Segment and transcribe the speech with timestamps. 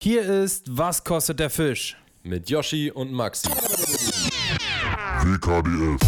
[0.00, 1.96] Hier ist Was kostet der Fisch?
[2.22, 3.48] Mit Yoshi und Maxi.
[5.24, 5.98] WKDF.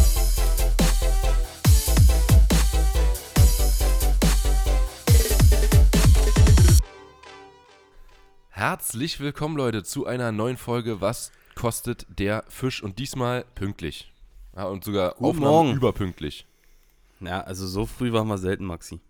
[8.50, 12.82] Herzlich willkommen, Leute, zu einer neuen Folge Was kostet der Fisch?
[12.82, 14.12] Und diesmal pünktlich.
[14.57, 15.77] Ja, und sogar Guten Aufnahmen Morgen.
[15.77, 16.46] überpünktlich.
[17.20, 19.00] Ja, also so früh waren wir selten, Maxi.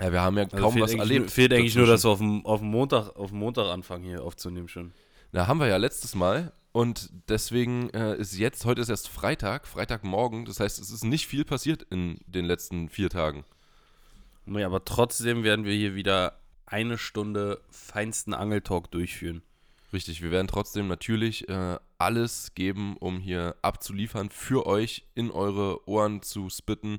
[0.00, 1.26] Ja, wir haben ja Also kaum was erlebt.
[1.26, 4.04] Nur, fehlt eigentlich nur, dass wir auf dem, auf dem Montag, auf dem Montag anfangen
[4.04, 4.92] hier aufzunehmen schon.
[5.32, 6.52] Na, haben wir ja letztes Mal.
[6.72, 10.44] Und deswegen äh, ist jetzt, heute ist erst Freitag, Freitagmorgen.
[10.44, 13.44] Das heißt, es ist nicht viel passiert in den letzten vier Tagen.
[14.44, 19.42] Nee, aber trotzdem werden wir hier wieder eine Stunde feinsten Angeltalk durchführen.
[19.92, 25.88] Richtig, wir werden trotzdem natürlich äh, alles geben, um hier abzuliefern, für euch in eure
[25.88, 26.98] Ohren zu spitten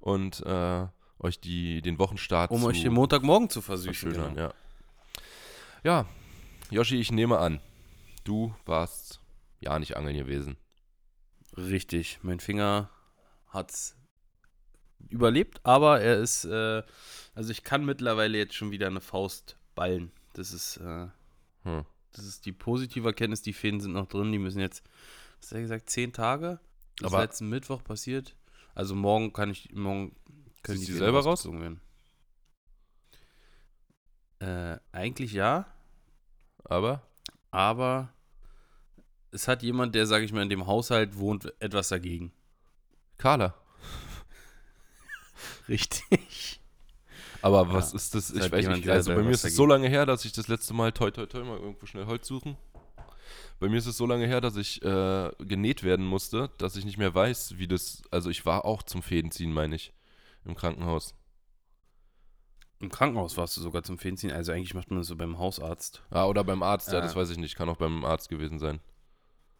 [0.00, 0.86] und äh,
[1.24, 4.12] euch die, den Wochenstart Um zu euch den Montagmorgen zu versüßen.
[4.12, 4.28] Genau.
[4.36, 4.54] Ja.
[5.82, 6.06] ja,
[6.70, 7.60] Yoshi, ich nehme an,
[8.24, 9.20] du warst
[9.60, 10.56] ja nicht angeln gewesen.
[11.56, 12.90] Richtig, mein Finger
[13.48, 13.96] hat's
[15.08, 16.82] überlebt, aber er ist, äh,
[17.34, 20.10] also ich kann mittlerweile jetzt schon wieder eine Faust ballen.
[20.32, 21.06] Das ist, äh,
[21.62, 21.84] Hm.
[22.12, 24.82] das ist die positive Erkenntnis, die Fäden sind noch drin, die müssen jetzt,
[25.40, 26.58] was hat er gesagt, zehn Tage?
[26.96, 28.34] Das ist Aber- letzten Mittwoch passiert.
[28.74, 30.16] Also morgen kann ich, morgen
[30.64, 31.26] können die Fäden selber raus?
[31.26, 31.80] rausgezogen werden.
[34.40, 35.66] Äh, eigentlich ja,
[36.64, 37.02] Aber
[37.50, 38.12] aber
[39.30, 42.32] es hat jemand, der, sage ich mal, in dem Haushalt wohnt, etwas dagegen.
[43.18, 43.54] Carla.
[45.68, 46.60] Richtig.
[47.42, 48.30] Aber was Ja, ist das?
[48.30, 48.88] Ich weiß nicht.
[48.88, 51.10] Also bei mir was ist es so lange her, dass ich das letzte Mal toi
[51.10, 52.56] toi toi mal irgendwo schnell Holz suchen.
[53.60, 56.84] Bei mir ist es so lange her, dass ich äh, genäht werden musste, dass ich
[56.84, 58.02] nicht mehr weiß, wie das.
[58.10, 59.92] Also ich war auch zum Fädenziehen, meine ich,
[60.44, 61.14] im Krankenhaus.
[62.80, 64.32] Im Krankenhaus warst du sogar zum Fädenziehen.
[64.32, 66.02] Also eigentlich macht man das so beim Hausarzt.
[66.10, 67.02] Ah, oder beim Arzt, ja, Äh.
[67.02, 67.56] das weiß ich nicht.
[67.56, 68.80] Kann auch beim Arzt gewesen sein.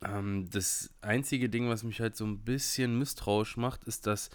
[0.05, 4.29] Ähm, das einzige Ding, was mich halt so ein bisschen misstrauisch macht, ist, dass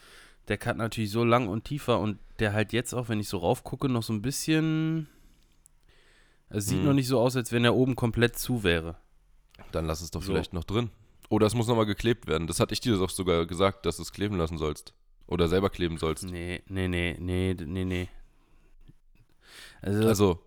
[0.47, 3.27] der Cut natürlich so lang und tief war und der halt jetzt auch, wenn ich
[3.29, 5.07] so raufgucke, noch so ein bisschen.
[6.49, 6.85] Es sieht Hm.
[6.85, 8.95] noch nicht so aus, als wenn er oben komplett zu wäre.
[9.71, 10.31] Dann lass es doch So.
[10.31, 10.89] vielleicht noch drin.
[11.29, 12.47] Oder es muss nochmal geklebt werden.
[12.47, 14.95] Das hatte ich dir doch sogar gesagt, dass du es kleben lassen sollst.
[15.29, 16.23] Oder selber kleben sollst.
[16.25, 18.09] Nee, nee, nee, nee, nee, nee.
[19.81, 20.39] Also, Also,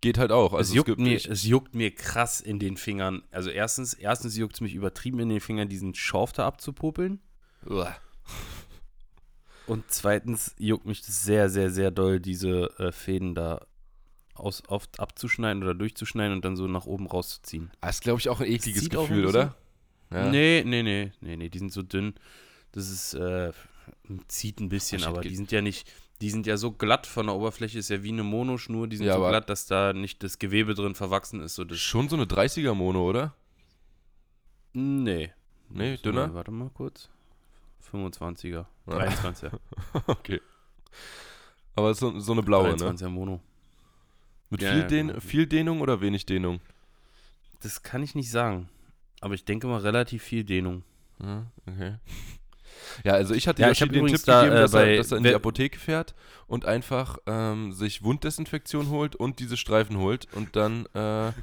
[0.00, 0.54] geht halt auch.
[0.54, 3.22] Also es, juckt gibt mir, nicht- es juckt mir krass in den Fingern.
[3.30, 7.20] Also erstens, erstens juckt es mich übertrieben in den Fingern, diesen Schorf da abzupopeln.
[7.66, 7.94] Uah.
[9.66, 13.66] Und zweitens juckt mich das sehr, sehr, sehr doll, diese äh, Fäden da
[14.34, 17.70] aus, auf, abzuschneiden oder durchzuschneiden und dann so nach oben rauszuziehen.
[17.82, 19.54] Das ist, glaube ich, auch ein ekliges Gefühl, oder?
[20.10, 20.28] Ja.
[20.30, 22.14] Nee, nee, nee, nee, nee, die sind so dünn.
[22.72, 23.52] Das ist, äh,
[24.28, 25.90] zieht ein bisschen, aber die sind ja nicht,
[26.20, 29.06] die sind ja so glatt von der Oberfläche, ist ja wie eine Monoschnur, die sind
[29.06, 31.54] Ja, so glatt, dass da nicht das Gewebe drin verwachsen ist.
[31.54, 33.34] So das, Schon so eine 30er-Mono, oder?
[34.72, 35.32] nee.
[35.72, 36.34] Nee, So, dünner?
[36.34, 37.08] Warte mal kurz.
[37.92, 38.66] 25er.
[38.90, 38.98] Ja.
[38.98, 39.52] 23er.
[40.08, 40.40] okay.
[41.76, 42.74] Aber so, so eine blaue, ne?
[42.74, 43.40] 23er Mono.
[44.48, 45.20] Mit Ja, viel, ja, Dehn genau.
[45.20, 46.60] viel Dehnung oder wenig Dehnung?
[47.60, 48.68] Das kann ich nicht sagen.
[49.20, 50.82] Aber ich denke mal relativ viel Dehnung.
[51.66, 51.98] Okay.
[53.04, 55.12] Ja, also ich hatte Ja, ich hab den Tipp da, gegeben, äh, dass, er, dass
[55.12, 56.14] er in die Apotheke fährt
[56.46, 61.32] und einfach ähm, sich Wunddesinfektion holt und diese Streifen holt und dann äh,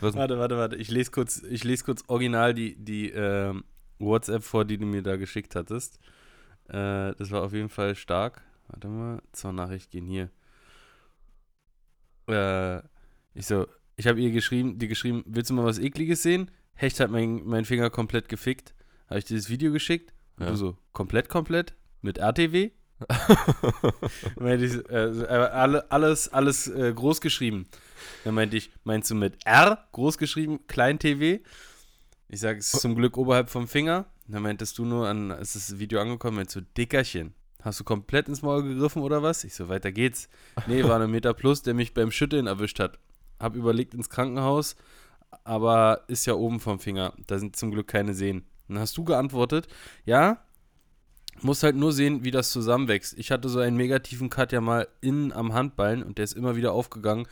[0.00, 0.76] Warte, warte, warte.
[0.76, 3.64] Ich lese kurz, ich lese kurz original die, die ähm,
[3.98, 5.98] WhatsApp vor, die du mir da geschickt hattest.
[6.68, 8.42] Äh, das war auf jeden Fall stark.
[8.68, 10.30] Warte mal, zur Nachricht gehen hier.
[12.28, 12.78] Äh,
[13.34, 16.50] ich so, ich habe ihr geschrieben, dir geschrieben, willst du mal was ekliges sehen?
[16.74, 18.74] Hecht hat mein, mein Finger komplett gefickt.
[19.08, 20.12] Habe ich dir das Video geschickt?
[20.38, 20.50] Und Ja.
[20.50, 21.74] du so, komplett, komplett?
[22.02, 22.70] Mit RTW?
[24.40, 27.66] meinte ich, äh, äh, alle, alles, alles äh, groß geschrieben.
[28.24, 31.42] Dann meinte ich, meinst du mit R groß geschrieben, klein TV?
[32.28, 34.06] Ich sage, es ist zum Glück oberhalb vom Finger.
[34.28, 37.34] Dann meintest du nur an, ist das Video angekommen, meinst du, Dickerchen.
[37.62, 39.44] Hast du komplett ins Maul gegriffen oder was?
[39.44, 40.28] Ich so, weiter geht's.
[40.66, 42.98] Nee, war ein Meter plus, der mich beim Schütteln erwischt hat.
[43.38, 44.76] Hab überlegt ins Krankenhaus,
[45.44, 47.12] aber ist ja oben vom Finger.
[47.26, 48.44] Da sind zum Glück keine Sehnen.
[48.68, 49.68] Dann hast du geantwortet,
[50.04, 50.42] ja,
[51.42, 53.16] muss halt nur sehen, wie das zusammenwächst.
[53.18, 56.56] Ich hatte so einen negativen Cut ja mal innen am Handballen und der ist immer
[56.56, 57.26] wieder aufgegangen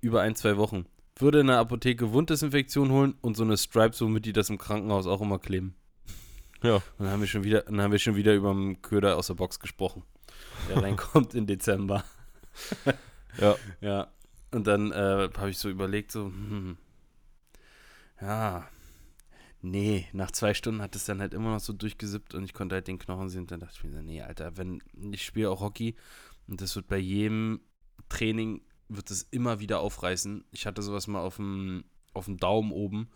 [0.00, 0.86] über ein, zwei Wochen.
[1.16, 4.58] Würde in der Apotheke Wunddesinfektion holen und so eine Stripe, so mit die das im
[4.58, 5.74] Krankenhaus auch immer kleben.
[6.62, 6.76] ja.
[6.76, 9.26] Und dann haben wir schon wieder, dann haben wir schon wieder über den Köder aus
[9.26, 10.04] der Box gesprochen.
[10.68, 12.04] Der reinkommt im Dezember.
[13.40, 13.54] Ja.
[13.80, 14.08] Ja.
[14.50, 16.76] Und dann äh, habe ich so überlegt, so, hm,
[18.20, 18.66] ja,
[19.62, 22.74] nee, nach zwei Stunden hat es dann halt immer noch so durchgesippt und ich konnte
[22.74, 23.42] halt den Knochen sehen.
[23.42, 24.82] Und dann dachte ich mir so, nee, Alter, wenn
[25.12, 25.96] ich spiele auch Hockey
[26.46, 27.60] und das wird bei jedem
[28.08, 30.44] Training, wird es immer wieder aufreißen.
[30.50, 31.84] Ich hatte sowas mal auf dem,
[32.14, 33.08] auf dem Daumen oben,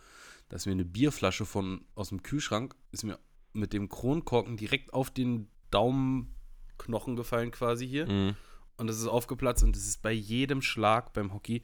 [0.48, 3.18] dass mir eine Bierflasche von aus dem Kühlschrank ist mir
[3.54, 8.06] mit dem Kronkorken direkt auf den Daumenknochen gefallen quasi hier.
[8.10, 8.36] Mhm.
[8.76, 11.62] Und das ist aufgeplatzt und es ist bei jedem Schlag beim Hockey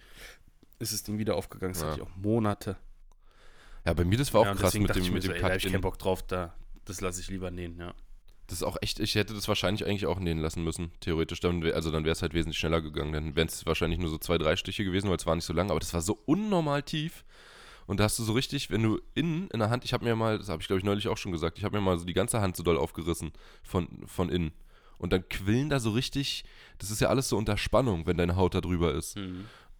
[0.78, 1.72] ist das Ding wieder aufgegangen.
[1.72, 1.88] Das Ja.
[1.90, 2.76] hatte ich auch Monate.
[3.86, 5.44] Ja, bei mir, das war auch ja, krass mit dem, mit so, dem ey, da
[5.44, 5.72] hab Cut ich in.
[5.72, 6.54] keinen Bock drauf, da,
[6.84, 7.94] das lasse ich lieber nähen, ja.
[8.48, 11.40] Das ist auch echt, ich hätte das wahrscheinlich eigentlich auch nähen lassen müssen, theoretisch.
[11.40, 13.12] Dann also dann wäre es halt wesentlich schneller gegangen.
[13.12, 15.52] Dann wären es wahrscheinlich nur so zwei, drei Stiche gewesen, weil es war nicht so
[15.52, 17.24] lang, aber das war so unnormal tief.
[17.86, 20.16] Und da hast du so richtig, wenn du innen in der Hand, ich habe mir
[20.16, 22.06] mal, das habe ich glaube ich neulich auch schon gesagt, ich habe mir mal so
[22.06, 23.32] die ganze Hand so doll aufgerissen
[23.62, 24.52] von, von innen.
[24.96, 26.44] Und dann quillen da so richtig,
[26.78, 29.16] das ist ja alles so unter Spannung, wenn deine Haut da drüber ist.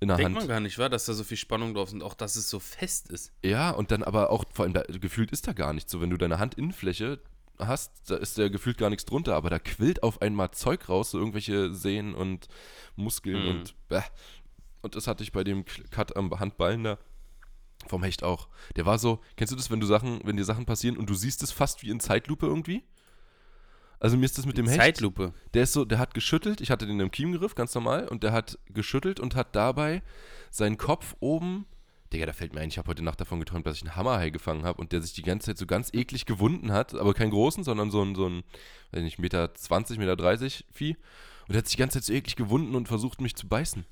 [0.01, 0.37] In der Denkt Hand.
[0.37, 2.49] man gar nicht, wa, dass da so viel Spannung drauf ist und auch, dass es
[2.49, 3.33] so fest ist.
[3.45, 5.91] Ja, und dann aber auch, vor allem, da, gefühlt ist da gar nichts.
[5.91, 7.19] So, wenn du deine Handinnenfläche
[7.59, 11.11] hast, da ist ja gefühlt gar nichts drunter, aber da quillt auf einmal Zeug raus,
[11.11, 12.47] so irgendwelche Sehnen und
[12.95, 13.49] Muskeln Mhm.
[13.51, 14.03] und bäh.
[14.83, 16.99] Und das hatte ich bei dem Cut am Handballen da
[17.89, 18.49] vom Hecht auch.
[18.77, 21.15] Der war so, kennst du das, wenn du Sachen, wenn dir Sachen passieren und du
[21.15, 22.85] siehst es fast wie in Zeitlupe irgendwie?
[24.01, 24.79] Also mir ist das mit dem Hecht.
[24.79, 25.33] Zeitlupe.
[25.55, 28.33] Der ist so, der hat geschüttelt, ich hatte den im Kiemgriff, ganz normal, und der
[28.33, 30.03] hat geschüttelt und hat dabei
[30.51, 31.67] seinen Kopf oben,
[32.13, 34.31] Digga, da fällt mir ein, ich habe heute Nacht davon geträumt, dass ich einen Hammerhai
[34.31, 37.31] gefangen habe und der sich die ganze Zeit so ganz eklig gewunden hat, aber keinen
[37.31, 38.45] großen, sondern so ein, so ein,
[38.93, 40.97] weiß nicht, Meter 20, Meter 30 Vieh.
[41.47, 43.85] Und der hat sich die ganze Zeit so eklig gewunden und versucht, mich zu beißen.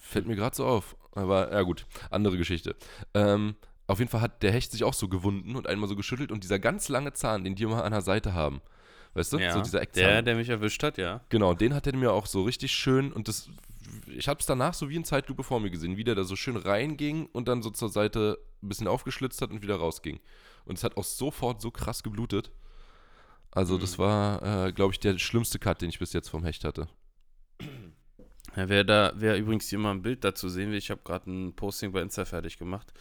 [0.00, 0.96] Fällt mir gerade so auf.
[1.14, 2.74] Aber, ja gut, andere Geschichte.
[3.14, 3.54] Ähm,
[3.86, 6.42] auf jeden Fall hat der Hecht sich auch so gewunden und einmal so geschüttelt und
[6.42, 8.62] dieser ganz lange Zahn, den die immer an der Seite haben,
[9.14, 10.02] weißt du, Ja, so dieser Eckzahn.
[10.04, 11.20] der, der mich erwischt hat, ja.
[11.28, 13.48] Genau, den hat er mir auch so richtig schön und das,
[14.06, 16.36] ich habe es danach so wie in Zeitlupe vor mir gesehen, wie der da so
[16.36, 20.20] schön reinging und dann so zur Seite ein bisschen aufgeschlitzt hat und wieder rausging.
[20.64, 22.52] Und es hat auch sofort so krass geblutet.
[23.50, 26.64] Also das war, äh, glaube ich, der schlimmste Cut, den ich bis jetzt vom Hecht
[26.64, 26.88] hatte.
[28.56, 31.30] Ja, wer da, wer übrigens hier mal ein Bild dazu sehen will, ich habe gerade
[31.30, 32.92] ein Posting bei Insta fertig gemacht.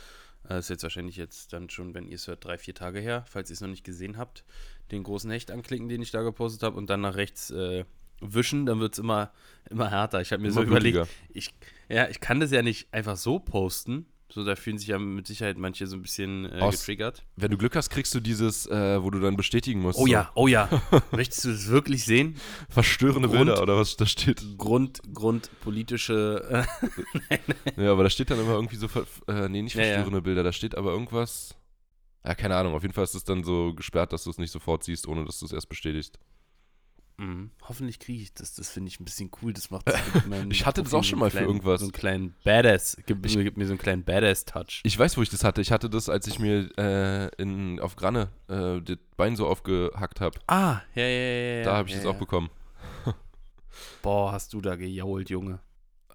[0.49, 3.25] Äh, ist jetzt wahrscheinlich jetzt dann schon, wenn ihr es hört, drei, vier Tage her,
[3.29, 4.43] falls ihr es noch nicht gesehen habt,
[4.91, 7.85] den großen Hecht anklicken, den ich da gepostet habe und dann nach rechts äh,
[8.19, 9.31] wischen, dann wird es immer,
[9.69, 10.21] immer härter.
[10.21, 11.13] Ich habe mir Immer so überlegt, blutiger.
[11.33, 11.53] ich,
[11.89, 14.05] ja, ich kann das ja nicht einfach so posten.
[14.33, 17.25] So, da fühlen sich ja mit Sicherheit manche so ein bisschen äh, Aus- getriggert.
[17.35, 19.99] Wenn du Glück hast, kriegst du dieses, äh, wo du dann bestätigen musst.
[19.99, 20.69] Oh so ja, oh ja.
[21.11, 22.35] Möchtest du das wirklich sehen?
[22.69, 24.41] Verstörende Grund- Bilder oder was da steht.
[24.57, 26.65] Grund, Grund politische.
[27.29, 27.37] Äh,
[27.83, 28.87] Ja, aber da steht dann immer irgendwie so,
[29.27, 29.93] äh, nee, nicht Ja, ja.
[29.95, 31.55] verstörende Bilder, da steht aber irgendwas.
[32.23, 34.51] Ja, keine Ahnung, auf jeden Fall ist es dann so gesperrt, dass du es nicht
[34.51, 36.19] sofort siehst, ohne dass du es erst bestätigst.
[37.17, 37.51] Mhm.
[37.67, 38.53] Hoffentlich kriege ich das.
[38.55, 39.53] Das finde ich ein bisschen cool.
[39.53, 40.01] Das macht das
[40.49, 41.79] Ich hatte das auch schon mal für kleinen- irgendwas.
[41.81, 42.97] So einen kleinen Badass.
[43.05, 44.81] Gibt, Ich- mir, gibt mir so einen kleinen Badass-Touch.
[44.83, 45.61] Ich weiß, wo ich das hatte.
[45.61, 50.21] Ich hatte das, als ich mir äh, in, auf Granne äh, das Bein so aufgehackt
[50.21, 50.39] habe.
[50.47, 51.57] Ah, ja, ja, ja.
[51.59, 52.11] ja da habe ich ja, das ja.
[52.11, 52.49] auch bekommen.
[54.01, 55.59] Boah, hast du da gejault, Junge.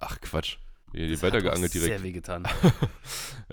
[0.01, 0.57] Ach, Quatsch.
[0.93, 1.91] Die, die Das hat weitergeangelt direkt.
[1.93, 2.49] Sehr wehgetan.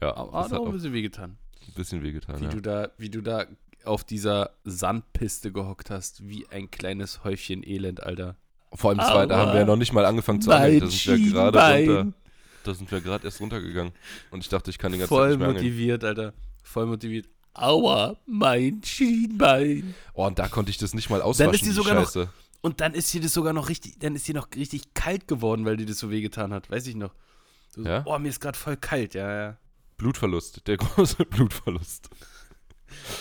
[0.02, 1.38] Ja, Aber das hat hat auch auch ein bisschen wehgetan.
[1.68, 2.39] Ein bisschen wehgetan.
[2.39, 2.50] Wie, Ja.
[2.51, 3.45] du da, wie du da
[3.86, 8.36] auf dieser Sandpiste gehockt hast, wie ein kleines Häufchen Elend, Alter.
[8.74, 10.80] Vor allem, war, da haben wir ja noch nicht mal angefangen zu angeln.
[10.80, 12.13] Da sind wir gerade runter.
[12.63, 13.92] Da sind wir gerade erst runtergegangen.
[14.31, 15.63] Und ich dachte, ich kann den ganzen Tag Voll nicht mehr angeln.
[15.65, 16.33] motiviert, Alter.
[16.63, 17.27] Voll motiviert.
[17.54, 19.94] Aua, mein Schienbein.
[20.13, 22.30] Oh, und da konnte ich das nicht mal auswaschen, die die sogar noch- Scheiße.
[22.62, 25.66] Und dann ist dir das sogar noch richtig, dann ist dir noch richtig kalt geworden,
[25.66, 26.71] weil dir das so wehgetan hat.
[26.71, 27.13] Weiß ich noch.
[27.75, 28.04] So, Ja?
[28.06, 29.57] Oh, mir ist gerade voll kalt, ja, ja.
[30.04, 32.10] Blutverlust, der große Blutverlust.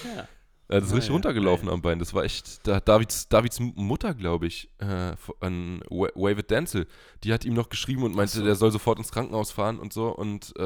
[0.05, 0.29] Ja.
[0.69, 1.75] Ja, das ist Ah, richtig ja, runtergelaufen geil.
[1.75, 1.99] am Bein.
[1.99, 2.67] Das war echt.
[2.67, 6.87] Da, Davids, Davids Mutter, glaube ich, äh, an Wavid Denzel,
[7.25, 8.45] die hat ihm noch geschrieben und meinte, so.
[8.45, 10.09] der soll sofort ins Krankenhaus fahren und so.
[10.09, 10.63] Und äh,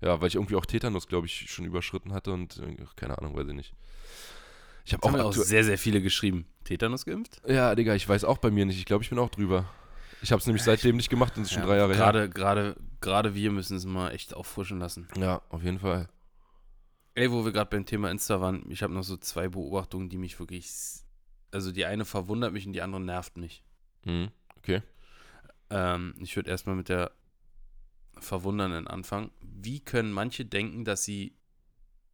[0.00, 3.36] ja, weil ich irgendwie auch Tetanus, glaube ich, schon überschritten hatte und äh, keine Ahnung,
[3.36, 3.72] weiß ich nicht.
[4.84, 6.46] Ich habe Auch, auch, sehr, sehr viele geschrieben.
[6.64, 7.40] Tetanus geimpft?
[7.46, 8.78] Ja, Digga, ich weiß auch bei mir nicht.
[8.78, 9.66] Ich glaube, ich bin auch drüber.
[10.22, 12.28] Ich habe es nämlich seitdem nicht gemacht und es ist schon Ja, drei Jahre her.
[12.28, 15.08] gerade, Gerade, wir müssen es mal echt auffrischen lassen.
[15.16, 16.08] Ja, auf jeden Fall.
[17.14, 20.18] Ey, wo wir gerade beim Thema Insta waren, ich habe noch so zwei Beobachtungen, die
[20.18, 20.70] mich wirklich.
[21.52, 23.62] Also die eine verwundert mich und die andere nervt mich.
[24.04, 24.30] Mhm.
[24.58, 24.82] Okay.
[25.70, 27.12] Ähm, ich würde erstmal mit der
[28.18, 29.30] verwundernden anfangen.
[29.40, 31.36] Wie können manche denken, dass sie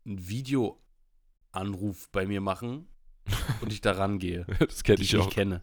[0.04, 2.87] einen Videoanruf bei mir machen
[3.61, 5.30] und ich da rangehe, Das kenne ich ich auch.
[5.30, 5.62] kenne?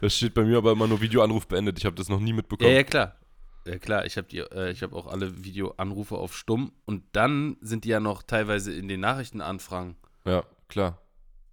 [0.00, 1.78] Das steht bei mir aber immer nur Videoanruf beendet.
[1.78, 2.70] Ich habe das noch nie mitbekommen.
[2.70, 3.18] Ja, ja, klar.
[3.66, 7.84] Ja, klar, ich habe äh, ich hab auch alle Videoanrufe auf stumm und dann sind
[7.84, 9.96] die ja noch teilweise in den Nachrichtenanfragen.
[10.26, 11.00] Ja, klar.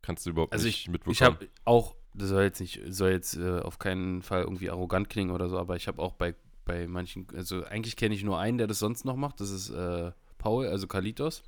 [0.02, 1.14] Kannst du überhaupt Also nicht mitbekommen.
[1.14, 5.10] Ich habe auch, das soll jetzt nicht, soll jetzt äh, auf keinen Fall irgendwie arrogant
[5.10, 8.40] klingen oder so, aber ich habe auch bei, bei manchen, also eigentlich kenne ich nur
[8.40, 11.44] einen, der das sonst noch macht, das ist äh, Paul, also Kalitos.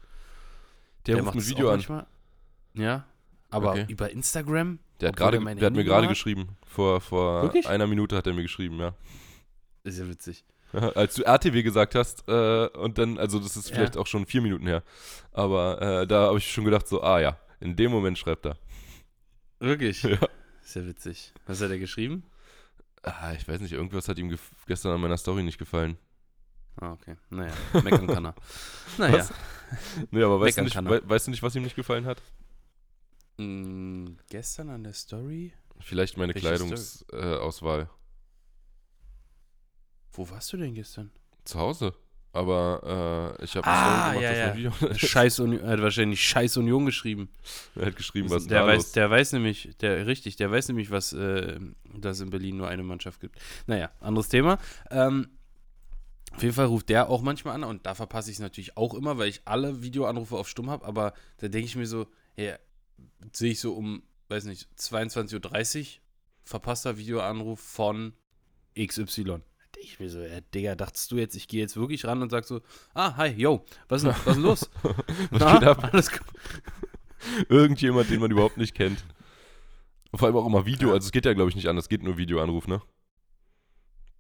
[1.08, 1.76] der, ruft macht ein Video an.
[1.76, 2.06] manchmal.
[2.76, 3.06] Ja,
[3.50, 3.86] aber Okay.
[3.90, 4.80] über Instagram?
[5.02, 6.50] Der hat, mein der hat mir gerade geschrieben.
[6.66, 7.68] Vor, vor Wirklich?
[7.68, 8.94] einer Minute hat er mir geschrieben, ja.
[9.84, 10.46] Ist ja witzig.
[10.96, 13.76] Als du RTW gesagt hast, äh, und dann, also das ist Ja.
[13.76, 14.84] vielleicht auch schon vier Minuten her,
[15.32, 18.58] aber äh, da habe ich schon gedacht, so, ah ja, in dem Moment schreibt er.
[19.60, 20.04] Wirklich?
[20.04, 20.18] Ja.
[20.64, 21.34] Ist ja witzig.
[21.46, 22.24] Was hat er geschrieben?
[23.04, 24.34] Ah, ich weiß nicht, irgendwas hat ihm
[24.66, 25.98] gestern an meiner Story nicht gefallen.
[26.80, 27.18] Ah, okay.
[27.30, 27.52] Naja,
[27.84, 28.36] meckern kann er.
[28.98, 29.18] Naja.
[29.20, 29.34] Was?
[30.10, 31.10] Nee, aber weißt du, nicht, er.
[31.10, 32.22] weißt du nicht, was ihm nicht gefallen hat?
[33.38, 35.54] Mm, gestern an der Story?
[35.82, 37.82] Vielleicht meine Welche Kleidungsauswahl.
[37.82, 37.88] Äh.
[40.14, 41.12] Wo warst du denn gestern?
[41.44, 41.94] Zu Hause.
[42.36, 44.72] Aber äh, ich habe Ah, ja, Video.
[44.96, 47.30] Scheiß Union, er hat wahrscheinlich Scheiß Union geschrieben.
[47.76, 48.92] er hat geschrieben, was der da weiß, los?
[48.94, 51.60] der weiß nämlich, der richtig, der weiß nämlich, was, äh,
[51.96, 53.40] dass es in Berlin nur eine Mannschaft gibt.
[53.68, 54.58] Naja, anderes Thema.
[54.90, 55.30] Ähm,
[56.32, 58.96] auf jeden Fall ruft der auch manchmal an und da verpasse ich es natürlich auch
[58.96, 62.56] immer, weil ich alle Videoanrufe auf Stumm habe, aber da denke ich mir so, ja,
[63.32, 65.86] sehe ich so um, weiß nicht, 22.30 Uhr
[66.46, 68.14] verpasster Videoanruf von
[68.76, 69.42] XY.
[69.84, 72.46] Ich mir so, ja, Digga, dachtest du jetzt, ich gehe jetzt wirklich ran und sag
[72.46, 72.62] so,
[72.94, 74.70] ah, hi, yo, was ist denn, was ist los?
[75.32, 75.90] Was Na, geht ab?
[75.92, 76.22] Alles gut.
[77.50, 79.04] Irgendjemand, den man überhaupt nicht kennt.
[80.12, 80.90] Und vor allem auch immer Video.
[80.90, 80.94] Ja.
[80.96, 81.86] Also es geht ja, glaube ich, nicht anders.
[81.86, 82.82] Es geht nur Videoanruf, ne?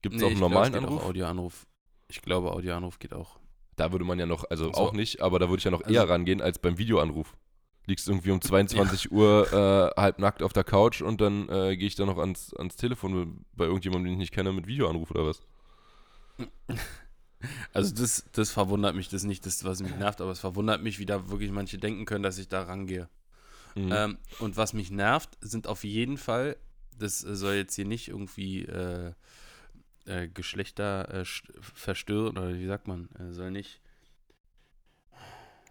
[0.01, 1.01] Gibt es auch einen normalen glaub, Anruf?
[1.01, 1.65] Auch Audioanruf.
[2.09, 3.39] Ich glaube, Audioanruf geht auch.
[3.77, 4.73] Da würde man ja noch, also So.
[4.73, 7.35] auch nicht, aber da würde ich ja noch Also- eher rangehen als beim Videoanruf.
[7.85, 11.95] Liegst irgendwie um 22 Uhr äh, halbnackt auf der Couch und dann äh, gehe ich
[11.95, 15.41] da noch ans, ans Telefon bei irgendjemandem, den ich nicht kenne, mit Videoanruf oder was?
[17.73, 20.81] Also das, das verwundert mich, das ist nicht das, was mich nervt, aber es verwundert
[20.81, 23.09] mich, wie da wirklich manche denken können, dass ich da rangehe.
[23.75, 23.91] Mhm.
[23.91, 26.55] Ähm, und was mich nervt, sind auf jeden Fall,
[26.97, 29.13] das soll jetzt hier nicht irgendwie äh,
[30.05, 33.81] äh, Geschlechter äh, st- verstören, oder wie sagt man, äh, soll nicht.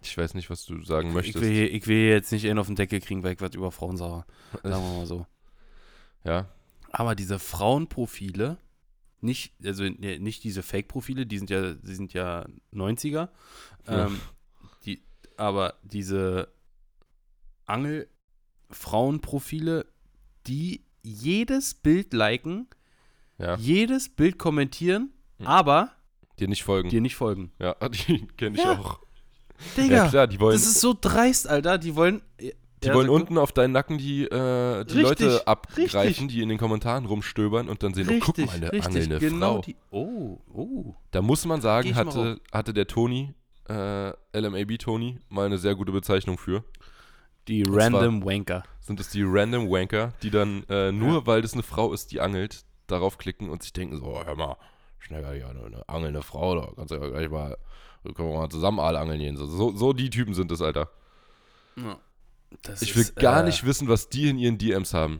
[0.01, 1.41] ich weiß nicht, was du sagen Ich möchtest.
[1.41, 3.55] will, hier, ich will hier jetzt nicht einen auf den Deckel kriegen, weil ich was
[3.55, 4.25] über Frauen sage.
[4.61, 5.25] Sagen wir mal so.
[6.25, 6.49] Ja,
[6.91, 8.57] Aber diese Frauenprofile,
[9.23, 13.29] nicht, also ne, nicht diese Fake-Profile, die sind ja, die sind ja 90er.
[13.87, 14.05] Ja.
[14.07, 14.19] Ähm,
[14.85, 15.01] die,
[15.37, 16.49] aber diese
[17.65, 19.85] Angel-Frauenprofile,
[20.47, 22.67] die jedes Bild liken,
[23.37, 23.55] ja.
[23.55, 25.47] jedes Bild kommentieren, Hm.
[25.47, 25.91] aber
[26.39, 26.89] Dir nicht folgen.
[26.89, 27.51] dir nicht folgen.
[27.59, 28.77] Ja, die kenne ich Ja.
[28.79, 28.99] auch.
[29.77, 31.77] Digga, Ja, klar, die wollen, das ist so dreist, Alter.
[31.77, 32.21] Die wollen.
[32.83, 36.27] Die wollen unten auf deinen Nacken die, äh, die Richtig, Leute abgreifen, richtig.
[36.27, 39.61] die in den Kommentaren rumstöbern und dann sehen, oh, guck mal, eine angelnde genau Frau.
[39.61, 40.95] Die, oh, oh.
[41.11, 43.33] Da muss man sagen, hatte, hatte der Toni,
[43.69, 46.63] äh, LMAB Toni, mal eine sehr gute Bezeichnung für.
[47.47, 48.63] Die Und Random Wanker.
[48.79, 52.21] Sind es die Random Wanker, die dann äh, nur, weil das eine Frau ist, die
[52.21, 54.57] angelt, darauf klicken und sich denken so, oh, hör mal,
[54.99, 57.57] schneller hier eine, eine angelnde Frau, da kannst du ja gleich mal,
[58.03, 59.37] können wir mal zusammen Aal angeln gehen.
[59.37, 60.89] So, so, so die Typen sind es, Alter.
[61.75, 61.97] Ja.
[62.61, 65.19] Das Ich will ist, gar äh, nicht wissen, was die in ihren DMs haben.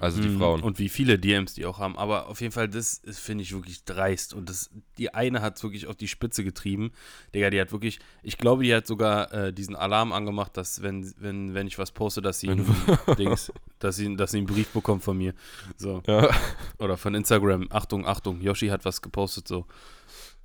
[0.00, 0.38] Also die Mhm.
[0.38, 0.62] Frauen.
[0.62, 1.98] Und wie viele DMs die auch haben.
[1.98, 4.32] Aber auf jeden Fall, das finde ich wirklich dreist.
[4.32, 6.92] Und das, die eine hat es wirklich auf die Spitze getrieben.
[7.34, 11.12] Digga, die hat wirklich, ich glaube, die hat sogar äh, diesen Alarm angemacht, dass wenn,
[11.18, 12.46] wenn, wenn ich was poste, dass sie,
[13.18, 15.34] Dings, dass sie, dass sie einen Brief bekommt von mir.
[15.76, 16.00] So.
[16.06, 16.30] ja.
[16.78, 17.66] Oder von Instagram.
[17.70, 19.66] Achtung, Achtung, Yoshi hat was gepostet so.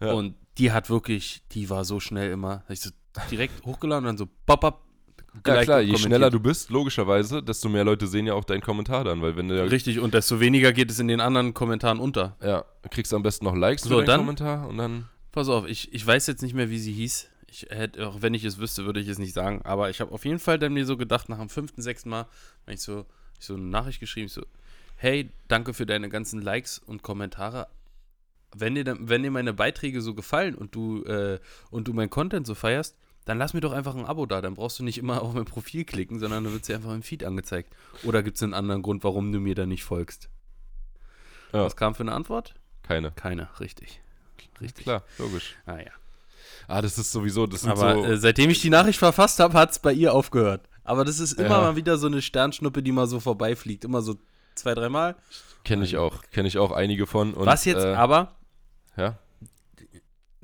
[0.02, 0.14] Ja.
[0.14, 2.64] Und die hat wirklich, die war so schnell immer.
[2.70, 2.90] Ich so
[3.30, 4.82] direkt hochgeladen und dann so pop, pop.
[5.46, 9.04] Ja, klar, je schneller du bist, logischerweise, desto mehr Leute sehen ja auch deinen Kommentar
[9.04, 12.00] dann, weil wenn du ja, Richtig, und desto weniger geht es in den anderen Kommentaren
[12.00, 12.36] unter.
[12.42, 15.50] ja kriegst du am besten noch Likes So, für deinen dann- Kommentar und dann Pass
[15.50, 17.28] auf, ich, ich weiß jetzt nicht mehr, wie sie hieß.
[17.48, 19.62] Ich hätte, auch wenn ich es wüsste, würde ich es nicht sagen.
[19.64, 22.28] Aber ich habe auf jeden Fall dann mir so gedacht, nach dem fünften, sechsten Mal,
[22.66, 23.08] wenn ich so,
[23.40, 24.44] ich so eine Nachricht geschrieben, so,
[24.96, 27.68] hey, danke für deine ganzen Likes und Kommentare.
[28.56, 31.40] Wenn dir, wenn dir meine Beiträge so gefallen und du, äh,
[31.72, 34.42] und du mein Content so feierst, dann lass mir doch einfach ein Abo da.
[34.42, 37.04] Dann brauchst du nicht immer auf mein Profil klicken, sondern dann wird dir einfach im
[37.04, 37.74] Feed angezeigt.
[38.04, 40.30] Oder gibt es einen anderen Grund, warum du mir da nicht folgst?
[41.54, 41.64] Ja.
[41.64, 42.54] Was kam für eine Antwort?
[42.84, 43.12] keine.
[43.12, 44.02] Keine, richtig.
[44.60, 44.84] Richtig.
[44.84, 45.56] Klar, logisch.
[45.66, 45.92] Ah ja.
[46.68, 48.04] Ah, das ist sowieso, das Aber so.
[48.06, 50.68] äh, seitdem ich die Nachricht verfasst habe, hat es bei ihr aufgehört.
[50.84, 51.62] Aber das ist immer Ja.
[51.62, 53.86] mal wieder so eine Sternschnuppe, die mal so vorbeifliegt.
[53.86, 54.16] Immer so
[54.56, 55.16] zwei, dreimal.
[55.64, 56.22] Kenne ich auch.
[56.32, 57.34] Kenne ich auch einige von.
[57.34, 58.34] Und, Was jetzt Äh, aber,
[58.98, 59.18] ja,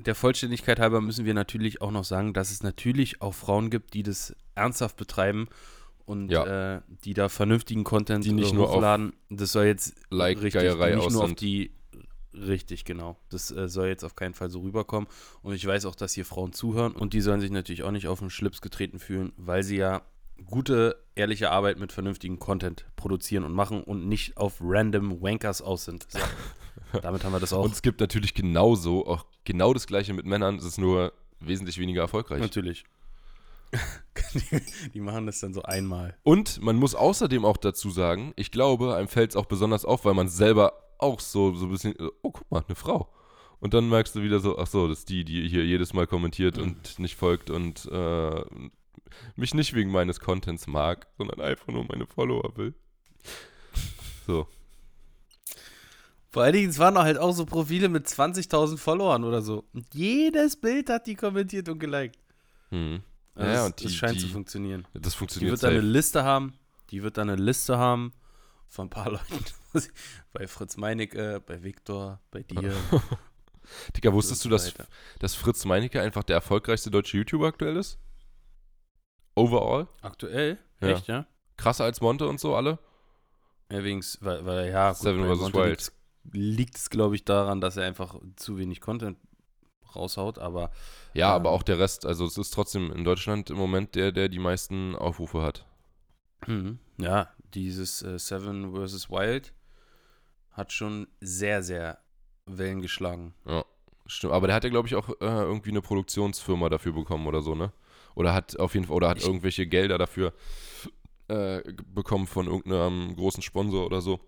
[0.00, 3.94] der Vollständigkeit halber, müssen wir natürlich auch noch sagen, dass es natürlich auch Frauen gibt,
[3.94, 5.48] die das ernsthaft betreiben
[6.06, 6.76] und Ja.
[6.76, 9.12] äh, die da vernünftigen Content Die nicht nur hochladen.
[9.28, 11.72] das soll jetzt Like-Geierei die nicht aus nur auf die
[12.32, 13.16] Richtig, genau.
[13.28, 15.08] Das äh, soll jetzt auf keinen Fall so rüberkommen.
[15.42, 18.06] Und ich weiß auch, dass hier Frauen zuhören und die sollen sich natürlich auch nicht
[18.06, 20.02] auf den Schlips getreten fühlen, weil sie ja
[20.46, 25.84] gute, ehrliche Arbeit mit vernünftigem Content produzieren und machen und nicht auf random Wankers aus
[25.84, 26.06] sind.
[26.08, 26.20] So.
[27.02, 27.64] Damit haben wir das auch.
[27.64, 31.78] Und es gibt natürlich genauso, auch genau das gleiche mit Männern, es ist nur wesentlich
[31.78, 32.40] weniger erfolgreich.
[32.40, 32.84] natürlich.
[34.94, 36.16] die, machen das dann so einmal.
[36.24, 40.04] Und man muss außerdem auch dazu sagen, ich glaube, einem fällt es auch besonders auf,
[40.04, 43.12] weil man selber auch so, so ein bisschen, oh, guck mal, eine Frau.
[43.60, 46.06] Und dann merkst du wieder so, ach so, das ist die, die hier jedes Mal
[46.06, 46.62] kommentiert Mhm.
[46.62, 48.44] und nicht folgt und äh,
[49.36, 52.74] mich nicht wegen meines Contents mag, sondern einfach nur meine Follower will.
[54.26, 54.46] So.
[56.30, 59.64] Vor allen Dingen, es waren halt auch so Profile mit 20.000 Followern oder so.
[59.72, 62.18] Und jedes Bild hat die kommentiert und geliked.
[62.70, 63.02] Hm.
[63.34, 64.86] Also Ja, das, und die- das scheint die- zu funktionieren.
[64.94, 65.80] Das Die funktioniert wird dann eine.
[65.80, 66.54] Liste haben.
[66.90, 68.12] Die wird dann eine Liste haben
[68.68, 69.44] von ein paar Leuten.
[70.32, 72.72] bei Fritz Meinecke, bei Viktor, bei dir.
[73.96, 74.72] Digga, wusstest du, dass,
[75.20, 77.98] dass Fritz Meinecke einfach der erfolgreichste deutsche YouTuber aktuell ist?
[79.34, 79.86] Overall?
[80.02, 80.58] Aktuell?
[80.80, 80.88] Ja.
[80.88, 81.26] Echt, ja?
[81.56, 82.78] Krasser als Monte und so alle?
[83.70, 85.54] Ja, wegen, weil, weil ja, Seven bei vs.
[85.54, 85.92] Wild.
[86.32, 89.18] Liegt es, glaube ich, daran, dass er einfach zu wenig Content
[89.94, 90.70] raushaut, aber
[91.14, 91.34] Ja, Ähm.
[91.36, 92.06] aber auch der Rest.
[92.06, 95.66] Also es ist trotzdem in Deutschland im Moment der, der die meisten Aufrufe hat.
[96.46, 96.78] Mhm.
[96.98, 99.10] Ja, dieses äh, Seven vs.
[99.10, 99.52] Wild
[100.52, 101.98] hat schon sehr, sehr
[102.46, 103.34] Wellen geschlagen.
[104.06, 107.42] Stimmt, aber der hat ja, glaube ich, auch äh, irgendwie eine Produktionsfirma dafür bekommen oder
[107.42, 107.72] so, ne?
[108.16, 110.32] Oder hat auf jeden Fall, oder hat Ich- irgendwelche Gelder dafür
[111.28, 111.62] äh,
[111.94, 114.18] bekommen von irgendeinem großen Sponsor oder so.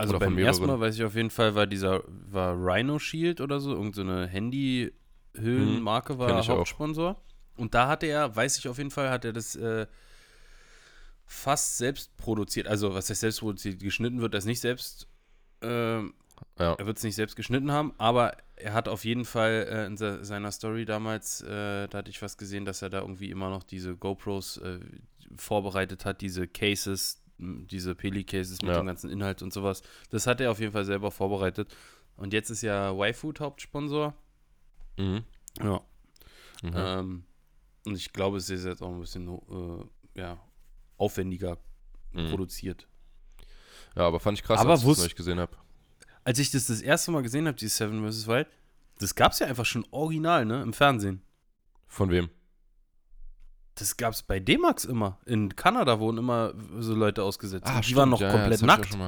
[0.00, 0.66] Also Oder beim ersten.
[0.66, 4.30] Mal weiß ich auf jeden Fall, war dieser, war Rhino Shield oder so, irgendeine so
[4.30, 6.56] Handyhüllenmarke kenn war ich auch.
[6.56, 7.20] Hauptsponsor.
[7.56, 9.86] Und da hatte er, weiß ich auf jeden Fall, hat er das äh,
[11.26, 12.66] fast selbst produziert.
[12.66, 13.78] Also, was heißt selbst produziert?
[13.78, 15.06] Geschnitten wird das nicht selbst.
[15.60, 16.14] ähm,
[16.58, 16.72] Ja.
[16.78, 19.98] Er wird es nicht selbst geschnitten haben, aber er hat auf jeden Fall äh, in
[19.98, 23.50] se seiner Story damals, äh, da hatte ich was gesehen, dass er da irgendwie immer
[23.50, 24.80] noch diese GoPros äh,
[25.36, 28.78] vorbereitet hat, diese Cases, diese Peli-Cases mit Ja.
[28.78, 29.82] dem ganzen Inhalt und sowas.
[30.10, 31.74] Das hat er auf jeden Fall selber vorbereitet.
[32.16, 34.14] Und jetzt ist ja YFood Hauptsponsor.
[34.98, 35.24] Mhm.
[35.62, 35.80] Ja.
[36.62, 36.72] Mhm.
[36.74, 37.24] Ähm,
[37.86, 40.38] und ich glaube, es ist jetzt auch ein bisschen äh, ja,
[40.96, 41.58] aufwendiger
[42.12, 42.28] Mhm.
[42.28, 42.86] produziert.
[43.96, 45.56] Ja, aber fand ich krass, Aber als ich das neulich gesehen habe.
[46.24, 48.26] Als ich das das erste Mal gesehen habe, die Seven vs.
[48.26, 48.48] Wild,
[48.98, 51.22] das gab es ja einfach schon original, ne, im Fernsehen.
[51.86, 52.28] Von wem?
[53.80, 55.18] Das gab es bei D-Max immer.
[55.24, 57.64] In Kanada wurden immer so Leute ausgesetzt.
[57.64, 58.98] und die Ah, stimmt, waren noch ja, ja, komplett auch nackt.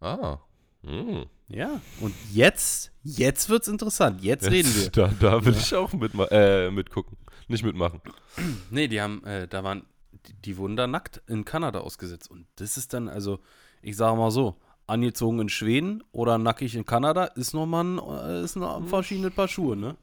[0.00, 0.38] Ah.
[0.82, 1.26] Mhm.
[1.46, 4.22] Ja, und jetzt, jetzt wird's interessant.
[4.22, 4.90] Jetzt, reden wir.
[4.92, 7.16] Da, da will ich auch mitma äh, mitgucken.
[7.46, 8.00] Nicht mitmachen.
[8.70, 9.84] Nee, die haben, äh, da waren,
[10.26, 12.28] die, die wurden da nackt in Kanada ausgesetzt.
[12.28, 13.38] Und das ist dann, also,
[13.82, 14.56] ich sage mal so,
[14.88, 19.32] angezogen in Schweden oder nackig in Kanada ist nochmal ein, äh, ist noch ein verschiedenes
[19.32, 19.96] Paar Schuhe, ne?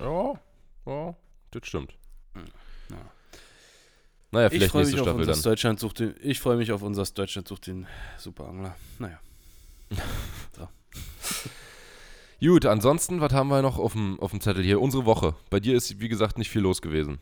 [0.00, 0.32] Ja,
[0.86, 1.14] ja,
[1.50, 1.98] das stimmt.
[4.34, 4.40] Ja.
[4.40, 5.42] Naja, Ich vielleicht nächste Staffel dann.
[5.42, 7.86] Deutschland sucht den, ich freue mich auf unser Deutschland sucht den
[8.18, 8.76] Superangler.
[8.98, 9.20] Naja.
[12.40, 14.80] Gut, ansonsten, was haben wir noch auf dem, auf dem Zettel hier?
[14.80, 15.34] Unsere Woche.
[15.48, 17.18] Bei dir ist, wie gesagt, nicht viel los gewesen.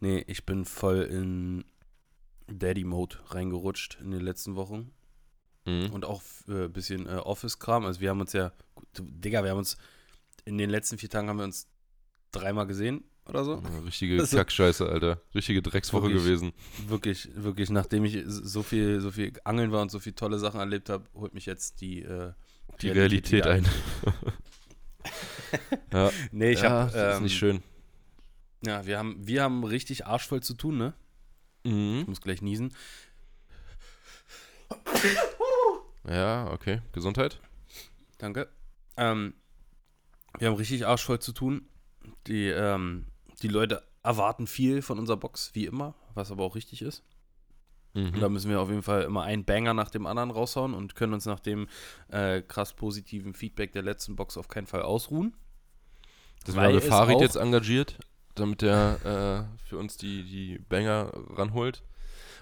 [0.00, 1.64] Nee, ich bin voll in
[2.48, 4.90] Daddy-Mode reingerutscht in den letzten Wochen.
[5.64, 5.92] Mhm.
[5.92, 7.86] Und auch äh, ein bisschen äh, Office-Kram.
[7.86, 9.76] Also wir haben uns ja, gut, Digga, wir haben uns,
[10.44, 11.68] in den letzten vier Tagen haben wir uns
[12.32, 13.62] dreimal gesehen oder so.
[13.62, 15.20] Ja, Richtige Also- Kackscheiße, Alter.
[15.34, 16.22] Richtige Dreckswoche Wirklich.
[16.24, 16.52] gewesen.
[16.88, 20.60] Wirklich, wirklich, nachdem ich so viel, so viel Angeln war und so viele tolle Sachen
[20.60, 22.32] erlebt habe, holt mich jetzt die, äh,
[22.80, 23.66] Die Realität wieder ein.
[25.92, 27.62] ja, Nee, ich ja, habe, das ist ähm, nicht schön.
[28.64, 30.94] ja, wir haben, wir haben richtig arschvoll zu tun, ne?
[31.64, 32.04] Ich Mhm.
[32.08, 32.74] muss gleich niesen.
[36.08, 36.80] Ja, okay.
[36.92, 37.40] Gesundheit?
[38.18, 38.48] Danke.
[38.96, 39.34] Ähm,
[40.38, 41.66] wir haben richtig arschvoll zu tun.
[42.26, 43.06] Die, ähm,
[43.42, 47.02] die Leute erwarten viel von unserer Box, wie immer, was aber auch richtig ist.
[47.94, 48.32] Und da Mhm.
[48.32, 51.26] müssen wir auf jeden Fall immer einen Banger nach dem anderen raushauen und können uns
[51.26, 51.68] nach dem
[52.08, 55.34] äh, krass positiven Feedback der letzten Box auf keinen Fall ausruhen.
[56.48, 57.98] Haben wir es Farid jetzt engagiert,
[58.34, 61.82] damit er äh, für uns die, die Banger ranholt.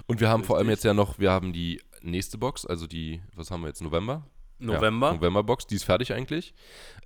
[0.07, 0.79] Und wir haben vor allem Richtig.
[0.79, 4.25] jetzt ja noch, wir haben die nächste Box, also die, was haben wir jetzt, November?
[4.61, 5.09] November.
[5.09, 6.55] Ja, November-Box, die ist fertig eigentlich.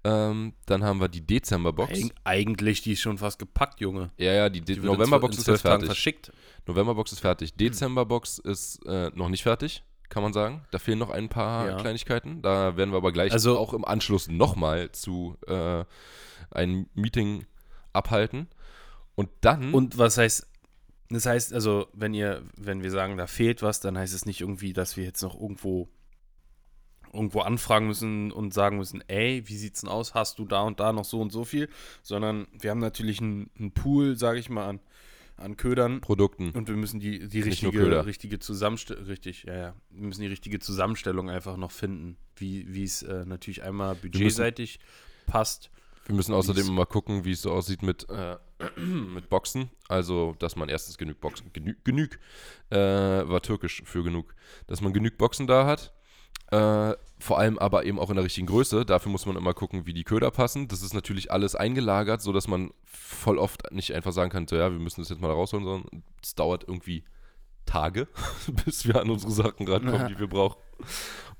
[0.04, 1.92] Ähm, dann haben wir die Dezember-Box.
[1.92, 4.10] Eig eigentlich, die ist schon fast gepackt, Junge.
[4.18, 5.86] Ja, ja, die, De Die November-Box ist jetzt fertig.
[5.86, 6.32] verschickt.
[6.66, 7.54] November-Box ist fertig.
[7.54, 10.62] Dezember-Box ist äh, noch nicht fertig, kann man sagen.
[10.70, 11.76] Da fehlen noch ein paar Ja.
[11.76, 12.42] Kleinigkeiten.
[12.42, 15.84] Da werden wir aber gleich Also- auch im Anschluss nochmal zu äh,
[16.50, 17.46] einem Meeting
[17.92, 18.48] abhalten.
[19.14, 19.72] Und dann.
[19.72, 20.46] Und was heißt,
[21.10, 24.40] das heißt also, wenn ihr, wenn wir sagen, da fehlt was, dann heißt es nicht
[24.40, 25.88] irgendwie, dass wir jetzt noch irgendwo
[27.14, 30.14] irgendwo anfragen müssen und sagen müssen, ey, wie sieht's denn aus?
[30.14, 31.68] Hast du da und da noch so und so viel?
[32.02, 34.80] Sondern wir haben natürlich einen, einen Pool, sage ich mal, an,
[35.36, 36.50] an Ködern Produkten.
[36.50, 40.58] und wir müssen die, die richtige, richtige Zusammenstellung, richtig, ja, ja, wir müssen die richtige
[40.58, 44.80] Zusammenstellung einfach noch finden, wie es äh, natürlich einmal budgetseitig
[45.26, 45.70] passt.
[46.06, 48.36] Wir müssen außerdem mal gucken, wie es so aussieht mit, äh,
[48.80, 49.70] mit Boxen.
[49.88, 52.18] Also, dass man erstens genug Boxen, genü genug,
[52.70, 54.34] äh, war türkisch für genug,
[54.66, 55.94] dass man genug Boxen da hat.
[56.54, 58.84] Äh, vor allem aber eben auch in der richtigen Größe.
[58.84, 60.68] Dafür muss man immer gucken, wie die Köder passen.
[60.68, 64.70] Das ist natürlich alles eingelagert, sodass man voll oft nicht einfach sagen kann, so, ja,
[64.70, 67.04] wir müssen das jetzt mal rausholen, sondern es dauert irgendwie
[67.64, 68.08] Tage,
[68.66, 70.08] bis wir an unsere Sachen rankommen, Ja.
[70.08, 70.60] die wir brauchen.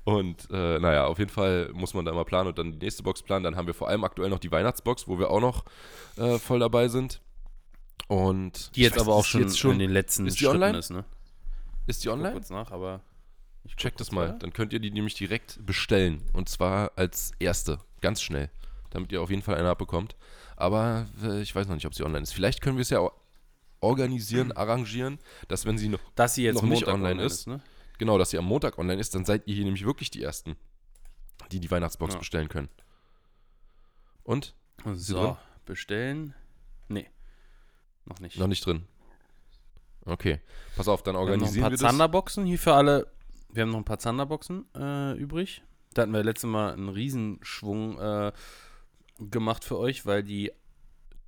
[0.05, 3.03] Und äh, naja, auf jeden Fall muss man da immer planen und dann die nächste
[3.03, 3.43] Box planen.
[3.43, 5.65] Dann haben wir vor allem aktuell noch die Weihnachtsbox, wo wir auch noch
[6.17, 7.21] äh, voll dabei sind.
[8.07, 10.45] Und Die ich jetzt weiß, aber auch schon, jetzt schon in den letzten ist die
[10.45, 10.77] Schritten online?
[10.77, 11.05] ist, ne?
[11.87, 12.33] ist die Ich guck online?
[12.33, 13.01] kurz nach, aber
[13.65, 14.29] ich guck Checkt das mal.
[14.29, 14.39] weiter.
[14.39, 16.21] Dann könnt ihr die nämlich direkt bestellen.
[16.33, 17.79] Und zwar als erste.
[18.01, 18.49] Ganz schnell.
[18.91, 20.15] Damit ihr auf jeden Fall eine abbekommt.
[20.55, 22.31] Aber äh, ich weiß noch nicht, ob sie online ist.
[22.33, 23.07] Vielleicht können wir es ja
[23.81, 27.45] organisieren, arrangieren, dass wenn sie noch, Dass sie jetzt noch nicht Montag online ist.
[27.47, 27.61] ne?
[27.97, 30.55] genau, dass sie am Montag online ist, dann seid ihr hier nämlich wirklich die Ersten,
[31.51, 32.19] die die Weihnachtsbox Ja.
[32.19, 32.69] bestellen können.
[34.23, 34.55] Und?
[34.95, 36.33] So, bestellen.
[36.87, 37.07] Nee.
[38.05, 38.37] Noch nicht.
[38.37, 38.87] Noch nicht drin.
[40.05, 40.39] Okay.
[40.75, 41.81] Pass auf, dann wir haben noch ein organisieren paar wir das.
[41.89, 43.11] Zanderboxen hier für alle.
[43.55, 45.63] Wir haben noch ein paar Zanderboxen äh, übrig.
[45.93, 48.31] Da hatten wir letztes Mal einen Riesenschwung äh,
[49.19, 50.51] gemacht für euch, weil die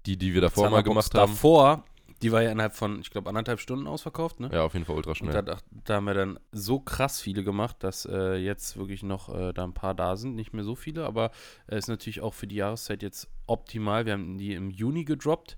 [0.06, 1.32] Die, die wir davor mal Zanderbox gemacht haben.
[1.32, 1.84] davor,
[2.22, 4.50] die war ja innerhalb von, ich glaube, anderthalb Stunden ausverkauft, ne?
[4.52, 5.42] Ja, auf jeden Fall ultra Und schnell.
[5.42, 9.54] da, da haben wir dann so krass viele gemacht, dass äh, jetzt wirklich noch äh,
[9.54, 10.36] da ein paar da sind.
[10.36, 11.32] Nicht mehr so viele, aber
[11.68, 14.06] es ist natürlich auch für die Jahreszeit jetzt optimal.
[14.06, 15.58] Wir haben die im Juni gedroppt.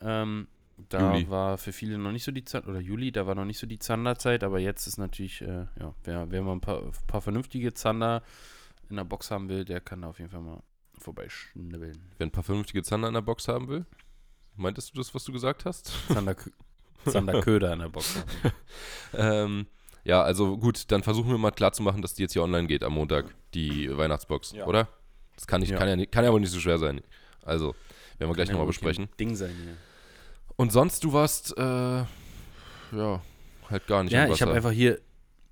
[0.00, 0.46] Ähm,
[0.88, 1.28] da Juli.
[1.30, 3.66] war für viele noch nicht so die Zeit, oder Juli, da war noch nicht so
[3.66, 7.72] die Zanderzeit, aber jetzt ist natürlich, äh, ja, wer, wer mal ein paar, paar vernünftige
[7.74, 8.22] Zander
[8.88, 10.62] in der Box haben will, der kann da auf jeden Fall mal
[10.98, 11.98] vorbeischnibbeln.
[12.18, 13.84] Wer ein paar vernünftige Zander in der Box haben will,
[14.56, 15.92] meintest du das, was du gesagt hast?
[16.12, 16.36] Zander,
[17.06, 18.52] Zanderköder in der Box haben.
[19.14, 19.66] ähm,
[20.04, 22.94] ja, also gut, dann versuchen wir mal klarzumachen, dass die jetzt hier online geht am
[22.94, 24.66] Montag, die Weihnachtsbox, Ja.
[24.66, 24.88] oder?
[25.34, 25.78] Das kann, nicht, Ja.
[25.78, 27.00] kann, ja, nicht- kann ja wohl nicht so schwer sein.
[27.42, 27.74] Also,
[28.18, 29.08] werden wir gleich Kann ja nochmal besprechen.
[29.18, 29.76] Ding sein hier.
[30.60, 33.22] Und sonst, du warst, äh, ja,
[33.70, 35.00] halt gar nicht Ja, ich habe einfach hier,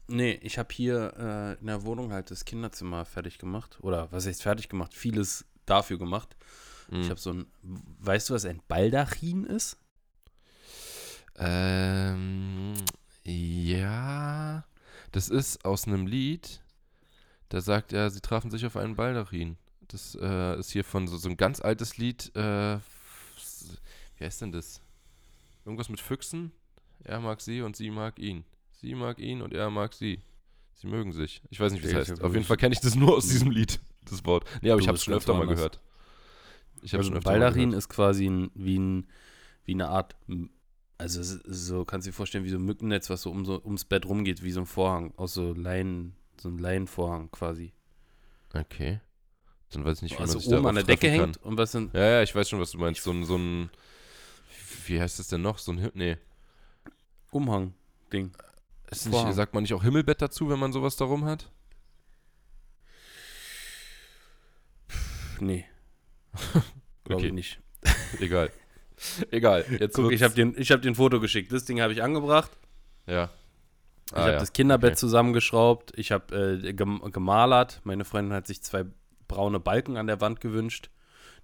[0.06, 3.78] nee, ich habe hier äh, in der Wohnung halt das Kinderzimmer fertig gemacht.
[3.80, 4.92] Oder was heißt fertig gemacht?
[4.92, 6.36] Vieles dafür gemacht.
[6.90, 7.00] Mhm.
[7.00, 9.78] Ich habe so ein, weißt du, was ein Baldachin ist?
[11.36, 12.74] Ähm,
[13.24, 14.66] ja,
[15.12, 16.60] das ist aus einem Lied,
[17.48, 19.56] da sagt er, sie trafen sich auf einen Baldachin.
[19.86, 22.76] Das äh, ist hier von so, so ein ganz altes Lied, äh,
[24.18, 24.82] wie heißt denn das?
[25.68, 26.50] Irgendwas mit Füchsen?
[27.04, 28.44] Er mag sie und sie mag ihn.
[28.72, 30.22] Sie mag ihn und er mag sie.
[30.72, 31.42] Sie mögen sich.
[31.50, 32.22] Ich weiß nicht, wie es heißt.
[32.22, 34.44] Auf jeden Fall kenne ich das nur aus diesem Lied, das Wort.
[34.62, 35.78] Nee, aber Du ich habe es bist schon öfter mal gehört.
[36.80, 37.74] Ich habe Also schon öfter gehört.
[37.74, 39.06] ist quasi ein, wie, ein,
[39.66, 40.16] wie eine Art,
[40.96, 43.84] also so kannst du dir vorstellen, wie so ein Mückennetz, was so, um so ums
[43.84, 47.72] Bett rumgeht, wie so ein Vorhang, aus so Leinen, so ein Leinenvorhang quasi.
[48.54, 49.00] Okay.
[49.70, 51.58] Dann weiß ich nicht, wie also man sich oben an der Decke treffen hängt und
[51.58, 53.02] was sind Ja, ja, ich weiß schon, was du meinst.
[53.02, 53.70] So ein, so ein,
[54.86, 55.58] wie heißt das denn noch?
[55.58, 56.16] So ein, Hi- nee.
[57.30, 58.32] Umhang-Ding.
[58.90, 61.50] Sagt man nicht auch Himmelbett dazu, wenn man sowas darum hat?
[65.40, 65.66] Nee.
[67.04, 67.26] Glaube Okay.
[67.28, 67.60] ich nicht.
[68.20, 68.50] Egal.
[69.30, 69.64] Egal.
[69.78, 71.52] Jetzt Guck, ich habe dir, ich hab dir ein Foto geschickt.
[71.52, 72.50] Das Ding habe ich angebracht.
[73.06, 73.30] Ja.
[74.06, 74.38] Ich Ah, habe ja.
[74.38, 74.96] das Kinderbett Okay.
[74.98, 75.92] zusammengeschraubt.
[75.98, 77.80] Ich habe äh, gem gemalert.
[77.84, 78.84] Meine Freundin hat sich zwei
[79.28, 80.90] braune Balken an der Wand gewünscht.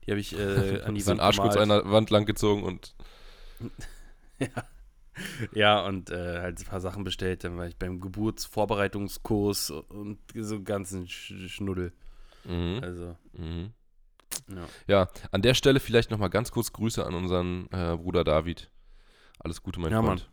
[0.06, 2.94] Die habe ich äh, an die Wand Arsch kurz der Wand lang gezogen und
[5.52, 7.44] Ja, und äh, halt ein paar Sachen bestellt.
[7.44, 11.92] Dann war ich beim Geburtsvorbereitungskurs und so ganzen Sch Schnuddel.
[12.44, 12.80] mhm.
[12.82, 13.72] Also, Mhm.
[14.48, 14.66] ja.
[14.88, 18.70] ja, an der Stelle vielleicht nochmal ganz kurz Grüße an unseren äh, Bruder David.
[19.38, 20.22] Alles Gute, mein Ja, Freund.
[20.22, 20.28] Mann.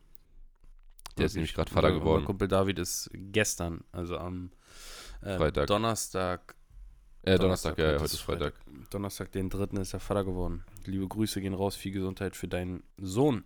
[1.18, 2.20] Der ist nämlich gerade Vater geworden.
[2.22, 4.52] Unser Kumpel David ist gestern, also am
[5.24, 5.54] ähm.
[5.68, 6.56] Donnerstag.
[7.24, 8.54] Äh, Donnerstag, ja, ja, heute heute ist Freitag.
[8.90, 9.80] Donnerstag, den 3.
[9.82, 10.64] ist er Vater geworden.
[10.86, 13.44] Liebe Grüße gehen raus, viel Gesundheit für deinen Sohn.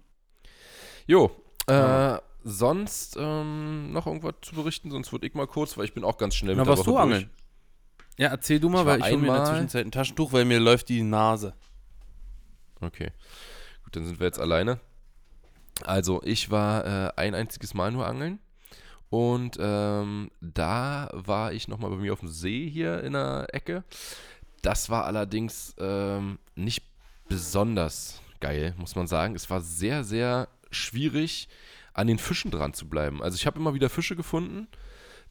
[1.08, 1.32] Jo,
[1.68, 6.04] äh, sonst ähm, noch irgendwas zu berichten, sonst würde ich mal kurz, weil ich bin
[6.04, 7.04] auch ganz schnell Na, mit der warst Woche du durch.
[7.04, 7.30] angeln?
[8.18, 10.46] Ja, erzähl du mal, Ich weil ich hole mir in der Zwischenzeit ein Taschentuch, weil
[10.46, 11.54] mir läuft die Nase.
[12.80, 13.12] Okay.
[13.84, 14.80] Gut, dann sind wir jetzt alleine.
[15.84, 18.40] Also, ich war äh, ein einziges Mal nur angeln.
[19.10, 23.84] Und ähm, da war ich nochmal bei mir auf dem See hier in der Ecke.
[24.62, 26.84] Das war allerdings ähm, nicht
[27.30, 29.36] besonders geil, muss man sagen.
[29.36, 31.48] Es war sehr, sehr schwierig,
[31.94, 33.24] an den Fischen dran zu bleiben.
[33.24, 34.68] Also ich habe immer wieder Fische gefunden,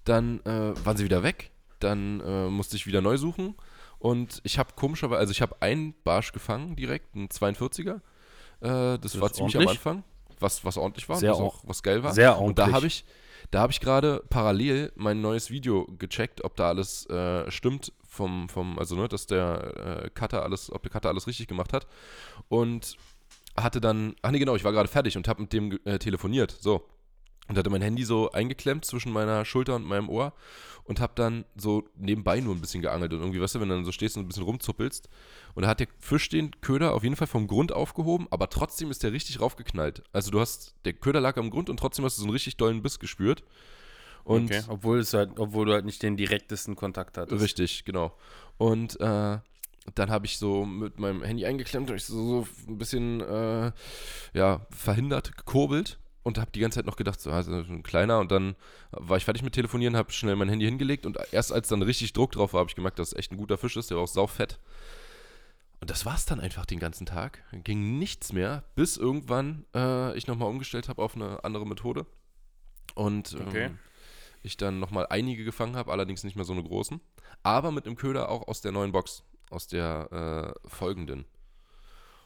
[0.04, 3.54] dann äh, waren sie wieder weg, dann äh, musste ich wieder neu suchen.
[3.98, 7.96] Und ich habe komischerweise, also ich habe einen Barsch gefangen direkt, einen 42er.
[7.96, 8.00] Äh,
[8.60, 9.78] das, Das war ziemlich am ordentlich.
[9.78, 10.04] Anfang,
[10.40, 12.12] was, was ordentlich war, Sehr was auch was geil war.
[12.14, 12.74] Sehr Und da ordentlich.
[12.76, 13.04] habe ich,
[13.50, 18.48] da habe ich gerade parallel mein neues Video gecheckt, ob da alles äh, stimmt vom,
[18.48, 21.86] vom, also ne, dass der äh, Cutter alles, ob der Cutter alles richtig gemacht hat.
[22.48, 22.96] Und
[23.56, 26.50] hatte dann, ach nee, genau, ich war gerade fertig und habe mit dem äh, telefoniert.
[26.50, 26.86] So.
[27.48, 30.32] Und hatte mein Handy so eingeklemmt zwischen meiner Schulter und meinem Ohr
[30.84, 33.74] und habe dann so nebenbei nur ein bisschen geangelt und irgendwie, weißt du, wenn du
[33.74, 35.08] dann so stehst und ein bisschen rumzuppelst
[35.54, 38.90] und da hat der Fisch den Köder auf jeden Fall vom Grund aufgehoben, aber trotzdem
[38.90, 40.02] ist der richtig raufgeknallt.
[40.12, 42.56] Also du hast, der Köder lag am Grund und trotzdem hast du so einen richtig
[42.56, 43.42] dollen Biss gespürt.
[44.24, 44.62] Und okay.
[44.68, 47.42] obwohl, es halt, obwohl du halt nicht den direktesten Kontakt hattest.
[47.42, 48.16] Richtig, genau.
[48.56, 49.38] Und äh,
[49.94, 53.70] dann habe ich so mit meinem Handy eingeklemmt und ich so, so ein bisschen äh,
[54.32, 58.32] ja, verhindert, gekurbelt und habe die ganze Zeit noch gedacht, so, also ein kleiner und
[58.32, 58.56] dann
[58.90, 62.12] war ich fertig mit Telefonieren, habe schnell mein Handy hingelegt und erst als dann richtig
[62.12, 64.04] Druck drauf war, habe ich gemerkt, dass es echt ein guter Fisch ist, der war
[64.04, 64.58] auch saufett.
[65.80, 67.42] Und das war es dann einfach den ganzen Tag.
[67.62, 72.06] Ging nichts mehr, bis irgendwann äh, ich nochmal umgestellt habe auf eine andere Methode.
[72.94, 73.70] Und ähm, Okay.
[74.42, 77.00] ich dann nochmal einige gefangen habe, allerdings nicht mehr so eine großen.
[77.42, 81.26] Aber mit einem Köder auch aus der neuen Box, aus der äh, folgenden.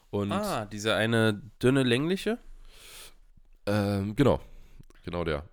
[0.09, 2.37] Und Ah, dieser eine dünne, längliche?
[3.69, 4.39] Ähm, genau,
[5.03, 5.43] genau der.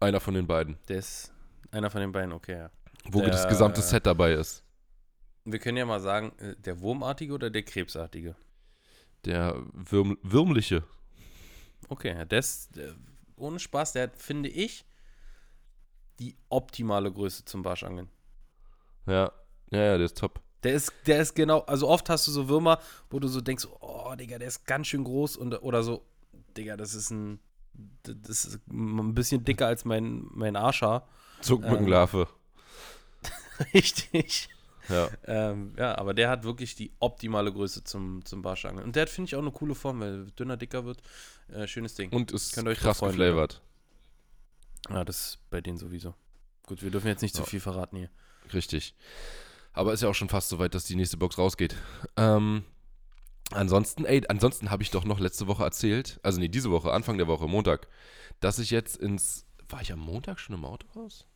[0.00, 0.78] Einer von den beiden.
[0.88, 1.32] Der ist
[1.70, 2.70] einer von den beiden, okay, ja.
[3.10, 4.62] Wo Der- das gesamte Set dabei ist.
[5.44, 8.36] Wir können ja mal sagen, äh, der wurmartige oder der krebsartige?
[9.24, 10.84] Der Würm Würmliche.
[11.88, 12.94] Okay, ja, der ist, der,
[13.36, 14.84] ohne Spaß, der hat, finde ich,
[16.18, 18.08] die optimale Größe zum Barschangeln.
[19.06, 19.32] Ja,
[19.70, 20.40] ja, ja, der ist top.
[20.64, 22.78] Der ist, der ist genau, also oft hast du so Würmer,
[23.10, 26.04] wo du so denkst, oh, Digga, der ist ganz schön groß und, oder so,
[26.56, 27.38] Digga, das ist ein,
[28.02, 31.06] das ist ein bisschen dicker als mein, mein Arschhaar.
[31.40, 32.28] Zuckmückenlarve.
[33.74, 34.48] Richtig.
[34.88, 35.08] Ja.
[35.26, 38.84] Ähm, ja, aber der hat wirklich die optimale Größe zum, zum Barschangeln.
[38.86, 41.02] Und der hat, finde ich, auch eine coole Form, weil er dünner, dicker wird.
[41.52, 42.10] Äh, schönes Ding.
[42.10, 43.60] Und ist Könnt euch krass freuen, geflavored.
[44.88, 46.14] ja, das ist bei denen sowieso.
[46.66, 47.46] Gut, wir dürfen jetzt nicht zu Ja.
[47.46, 48.10] viel verraten hier.
[48.54, 48.94] Richtig.
[49.74, 51.76] Aber ist ja auch schon fast so weit, dass die nächste Box rausgeht.
[52.16, 52.64] Ähm,
[53.50, 57.18] ansonsten, ey, ansonsten habe ich doch noch letzte Woche erzählt, also nee, diese Woche, Anfang
[57.18, 57.88] der Woche, Montag,
[58.40, 59.46] dass ich jetzt ins.
[59.68, 61.26] War ich am Montag schon im Autohaus?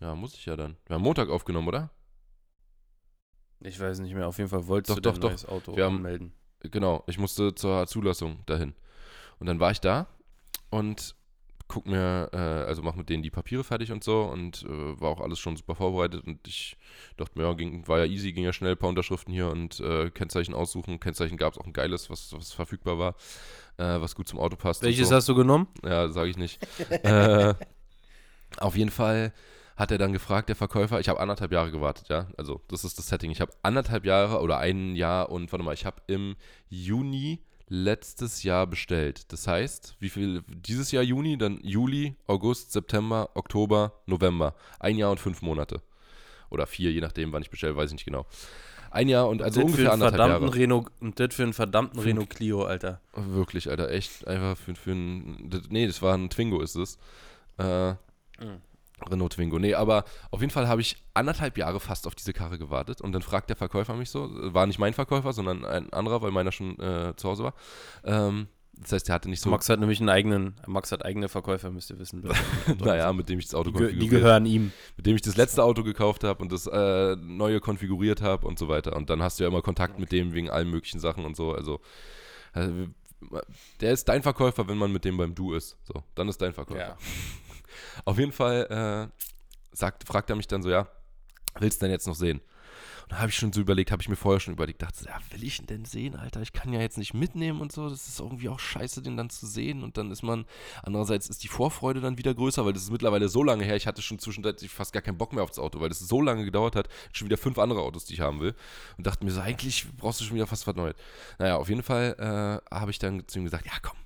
[0.00, 0.76] Ja, muss ich ja dann.
[0.86, 1.90] Wir haben Montag aufgenommen, oder?
[3.60, 5.28] Ich weiß nicht mehr, auf jeden Fall wolltest Doch, du doch, dein doch.
[5.30, 6.32] neues Auto Wir haben-.
[6.60, 8.74] Genau, ich musste zur Zulassung dahin.
[9.38, 10.06] Und dann war ich da
[10.70, 11.14] und
[11.68, 15.10] guck mir, äh, also mach mit denen die Papiere fertig und so und äh, war
[15.10, 16.76] auch alles schon super vorbereitet und ich
[17.16, 19.80] dachte mir, ja, ging, war ja easy, ging ja schnell, ein paar Unterschriften hier und
[19.80, 21.00] äh, Kennzeichen aussuchen.
[21.00, 23.14] Kennzeichen gab es auch ein geiles, was, was verfügbar war,
[23.78, 24.82] äh, was gut zum Auto passt.
[24.82, 25.16] Welches so.
[25.16, 25.66] hast du genommen?
[25.84, 26.64] Ja, sage ich nicht.
[26.90, 27.54] äh,
[28.58, 29.32] auf jeden Fall
[29.76, 32.28] hat er dann gefragt, der Verkäufer, ich habe anderthalb Jahre gewartet, ja.
[32.38, 33.30] Also, das ist das Setting.
[33.30, 36.36] Ich habe anderthalb Jahre oder ein Jahr und warte mal, ich habe im
[36.70, 39.32] Juni letztes Jahr bestellt.
[39.32, 44.54] Das heißt, wie viel dieses Jahr Juni, dann Juli, August, September, Oktober, November.
[44.78, 45.82] Ein Jahr und fünf Monate.
[46.50, 48.26] Oder vier, je nachdem, wann ich bestelle, weiß ich nicht genau.
[48.92, 50.54] Ein Jahr und also Das ungefähr einen anderthalb Jahre.
[50.54, 52.06] Renault, und das für einen verdammten Fünf.
[52.06, 53.00] Renault Clio, Alter.
[53.14, 55.50] Wirklich, Alter, echt einfach für, für ein.
[55.50, 56.98] das- Nee, das war ein Twingo, ist es.
[57.58, 57.90] Äh,
[58.38, 58.60] Mhm.
[59.10, 59.58] Renault Twingo.
[59.58, 63.12] Nee, aber auf jeden Fall habe ich anderthalb Jahre fast auf diese Karre gewartet und
[63.12, 66.50] dann fragt der Verkäufer mich so, war nicht mein Verkäufer, sondern ein anderer, weil meiner
[66.52, 67.54] schon äh, zu Hause war.
[68.04, 71.28] Ähm, das heißt, der hatte nicht so, Max hat nämlich einen eigenen, Max hat eigene
[71.30, 72.22] Verkäufer, müsst ihr wissen.
[72.78, 74.72] naja, mit dem ich das Auto die, ge- die konfiguriert gehören ihm.
[74.96, 78.58] mit dem ich das letzte Auto gekauft habe und das äh, neue konfiguriert habe und
[78.58, 78.96] so weiter.
[78.96, 81.52] Und dann hast du ja immer Kontakt mit dem wegen allen möglichen Sachen und so.
[81.52, 81.80] Also,
[82.54, 82.68] äh,
[83.80, 85.78] der ist dein Verkäufer, wenn man mit dem beim Du ist.
[85.84, 86.80] So, dann ist dein Verkäufer.
[86.80, 86.96] Ja.
[88.04, 90.88] Auf jeden Fall äh, sagt, fragt er mich dann so, ja,
[91.58, 92.40] willst du denn jetzt noch sehen?
[93.04, 95.16] Und da habe ich schon so überlegt, habe ich mir vorher schon überlegt, dachte, ja,
[95.30, 96.42] will ich ihn denn sehen, Alter?
[96.42, 97.88] Ich kann ja jetzt nicht mitnehmen und so.
[97.88, 99.84] Das ist irgendwie auch scheiße, den dann zu sehen.
[99.84, 100.44] Und dann ist man,
[100.82, 103.76] andererseits ist die Vorfreude dann wieder größer, weil das ist mittlerweile so lange her.
[103.76, 106.44] Ich hatte schon zwischenzeitlich fast gar keinen Bock mehr aufs Auto, weil das so lange
[106.44, 106.88] gedauert hat.
[107.12, 108.56] Schon wieder fünf andere Autos, die ich haben will.
[108.98, 110.96] Und dachte mir so, eigentlich brauchst du schon wieder fast was Neues.
[111.38, 113.96] Naja, auf jeden Fall äh, habe ich dann zu ihm gesagt, ja, komm.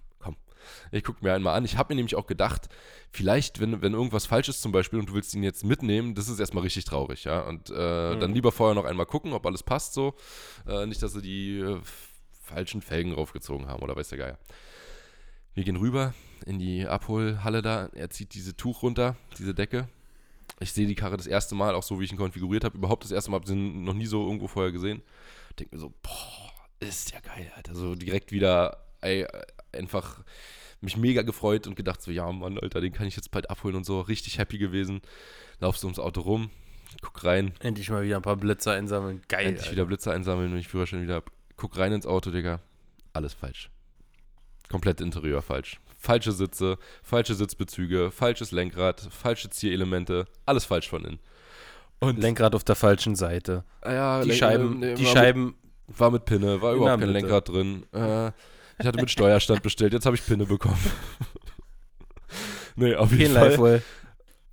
[0.92, 1.64] Ich gucke mir einmal an.
[1.64, 2.68] Ich habe mir nämlich auch gedacht,
[3.10, 6.28] vielleicht, wenn, wenn irgendwas falsch ist zum Beispiel und du willst ihn jetzt mitnehmen, das
[6.28, 7.40] ist erstmal richtig traurig, ja.
[7.40, 10.14] Und äh, dann lieber vorher noch einmal gucken, ob alles passt so.
[10.66, 11.80] Äh, nicht, dass sie die äh,
[12.42, 14.38] falschen Felgen raufgezogen haben oder weiß der Geier.
[15.54, 16.14] Wir gehen rüber
[16.46, 17.88] in die Abholhalle da.
[17.94, 19.88] Er zieht diese Tuch runter, diese Decke.
[20.60, 22.76] Ich sehe die Karre das erste Mal, auch so wie ich ihn konfiguriert habe.
[22.76, 25.02] Überhaupt das erste Mal, habe ich ihn noch nie so irgendwo vorher gesehen.
[25.58, 27.74] Denke mir so, boah, ist ja geil, Alter.
[27.74, 29.26] So direkt wieder, ey,
[29.74, 30.22] einfach
[30.80, 33.76] mich mega gefreut und gedacht so, ja Mann, Alter, den kann ich jetzt bald abholen
[33.76, 34.00] und so.
[34.00, 35.00] Richtig happy gewesen.
[35.60, 36.50] Laufst du ums Auto rum,
[37.02, 39.20] guck rein, Endlich mal wieder ein paar Blitzer einsammeln.
[39.28, 39.44] Geil.
[39.46, 39.72] endlich Alter.
[39.72, 41.30] wieder Blitzer einsammeln, wenn ich Führerschein wieder hab.
[41.56, 42.60] Guck rein ins Auto, Digga.
[43.12, 43.70] Alles falsch.
[44.70, 45.78] Komplett Interieur falsch.
[45.98, 51.18] Falsche Sitze, falsche Sitzbezüge, falsches Lenkrad, falsche Zierelemente, alles falsch von innen.
[51.98, 53.64] Und Lenkrad auf der falschen Seite.
[53.82, 55.44] Ah ja, Die Lenk- Scheiben, äh, die war Scheiben.
[55.88, 57.10] Mit, war mit Pinne, war überhaupt kein.
[57.10, 57.84] Lenkrad drin.
[57.92, 58.32] Äh,
[58.80, 60.80] ich hatte mit Steuerstand bestellt, jetzt habe ich Pinne bekommen.
[62.76, 63.82] Nee, auf jeden Fall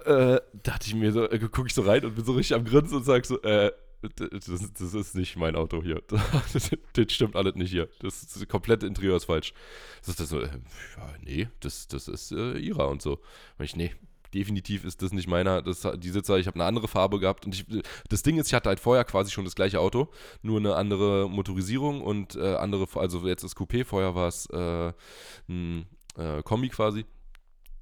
[0.07, 2.65] äh, dachte ich mir so, äh, gucke ich so rein und bin so richtig am
[2.65, 3.71] Grinsen und sag so, äh,
[4.15, 6.01] das, das ist nicht mein Auto hier.
[6.07, 7.89] Das, das stimmt alles nicht hier.
[7.99, 9.53] Das, das komplette Interieur ist falsch.
[9.99, 10.49] Das ist das so, äh,
[10.97, 13.19] ja, nee, das, das ist äh, ihrer und so.
[13.57, 13.93] Und ich, nee,
[14.33, 15.61] definitiv ist das nicht meiner.
[15.61, 17.65] Das, die Sitzer, ich habe eine andere Farbe gehabt und ich,
[18.09, 20.09] das Ding ist, ich hatte halt vorher quasi schon das gleiche Auto,
[20.41, 24.93] nur eine andere Motorisierung und äh, andere, also jetzt ist Coupé, vorher war es äh,
[25.49, 25.87] ein
[26.17, 27.05] äh, Kombi quasi.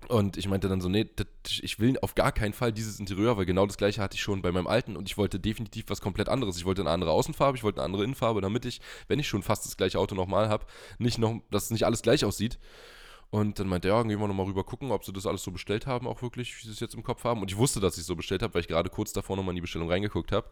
[0.08, 1.28] Und ich meinte dann so, nee, das,
[1.62, 4.42] ich will auf gar keinen Fall dieses Interieur, weil genau das gleiche hatte ich schon
[4.42, 6.58] bei meinem alten und ich wollte definitiv was komplett anderes.
[6.58, 9.42] Ich wollte eine andere Außenfarbe, ich wollte eine andere Innenfarbe, damit ich, wenn ich schon
[9.42, 10.66] fast das gleiche Auto nochmal habe,
[11.00, 12.60] nicht noch, dass nicht alles gleich aussieht.
[13.36, 15.52] Und dann meinte er, ja, gehen wir nochmal rüber gucken, ob sie das alles so
[15.52, 17.42] bestellt haben, auch wirklich, wie sie es jetzt im Kopf haben.
[17.42, 19.52] Und ich wusste, dass ich es so bestellt habe, weil ich gerade kurz davor nochmal
[19.52, 20.50] in die Bestellung reingeguckt habe.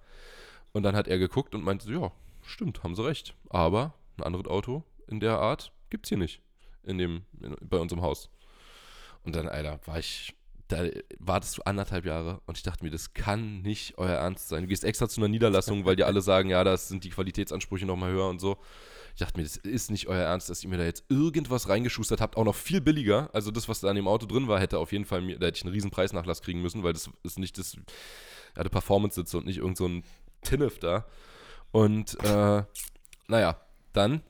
[0.73, 3.35] Und dann hat er geguckt und meinte, ja, stimmt, haben sie recht.
[3.47, 6.41] Aber ein anderes Auto in der Art gibt es hier nicht
[6.83, 8.29] in dem, in, bei uns im Haus.
[9.23, 10.35] Und dann, Alter, war ich,
[10.67, 10.83] da
[11.19, 14.63] wartest du anderthalb Jahre und ich dachte mir, das kann nicht euer Ernst sein.
[14.63, 17.85] Du gehst extra zu einer Niederlassung, weil die alle sagen, ja, da sind die Qualitätsansprüche
[17.85, 18.57] nochmal höher und so.
[19.15, 22.19] Ich dachte mir, das ist nicht euer Ernst, dass ihr mir da jetzt irgendwas reingeschustert
[22.19, 23.29] habt, auch noch viel billiger.
[23.33, 25.57] Also das, was da an dem Auto drin war, hätte auf jeden Fall, da hätte
[25.57, 27.75] ich einen riesen Preisnachlass kriegen müssen, weil das ist nicht das,
[28.55, 30.03] ja, der Performance-Sitz und nicht irgend so ein
[30.41, 31.05] Tinnef da.
[31.71, 32.63] Und, äh,
[33.27, 33.61] naja,
[33.93, 34.23] dann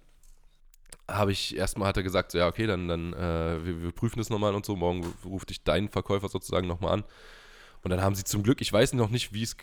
[1.07, 4.19] habe ich erstmal hat er gesagt, so, ja, okay, dann, dann äh, wir, wir prüfen
[4.19, 4.75] das nochmal und so.
[4.75, 7.03] Morgen ruft dich dein Verkäufer sozusagen nochmal an.
[7.83, 9.57] Und dann haben sie zum Glück, ich weiß noch nicht, wie es,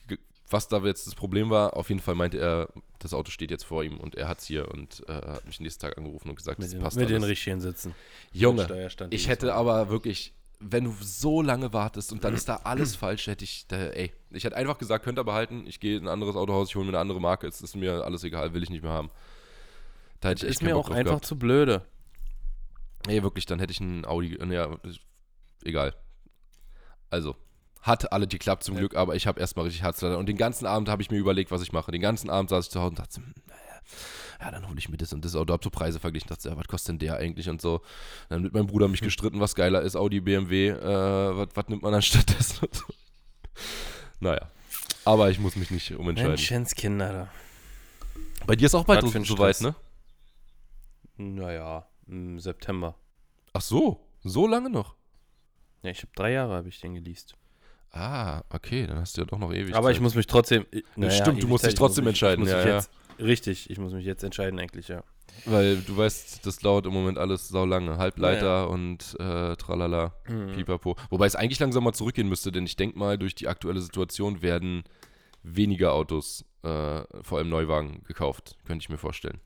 [0.50, 1.76] was da jetzt das Problem war.
[1.76, 4.46] Auf jeden Fall meinte er, das Auto steht jetzt vor ihm und er hat es
[4.46, 7.08] hier und äh, hat mich nächsten Tag angerufen und gesagt, Mit, das den, passt mit
[7.08, 7.28] den alles.
[7.28, 7.94] richtigen Sitzen.
[8.32, 12.96] Junge, ich hätte aber wirklich, wenn du so lange wartest und dann ist da alles
[12.96, 16.04] falsch, hätte ich, da, ey, ich hätte einfach gesagt, könnt ihr behalten, ich gehe in
[16.04, 18.62] ein anderes Autohaus, ich hole mir eine andere Marke, es ist mir alles egal, will
[18.62, 19.10] ich nicht mehr haben.
[20.20, 21.24] Da hätte ich echt ist mir auch einfach gehabt.
[21.24, 21.82] zu blöde.
[23.06, 24.34] Nee, wirklich, dann hätte ich einen Audi.
[24.34, 25.00] äh, Ja, ist
[25.64, 25.94] egal.
[27.08, 27.34] Also,
[27.82, 28.80] hat alle geklappt zum Ja.
[28.80, 30.18] Glück, aber ich habe erstmal richtig Herzlader.
[30.18, 31.90] Und den ganzen Abend habe ich mir überlegt, was ich mache.
[31.92, 33.60] Den ganzen Abend saß ich zu Hause und dachte, so, hm, naja,
[34.40, 35.52] ja, dann hole ich mir das und das Auto.
[35.52, 37.80] Hab so Preise verglichen, dachte, ja, was kostet denn der eigentlich und so.
[38.28, 40.76] Dann mit meinem Bruder mich gestritten, was geiler ist, Audi, BMW, äh,
[41.54, 42.64] was, nimmt man dann stattdessen?
[42.66, 42.84] und so.
[44.20, 44.50] naja.
[45.04, 46.32] Aber ich muss mich nicht umentscheiden.
[46.32, 47.28] Menschenskinder da.
[48.46, 49.60] Bei dir ist auch bald soweit, Stress.
[49.62, 49.74] ne?
[51.16, 52.94] Naja, im September.
[53.52, 54.94] Ach so, so lange noch.
[55.82, 57.36] Ja, ich habe drei Jahre, habe ich den geleast.
[57.92, 59.96] Ah, okay, dann hast du ja doch noch ewig Aber Zeit.
[59.96, 60.64] ich muss mich trotzdem.
[60.96, 62.74] naja, stimmt, du musst dich trotzdem muss entscheiden, Ich ja, ja.
[62.76, 65.02] Jetzt, richtig, ich muss mich jetzt entscheiden, eigentlich, ja.
[65.44, 67.96] Weil du weißt, das dauert im Moment alles sau lange.
[67.96, 70.52] Halbleiter und äh, tralala, Mhm.
[70.52, 70.96] pipapo.
[71.08, 74.42] Wobei es eigentlich langsam mal zurückgehen müsste, denn ich denke mal, durch die aktuelle Situation
[74.42, 74.84] werden
[75.42, 78.56] weniger Autos, äh, vor allem Neuwagen, gekauft.
[78.66, 79.40] Könnte ich mir vorstellen.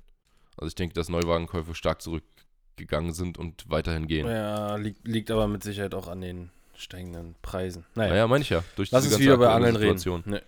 [0.57, 4.27] Also ich denke, dass Neuwagenkäufe stark zurückgegangen sind und weiterhin gehen.
[4.27, 7.85] Ja, liegt, liegt aber mit Sicherheit auch an den steigenden Preisen.
[7.95, 8.63] Naja, Naja, meine ich ja.
[8.77, 9.99] Durch lass uns wieder bei Angeln reden.
[9.99, 10.23] Situation.
[10.27, 10.41] Nee.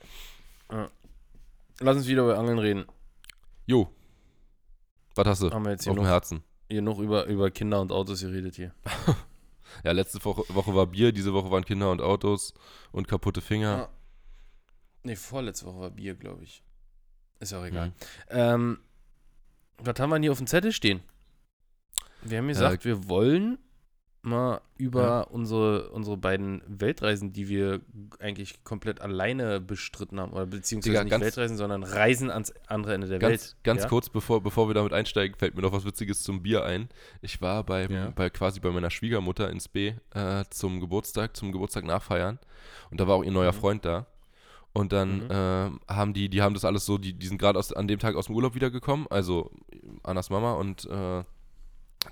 [0.71, 0.91] Ja.
[1.81, 2.85] Lass uns wieder bei Angeln reden.
[3.67, 3.91] Jo.
[5.15, 6.43] Was hast du Haben wir jetzt hier auf dem Herzen?
[6.69, 8.73] hier noch über, über Kinder und Autos geredet hier.
[9.85, 12.55] Ja, letzte Woche, Woche war Bier, diese Woche waren Kinder und Autos
[12.93, 13.77] und kaputte Finger.
[13.77, 13.89] Ja.
[15.03, 16.63] Nee, vorletzte Woche war Bier, glaube ich.
[17.41, 17.89] Ist auch egal.
[17.89, 17.95] Mhm.
[18.31, 18.79] Ähm,
[19.79, 21.01] was haben wir denn hier auf dem Zettel stehen?
[22.23, 23.59] Wir haben gesagt, wir wollen
[24.27, 25.21] mal über Ja.
[25.23, 27.81] unsere, unsere beiden Weltreisen, die wir
[28.21, 32.95] eigentlich komplett alleine bestritten haben, oder beziehungsweise Digga, nicht ganz- Weltreisen, sondern Reisen ans andere
[32.95, 33.57] Ende der Ganz, Welt.
[33.63, 33.89] ganz ja?
[33.89, 36.89] kurz, bevor, bevor wir damit einsteigen, fällt mir noch was Witziges zum Bier ein.
[37.23, 38.11] Ich war beim, Ja.
[38.15, 42.39] bei, quasi bei meiner Schwiegermutter ins B äh, zum Geburtstag, zum Geburtstag nachfeiern.
[42.91, 43.57] Und da war auch ihr neuer Mhm.
[43.57, 44.07] Freund da.
[44.73, 45.29] Und dann Mhm.
[45.31, 48.15] ähm, haben die, die haben das alles so, die, die sind gerade an dem Tag
[48.15, 49.51] aus dem Urlaub wiedergekommen, also
[50.03, 51.25] Annas Mama und äh,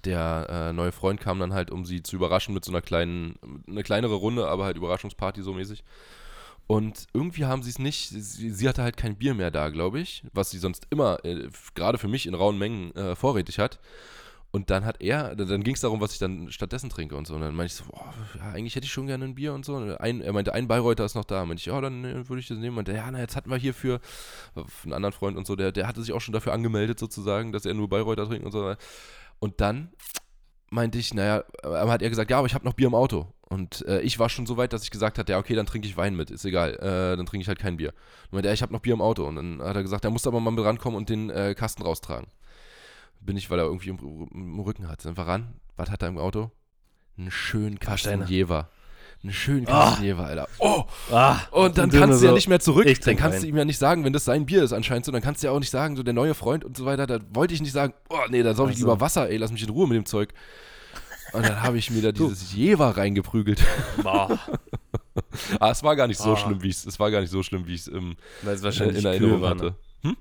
[0.04, 3.38] der äh, neue Freund kam dann halt, um sie zu überraschen mit so einer kleinen,
[3.68, 5.84] eine kleinere Runde, aber halt Überraschungsparty so mäßig.
[6.66, 10.00] Und irgendwie haben sie es nicht, sie, sie hatte halt kein Bier mehr da, glaube
[10.00, 13.78] ich, was sie sonst immer, äh, gerade für mich in rauen Mengen äh, vorrätig hat.
[14.50, 17.34] Und dann hat er, dann ging es darum, was ich dann stattdessen trinke und so.
[17.34, 19.64] Und dann meinte ich so, boah, ja, eigentlich hätte ich schon gerne ein Bier und
[19.64, 19.74] so.
[19.74, 21.44] Und ein, er meinte, ein Bayreuther ist noch da.
[21.44, 22.78] Meinte ich, ja, dann äh, würde ich das nehmen.
[22.78, 23.98] Und der, ja, na, jetzt hatten wir hier für,
[24.54, 27.50] für einen anderen Freund und so, der, der hatte sich auch schon dafür angemeldet sozusagen,
[27.50, 28.76] dass er nur Bayreuther trinkt und so.
[29.38, 29.92] Und dann
[30.70, 33.32] meinte ich, naja, hat er gesagt, ja, aber ich habe noch Bier im Auto.
[33.48, 35.86] Und äh, ich war schon so weit, dass ich gesagt hatte, ja, okay, dann trinke
[35.86, 37.92] ich Wein mit, ist egal, äh, dann trinke ich halt kein Bier.
[38.24, 39.26] Und meinte, er, ich habe noch Bier im Auto.
[39.26, 41.82] Und dann hat er gesagt, er muss aber mal mit rankommen und den äh, Kasten
[41.82, 42.28] raustragen.
[43.20, 45.06] Bin ich, weil er irgendwie im, im Rücken hat.
[45.06, 45.54] Einfach ran.
[45.76, 46.50] Was hat er im Auto?
[47.16, 48.26] Einen schönen Kasten.
[48.26, 48.70] Jever.
[49.24, 49.88] Einen schönen Ah.
[49.88, 50.48] Kasten Jever, Alter.
[50.58, 50.84] Oh!
[51.10, 52.84] Ah, Und dann du kannst du ja so, nicht mehr zurück.
[52.84, 53.48] Dann kannst du Wein.
[53.48, 55.52] ihm ja nicht sagen, wenn das sein Bier ist anscheinend so, dann kannst du ja
[55.52, 57.06] auch nicht sagen, so der neue Freund und so weiter.
[57.06, 59.62] Da wollte ich nicht sagen, oh nee, da soll ich lieber Wasser, ey, lass mich
[59.62, 60.34] in Ruhe mit dem Zeug.
[61.32, 63.64] Und dann habe ich mir da dieses Jever reingeprügelt.
[64.02, 64.38] Boah.
[65.58, 66.36] ah, es war gar nicht so Ah.
[66.36, 69.06] schlimm, wie ich es war gar nicht so schlimm, wie ich es äh, wahrscheinlich in
[69.06, 69.74] Erinnerung hatte.
[70.02, 70.16] ne?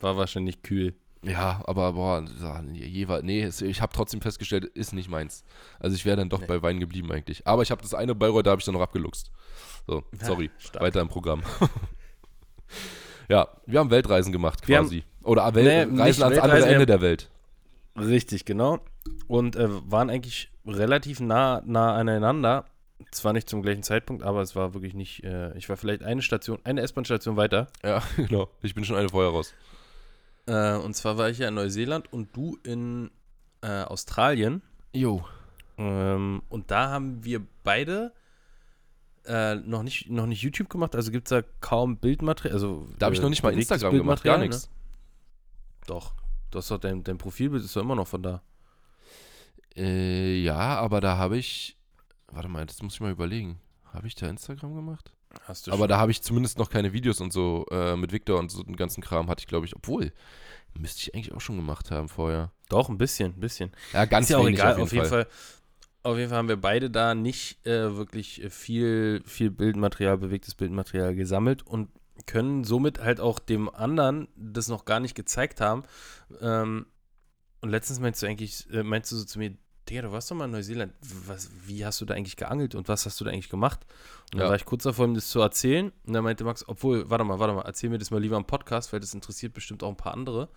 [0.00, 0.94] War wahrscheinlich kühl.
[1.24, 5.44] Ja, aber boah, ja, Jever, nee, ich habe trotzdem festgestellt, ist nicht meins.
[5.80, 6.46] Also ich wäre dann doch Nee.
[6.46, 7.46] bei Wein geblieben eigentlich.
[7.46, 9.30] Aber ich habe das eine Bayreuth, da habe ich dann noch abgeluchst.
[9.86, 10.82] So, Ja, sorry, stark.
[10.84, 11.42] weiter im Programm.
[13.28, 15.04] ja, wir haben Weltreisen gemacht Wir haben- quasi.
[15.22, 17.30] Oder Wel Nee, Reisen ans andere Weltreisen, wir Ende der Welt.
[17.96, 18.80] Richtig, genau.
[19.28, 22.66] Und äh, waren eigentlich relativ nah, nah aneinander.
[23.10, 25.24] Zwar nicht zum gleichen Zeitpunkt, aber es war wirklich nicht.
[25.24, 27.68] Äh, ich war vielleicht eine Station, eine S-Bahn-Station weiter.
[27.82, 28.48] Ja, genau.
[28.62, 29.54] Ich bin schon eine vorher raus.
[30.46, 33.10] Äh, und zwar war ich ja in Neuseeland und du in
[33.62, 34.62] äh, Australien.
[34.92, 35.24] Jo.
[35.78, 38.12] Ähm, und da haben wir beide
[39.26, 40.94] äh, noch, nicht, noch nicht YouTube gemacht.
[40.94, 42.54] Also gibt es da kaum Bildmaterial.
[42.54, 44.68] Also, Da habe ich äh, noch nicht mal bewegtes Instagram gemacht, gar Bildmaterial, nichts.
[44.68, 44.74] Ne?
[45.86, 46.14] Doch.
[46.50, 48.42] Du hast doch dein, dein Profilbild ist doch immer noch von da.
[49.76, 51.76] Äh, ja, aber da habe ich.
[52.28, 53.60] Warte mal, das muss ich mal überlegen.
[53.92, 55.12] Habe ich da Instagram gemacht?
[55.46, 58.38] Hast du Aber da habe ich zumindest noch keine Videos und so äh, mit Victor
[58.38, 60.12] und so den ganzen Kram hatte ich, glaube ich, obwohl,
[60.78, 62.52] müsste ich eigentlich auch schon gemacht haben vorher.
[62.68, 63.72] Doch, ein bisschen, ein bisschen.
[63.92, 65.26] Ja, ganz ist ja auch egal, auf jeden, Fall.
[66.02, 71.14] Auf jeden Fall haben wir beide da nicht äh, wirklich viel, viel Bildmaterial, bewegtes Bildmaterial
[71.14, 71.88] gesammelt und
[72.26, 75.84] können somit halt auch dem anderen das noch gar nicht gezeigt haben.
[76.40, 76.86] Ähm,
[77.60, 79.56] und letztens meinst du eigentlich, äh, meinst du so zu mir,
[79.88, 80.92] Digga, du warst doch mal in Neuseeland,
[81.26, 83.80] was, wie hast du da eigentlich geangelt und was hast du da eigentlich gemacht?
[84.32, 84.48] Und dann Ja.
[84.48, 85.92] war ich kurz davor, ihm das zu erzählen.
[86.06, 88.46] Und dann meinte Max, obwohl, warte mal, warte mal, erzähl mir das mal lieber im
[88.46, 90.48] Podcast, weil das interessiert bestimmt auch ein paar andere.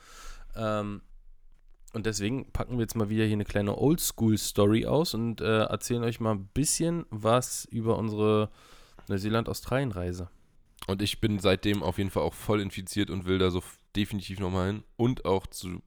[0.55, 1.01] Ähm,
[1.93, 6.03] und deswegen packen wir jetzt mal wieder hier eine kleine Oldschool-Story aus und äh, erzählen
[6.03, 8.49] euch mal ein bisschen was über unsere
[9.09, 10.29] Neuseeland-Australien-Reise.
[10.87, 13.61] Und ich bin seitdem auf jeden Fall auch voll infiziert und will da so
[13.95, 14.83] definitiv nochmal hin.
[14.95, 15.81] Und auch zu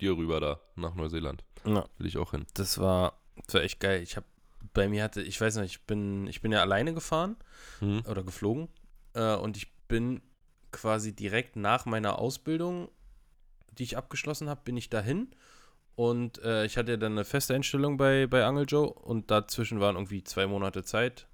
[0.00, 1.42] dir rüber da, nach Neuseeland.
[1.64, 1.84] Ja.
[1.98, 2.46] Will ich auch hin.
[2.54, 3.14] Das war,
[3.46, 4.02] das war echt geil.
[4.02, 4.26] Ich habe
[4.74, 7.36] bei mir hatte, ich weiß nicht, ich bin, ich bin ja alleine gefahren
[7.80, 8.02] Hm?
[8.06, 8.68] oder geflogen
[9.14, 10.22] äh, und ich bin
[10.70, 12.88] quasi direkt nach meiner Ausbildung,
[13.78, 15.28] die ich abgeschlossen habe, bin ich dahin
[15.94, 19.80] und äh, ich hatte ja dann eine feste Einstellung bei, bei Angel Joe und dazwischen
[19.80, 21.26] waren irgendwie zwei Monate Zeit,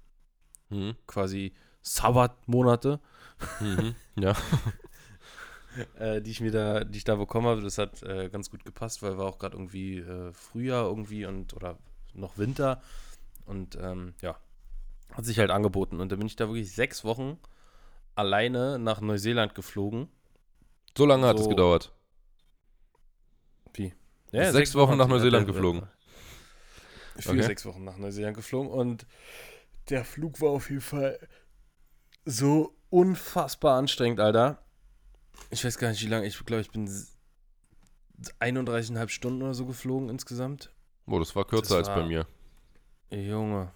[0.69, 0.95] Hm?
[1.07, 2.99] quasi Sabbat-Monate,
[3.61, 3.95] Mhm.
[4.17, 4.35] Ja.
[5.99, 7.61] äh, die ich mir da, die ich da bekommen habe.
[7.61, 11.53] Das hat äh, ganz gut gepasst, weil war auch gerade irgendwie äh, Frühjahr irgendwie und
[11.53, 11.77] oder
[12.13, 12.81] noch Winter
[13.45, 14.35] und ähm, ja,
[15.13, 17.37] hat sich halt angeboten und da bin ich da wirklich sechs Wochen
[18.15, 20.07] alleine nach Neuseeland geflogen.
[20.97, 21.93] So lange hat es So- gedauert.
[24.31, 25.87] Ja, Sechs Wochen nach hat- Neuseeland geflogen.
[27.17, 27.41] Für Okay.
[27.41, 29.07] sechs Wochen nach Neuseeland geflogen und
[29.89, 31.19] der Flug war auf jeden Fall
[32.25, 34.61] so unfassbar anstrengend, Alter.
[35.51, 36.27] Ich weiß gar nicht, wie lange.
[36.27, 37.15] Ich glaube, ich bin s-
[38.39, 40.71] 31,5 Stunden oder so geflogen insgesamt.
[41.05, 42.27] Boah, das war kürzer Das als bei war- mir.
[43.11, 43.71] Junge.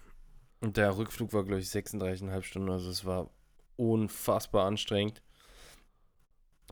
[0.60, 2.70] Und der Rückflug war, glaube ich, 36,5 Stunden.
[2.70, 3.30] Also es war
[3.76, 5.22] unfassbar anstrengend.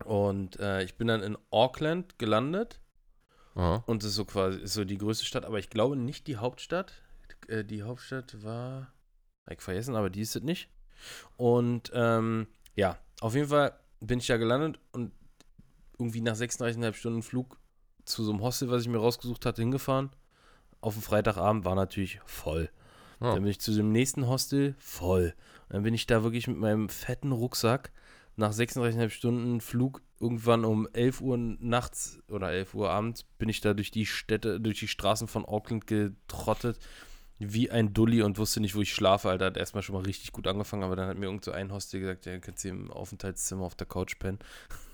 [0.05, 2.81] Und äh, ich bin dann in Auckland gelandet.
[3.55, 3.83] Aha.
[3.87, 6.37] Und das ist so quasi ist so die größte Stadt, aber ich glaube nicht die
[6.37, 7.03] Hauptstadt.
[7.49, 8.93] Äh, die Hauptstadt war.
[9.51, 10.71] Ich vergessen, aber die ist es nicht.
[11.37, 15.13] Und ähm, ja, auf jeden Fall bin ich da gelandet und
[15.99, 17.59] irgendwie nach 36,5 Stunden Flug
[18.05, 20.11] zu so einem Hostel, was ich mir rausgesucht hatte, hingefahren.
[20.81, 22.71] Auf dem Freitagabend war natürlich voll.
[23.21, 23.35] Ah.
[23.35, 25.35] Dann bin ich zu dem nächsten Hostel, voll.
[25.69, 27.93] Und dann bin ich da wirklich mit meinem fetten Rucksack
[28.35, 33.61] nach 36,5 Stunden Flug irgendwann um 11 Uhr nachts oder 11 Uhr abends bin ich
[33.61, 36.79] da durch die Städte, durch die Straßen von Auckland getrottet
[37.49, 39.47] wie ein Dulli und wusste nicht, wo ich schlafe, Alter.
[39.47, 42.01] Hat erstmal schon mal richtig gut angefangen, aber dann hat mir irgend so ein Hostel
[42.01, 44.39] gesagt, ja, kannst du im Aufenthaltszimmer auf der Couch pennen.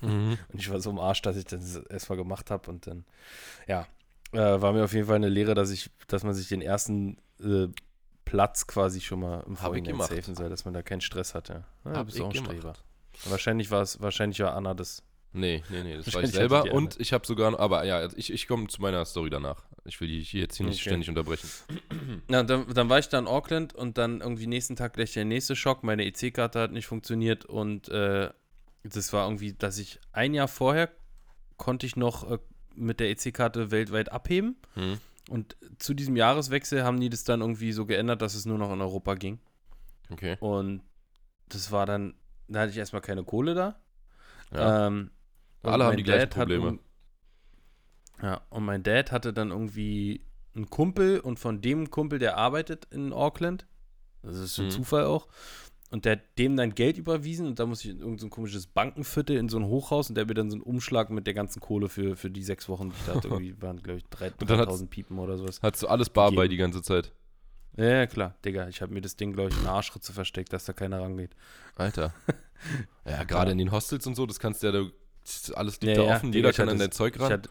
[0.01, 0.37] Mhm.
[0.51, 3.05] Und ich war so im Arsch, dass ich das erstmal gemacht habe und dann,
[3.67, 3.87] ja,
[4.31, 7.17] äh, war mir auf jeden Fall eine Lehre, dass ich, dass man sich den ersten
[7.41, 7.67] äh,
[8.25, 11.63] Platz quasi schon mal im Vorhinein safen soll, dass man da keinen Stress hat, ja.
[11.85, 12.51] ja Hab ich auch gemacht.
[12.51, 12.73] Streber.
[13.25, 15.03] Wahrscheinlich war es, wahrscheinlich war Anna das.
[15.33, 16.71] Nee, nee, nee, das war ich selber.
[16.71, 19.63] Und ich habe sogar, aber ja, ich, ich komme zu meiner Story danach.
[19.89, 20.89] Ich will die hier jetzt hier nicht Okay.
[20.89, 21.49] ständig unterbrechen.
[22.29, 25.25] Ja, dann, dann war ich da in Auckland und dann irgendwie nächsten Tag gleich der
[25.25, 25.83] nächste Schock.
[25.83, 28.29] Meine EC-Karte hat nicht funktioniert und äh,
[28.83, 30.89] das war irgendwie, dass ich ein Jahr vorher
[31.57, 32.37] konnte ich noch äh,
[32.75, 34.55] mit der EC-Karte weltweit abheben.
[34.75, 34.99] Hm?
[35.29, 38.71] Und zu diesem Jahreswechsel haben die das dann irgendwie so geändert, dass es nur noch
[38.71, 39.39] in Europa ging.
[40.09, 40.37] Okay.
[40.39, 40.81] Und
[41.49, 42.15] das war dann,
[42.47, 43.79] da hatte ich erstmal keine Kohle da.
[44.53, 44.87] Ja.
[44.87, 45.11] Ähm,
[45.61, 46.69] Alle haben die gleichen Dad hat Probleme.
[46.71, 46.79] irg-
[48.21, 50.21] ja, und mein Dad hatte dann irgendwie
[50.55, 53.65] einen Kumpel und von dem Kumpel, der arbeitet in Auckland,
[54.23, 54.71] das ist so ein Mhm.
[54.71, 55.27] Zufall auch,
[55.91, 58.67] und der hat dem dann Geld überwiesen und da muss ich in irgendein so komisches
[58.67, 61.33] Bankenviertel in so ein Hochhaus und der hat mir dann so einen Umschlag mit der
[61.33, 64.05] ganzen Kohle für, für die sechs Wochen, die ich da hatte, irgendwie waren, glaube ich,
[64.09, 65.59] drei- Und dann hat's- 3000 Piepen oder sowas.
[65.63, 67.11] Hattest du alles bar bei die ganze Zeit?
[67.77, 70.65] Ja, klar, Digga, ich habe mir das Ding, glaube ich, in der Arschritze versteckt, dass
[70.65, 71.31] da keiner rangeht.
[71.75, 72.13] Alter.
[73.05, 74.91] Ja, gerade in den Hostels und so, das kannst du ja, du-
[75.55, 77.31] alles liegt Ja, da ja, offen, Digga, jeder ich kann an dein Zeug Ich ran.
[77.31, 77.49] hatte,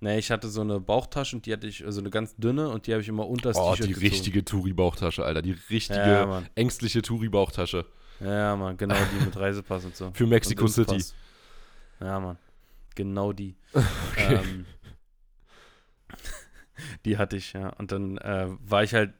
[0.00, 2.86] nee, ich hatte so eine Bauchtasche und die hatte ich, also eine ganz dünne und
[2.86, 4.06] die habe ich immer unter das Oh, T-Shirt die gezogen.
[4.10, 5.42] richtige Touri-Bauchtasche, Alter.
[5.42, 7.86] Die richtige, Ja, ängstliche Touri-Bauchtasche.
[8.20, 10.10] Ja, Mann, genau die mit Reisepass und so.
[10.14, 11.02] Für Mexico City.
[12.00, 12.38] Ja, Mann.
[12.94, 13.56] Genau die.
[14.12, 14.34] Okay.
[14.42, 14.66] Ähm,
[17.04, 17.70] die hatte ich, ja.
[17.78, 19.12] Und dann äh, war ich halt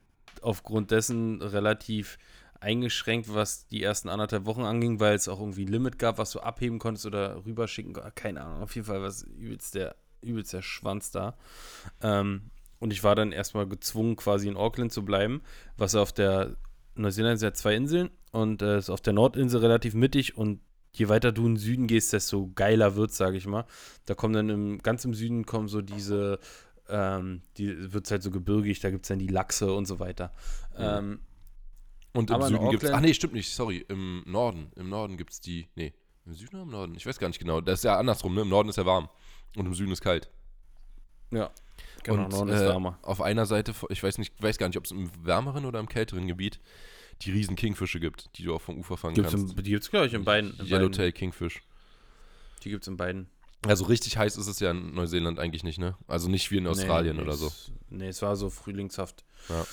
[0.43, 2.19] aufgrund dessen relativ
[2.61, 6.33] eingeschränkt, was die ersten anderthalb Wochen anging, weil es auch irgendwie ein Limit gab, was
[6.33, 7.95] du abheben konntest oder rüberschicken.
[8.15, 8.63] Keine Ahnung.
[8.63, 11.37] Auf jeden Fall war es übelst der, übelst der Schwanz da.
[12.03, 15.43] Ähm, und ich war dann erstmal gezwungen, quasi in Auckland zu bleiben,
[15.77, 16.57] was auf der
[16.95, 20.61] Neuseeland sind ja zwei Inseln und äh, ist auf der Nordinsel relativ mittig und
[20.93, 23.65] je weiter du in den Süden gehst, desto geiler wird sage ich mal.
[24.07, 26.39] Da kommen dann im, ganz im Süden kommen so diese,
[26.89, 30.33] ähm, die wird halt so gebirgig, da gibt es dann die Lachse und so weiter.
[30.77, 31.21] Ähm,
[32.13, 32.91] Und im Süden gibt es.
[32.91, 33.85] Ach nee, stimmt nicht, sorry.
[33.89, 34.73] Im Norden.
[34.77, 35.69] Im Norden gibt es die.
[35.77, 35.93] Nee,
[36.27, 36.95] im Süden oder im Norden?
[36.97, 37.61] Ich weiß gar nicht genau.
[37.61, 38.41] Das ist ja andersrum, ne?
[38.43, 39.09] Im Norden ist ja warm.
[39.57, 40.31] Und im Süden ist kalt.
[41.31, 41.51] ja,
[42.03, 42.99] genau, und Norden ist äh, wärmer.
[43.03, 45.89] auf einer Seite, ich weiß nicht, weiß gar nicht, ob es im wärmeren oder im
[45.89, 46.61] kälteren Gebiet
[47.23, 49.57] die riesen Kingfische gibt, die du auch vom Ufer fangen Gibt's kannst.
[49.57, 50.53] im, die gibt es, glaube ich, in beiden.
[50.53, 51.63] In beiden Yellowtail Kingfish.
[52.65, 53.29] die gibt es in beiden.
[53.67, 55.95] Also richtig heiß ist es ja in Neuseeland eigentlich nicht, ne?
[56.07, 57.53] Also nicht wie in Australien nee, oder so.
[57.91, 59.23] Nee, es war so frühlingshaft.
[59.51, 59.67] Ja.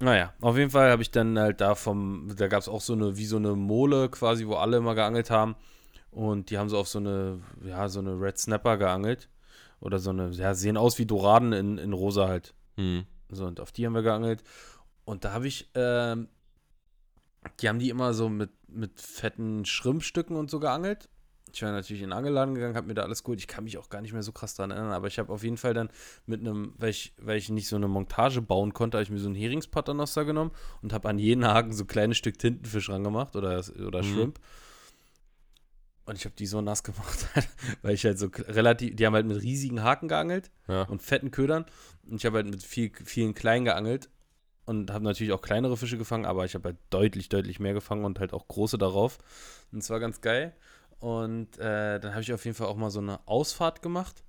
[0.00, 2.94] Naja, auf jeden Fall habe ich dann halt da vom, da gab es auch so
[2.94, 5.56] eine, wie so eine Mole quasi, wo alle immer geangelt haben.
[6.14, 9.28] Und die haben so auf so eine, ja, so eine Red Snapper geangelt.
[9.80, 12.54] Oder so eine, ja, sehen aus wie Doraden in, in rosa halt.
[12.76, 13.04] Hm.
[13.28, 14.42] So, und auf die haben wir geangelt.
[15.04, 16.28] Und da habe ich, ähm,
[17.60, 21.08] die haben die immer so mit, mit fetten Schrimpstücken und so geangelt.
[21.52, 23.38] Ich war natürlich in den Angelladen gegangen, habe mir da alles gut.
[23.38, 25.44] Ich kann mich auch gar nicht mehr so krass dran erinnern, aber ich habe auf
[25.44, 25.88] jeden Fall dann
[26.26, 29.18] mit einem, weil ich, weil ich nicht so eine Montage bauen konnte, habe ich mir
[29.18, 30.50] so einen Heringspaternoster genommen
[30.82, 34.14] und habe an jeden Haken so kleine Stück Tintenfisch rangemacht oder, oder Mhm.
[34.14, 34.40] Shrimp.
[36.06, 37.26] Und ich habe die so nass gemacht,
[37.82, 40.82] weil ich halt so relativ, die haben halt mit riesigen Haken geangelt Ja.
[40.82, 41.64] und fetten Ködern.
[42.06, 44.10] Und ich habe halt mit viel, vielen kleinen geangelt
[44.66, 48.04] und habe natürlich auch kleinere Fische gefangen, aber ich habe halt deutlich, deutlich mehr gefangen
[48.04, 49.18] und halt auch große darauf.
[49.72, 50.54] Und es war ganz geil.
[51.00, 54.22] Und äh, dann habe ich auf jeden Fall auch mal so eine Ausfahrt gemacht.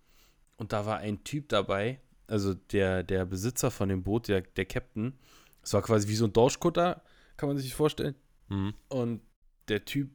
[0.58, 4.66] Und da war ein Typ dabei, also der, der Besitzer von dem Boot, der, der
[4.66, 5.18] Captain.
[5.62, 7.02] Es war quasi wie so ein Dorschkutter,
[7.38, 8.16] kann man sich vorstellen.
[8.48, 8.74] Hm.
[8.88, 9.22] Und
[9.68, 10.10] der Typ,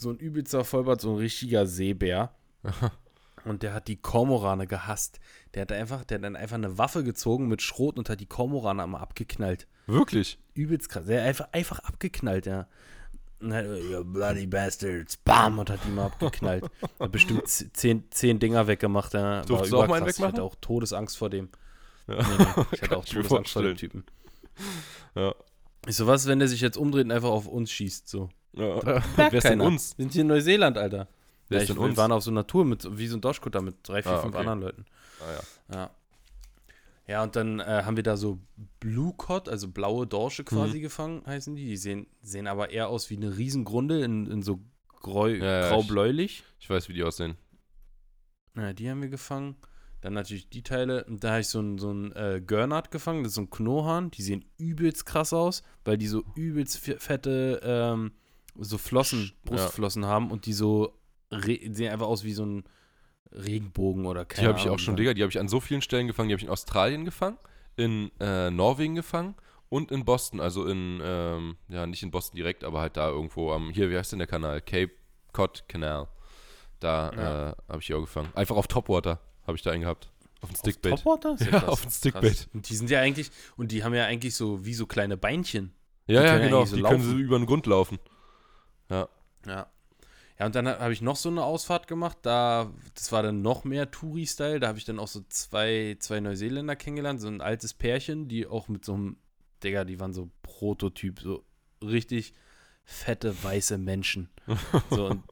[0.00, 2.34] so ein übelster Vollbart, so ein richtiger Seebär.
[3.44, 5.18] Und der hat die Kormorane gehasst.
[5.54, 8.26] Der hat einfach, der hat dann einfach eine Waffe gezogen mit Schrot und hat die
[8.26, 9.66] Kormorane einmal abgeknallt.
[9.86, 10.38] Wirklich?
[10.52, 11.06] Übelst krass.
[11.06, 12.66] Der hat einfach, einfach abgeknallt, ja.
[13.40, 16.64] Und dann, you bloody bastards, bam, und hat die mal abgeknallt.
[17.00, 19.48] Hat bestimmt zehn, zehn Dinger weggemacht, ja.
[19.48, 20.18] War du auch mal einen überkrass.
[20.18, 21.48] Ich hatte auch Todesangst vor dem.
[22.06, 22.16] Ja.
[22.16, 23.76] Nee, nee, ich hatte auch Todesangst vor dem.
[23.78, 24.04] Typen.
[25.14, 25.34] Ja.
[25.86, 28.28] Ich so, was, wenn der sich jetzt umdreht und einfach auf uns schießt, so.
[28.52, 28.74] Ja.
[28.84, 29.96] Merkt Wer ist denn uns?
[29.96, 31.08] Wir sind hier in Neuseeland, Alter.
[31.48, 31.96] Wer Ja, ist ich, denn wir uns?
[31.96, 34.34] waren auf so einer Tour mit, wie so ein Doschkutter mit drei, vier, Ah, fünf
[34.34, 34.40] okay.
[34.40, 34.84] anderen Leuten.
[35.20, 35.76] Ah, ja.
[35.76, 35.90] Ja.
[37.06, 38.38] Ja, und dann äh, haben wir da so
[38.78, 40.82] Blue Cod, also blaue Dorsche quasi Mhm.
[40.82, 41.64] gefangen, heißen die.
[41.66, 44.60] Die sehen, sehen aber eher aus wie eine Riesengrunde in, in so
[45.00, 46.44] grau, Ja, ja, grau-bläulich.
[46.60, 47.36] Ich weiß, wie die aussehen.
[48.56, 49.56] Ja, die haben wir gefangen.
[50.02, 51.04] Dann natürlich die Teile.
[51.04, 53.50] Und da habe ich so einen so ein, äh, Gernard gefangen, das ist so ein
[53.50, 54.10] Knohahn.
[54.12, 58.12] Die sehen übelst krass aus, weil die so übelst fe- fette ähm,
[58.60, 59.50] so Flossen, Ja.
[59.50, 60.94] Brustflossen haben und die so
[61.30, 62.64] sehen einfach aus wie so ein
[63.32, 65.60] Regenbogen oder Die keine habe ich auch schon, man- Digga, die habe ich an so
[65.60, 66.28] vielen Stellen gefangen.
[66.28, 67.38] Die habe ich in Australien gefangen,
[67.76, 69.34] in äh, Norwegen gefangen
[69.68, 70.40] und in Boston.
[70.40, 73.96] Also in, ähm, ja, nicht in Boston direkt, aber halt da irgendwo am, hier, wie
[73.96, 74.60] heißt denn der Kanal?
[74.60, 74.90] Cape
[75.32, 76.08] Cod Canal.
[76.80, 77.50] Da Ja.
[77.50, 78.30] äh, habe ich die auch gefangen.
[78.34, 80.10] Einfach auf Topwater habe ich da einen gehabt.
[80.40, 80.94] Auf ein Stickbait.
[80.94, 81.36] Auf Topwater?
[81.44, 81.68] Ja, krass.
[81.68, 82.48] auf ein Stickbait.
[82.54, 85.72] Und die sind ja eigentlich, und die haben ja eigentlich so wie so kleine Beinchen.
[86.06, 86.64] Ja, Die ja, können ja genau.
[86.64, 87.10] so die können laufen.
[87.12, 87.98] so über den Grund laufen.
[89.46, 89.66] Ja.
[90.38, 92.18] Ja, und dann ha- habe ich noch so eine Ausfahrt gemacht.
[92.22, 94.58] Da, das war dann noch mehr Touri-Style.
[94.60, 97.20] Da habe ich dann auch so zwei, zwei Neuseeländer kennengelernt.
[97.20, 99.16] So ein altes Pärchen, die auch mit so einem,
[99.62, 101.44] Digga, die waren so Prototyp, so
[101.82, 102.32] richtig
[102.84, 104.28] fette weiße Menschen.
[104.90, 105.22] So und,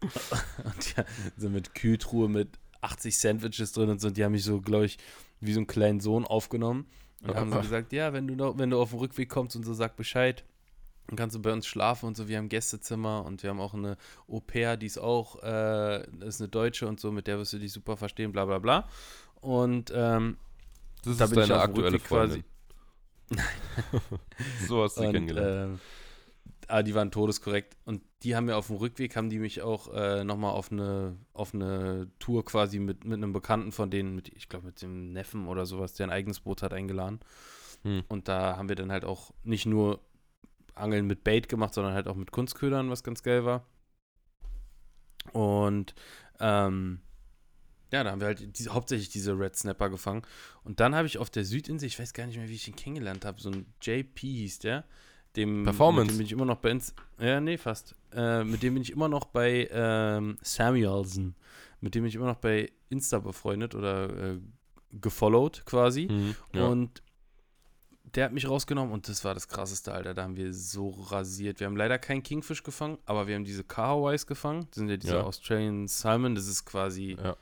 [0.64, 1.04] und ja,
[1.36, 4.08] so mit Kühltruhe mit 80 Sandwiches drin und so.
[4.08, 4.98] Und die haben mich so, glaube ich,
[5.40, 6.86] wie so einen kleinen Sohn aufgenommen.
[7.22, 9.64] Und haben so gesagt, ja, wenn du, noch, wenn du auf dem Rückweg kommst und
[9.64, 10.44] so, sag Bescheid.
[11.08, 12.26] Dann kannst du bei uns schlafen und so.
[12.28, 13.96] Wir haben Gästezimmer und wir haben auch eine
[14.28, 17.58] Au pair, die ist auch, äh, ist eine Deutsche und so, mit der wirst du
[17.58, 18.88] dich super verstehen, bla bla bla.
[19.40, 20.36] Und ähm,
[21.04, 22.44] Das Da ist bin ich deine dem aktuelle quasi.
[24.66, 25.50] So hast du sie kennengelernt.
[25.74, 25.80] ähm,
[26.68, 27.76] ah, die waren todeskorrekt.
[27.84, 31.16] Und die haben mir auf dem Rückweg, haben die mich auch äh, nochmal auf eine,
[31.32, 35.12] auf eine Tour quasi mit, mit einem Bekannten von denen, mit, ich glaube mit dem
[35.12, 37.20] Neffen oder sowas, der ein eigenes Boot hat, eingeladen.
[37.82, 38.04] Hm.
[38.08, 40.00] Und da haben wir dann halt auch nicht nur
[40.76, 43.66] Angeln mit Bait gemacht, sondern halt auch mit Kunstködern, was ganz geil war.
[45.32, 45.94] Und
[46.38, 47.00] ähm,
[47.92, 50.22] ja, da haben wir halt diese, hauptsächlich diese Red Snapper gefangen.
[50.64, 52.76] Und dann habe ich auf der Südinsel, ich weiß gar nicht mehr, wie ich ihn
[52.76, 54.84] kennengelernt habe, so ein JP hieß der.
[55.36, 56.06] Dem, Performance.
[56.06, 57.94] Mit dem bin ich immer noch bei Ins Ja, nee, fast.
[58.12, 61.34] Äh, mit dem bin ich immer noch bei ähm, Samuelson.
[61.80, 64.40] Mit dem bin ich immer noch bei Insta befreundet oder äh,
[64.92, 66.08] gefollowt quasi.
[66.10, 66.34] Mhm.
[66.54, 66.66] Ja.
[66.66, 67.02] Und
[68.14, 70.14] der hat mich rausgenommen und das war das krasseste, Alter.
[70.14, 71.60] Da haben wir so rasiert.
[71.60, 74.66] Wir haben leider keinen Kingfish gefangen, aber wir haben diese Kahawais gefangen.
[74.70, 75.22] Das sind ja diese Ja.
[75.24, 76.34] Australian Salmon.
[76.34, 77.36] Das ist quasi, Ja.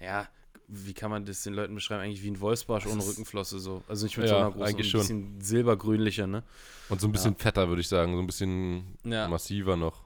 [0.00, 0.28] ja,
[0.68, 2.02] wie kann man das den Leuten beschreiben?
[2.02, 3.82] Eigentlich wie ein Wolfsbarsch ohne Rückenflosse so.
[3.88, 6.42] Also nicht mit Ja, so einer großen, ein bisschen silbergrünlicher, ne?
[6.88, 8.14] Und so ein bisschen fetter, würde ich sagen.
[8.14, 10.04] So ein bisschen massiver noch.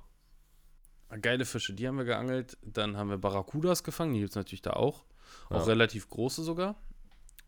[1.21, 2.57] geile Fische, die haben wir geangelt.
[2.63, 5.05] Dann haben wir Barracudas gefangen, die gibt es natürlich da auch.
[5.51, 6.77] Auch relativ große sogar.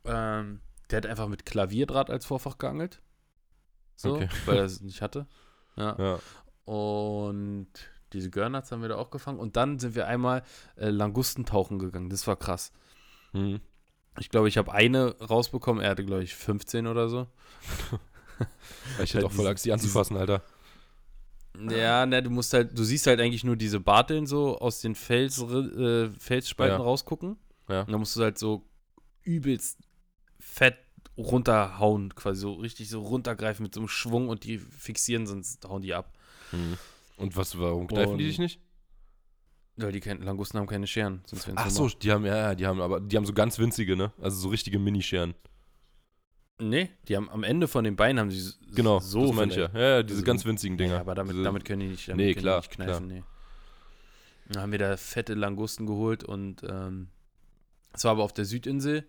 [0.04, 3.00] Ähm, der hat einfach mit Klavierdraht als Vorfach geangelt.
[3.96, 4.28] So, Okay.
[4.46, 5.26] weil er es nicht hatte.
[5.76, 5.96] Ja.
[5.98, 6.18] Ja.
[6.72, 7.68] Und
[8.12, 9.38] diese Görnats haben wir da auch gefangen.
[9.38, 10.42] Und dann sind wir einmal
[10.76, 12.10] äh, Langustentauchen gegangen.
[12.10, 12.72] Das war krass.
[13.32, 13.60] Mhm.
[14.18, 15.82] Ich glaube, ich habe eine rausbekommen.
[15.82, 17.26] Er hatte, glaube ich, 15 oder so.
[19.02, 20.42] Ich hätte auch voll Angst, die anzufassen, Alter.
[21.68, 24.94] Ja, ne, du musst halt, du siehst halt eigentlich nur diese Barteln so aus den
[24.94, 26.82] Fels, äh, Felsspalten Ja.
[26.82, 27.36] rausgucken.
[27.68, 27.82] Ja.
[27.82, 28.64] Und dann musst du halt so
[29.24, 29.78] übelst
[30.40, 30.76] fett
[31.16, 35.82] runterhauen, quasi so richtig so runtergreifen mit so einem Schwung und die fixieren, sonst hauen
[35.82, 36.12] die ab.
[36.52, 36.76] Mhm.
[37.16, 38.60] Und was, warum kneifen die Und- dich nicht?
[39.76, 41.22] Weil die kein, Langusten haben keine Scheren.
[41.54, 44.12] Ach so, die haben, ja, ja, die haben aber, die haben so ganz winzige, ne?
[44.20, 45.34] Also so richtige Minischeren.
[46.58, 49.70] Nee, die haben am Ende von den Beinen haben sie Genau, so meine ich ja.
[49.72, 50.94] Ja, diese Also, ganz winzigen Dinger.
[50.96, 53.06] Ja, aber damit, Diese- damit können die nicht, damit Nee, die klar, nicht kneifen.
[53.06, 53.22] Nee.
[54.50, 57.08] Dann haben wir da fette Langusten geholt und ähm,
[57.94, 59.06] es war aber auf der Südinsel.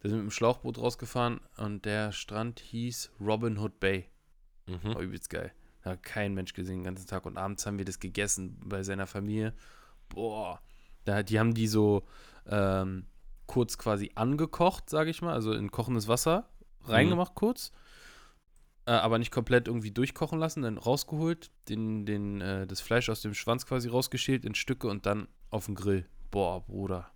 [0.00, 4.06] Da sind wir mit dem Schlauchboot rausgefahren und der Strand hieß Robin Hood Bay.
[4.66, 4.94] Mhm.
[4.94, 5.52] War übelst geil.
[5.82, 8.82] Da hat kein Mensch gesehen den ganzen Tag und abends haben wir das gegessen bei
[8.82, 9.54] seiner Familie.
[10.08, 10.60] Boah,
[11.04, 12.04] da, die haben die so
[12.46, 13.06] ähm,
[13.46, 16.48] kurz quasi angekocht, sage ich mal, also in kochendes Wasser
[16.84, 17.72] reingemacht kurz,
[18.86, 23.22] äh, aber nicht komplett irgendwie durchkochen lassen, dann rausgeholt, den, den, äh, das Fleisch aus
[23.22, 26.06] dem Schwanz quasi rausgeschält in Stücke und dann auf den Grill.
[26.30, 27.10] Boah, Bruder.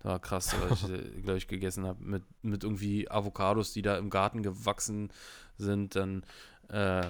[0.00, 2.02] Das war krass, was ich, glaube ich, gegessen habe.
[2.02, 5.12] Mit, mit irgendwie Avocados, die da im Garten gewachsen
[5.56, 5.94] sind.
[5.94, 6.24] Dann,
[6.68, 7.06] äh,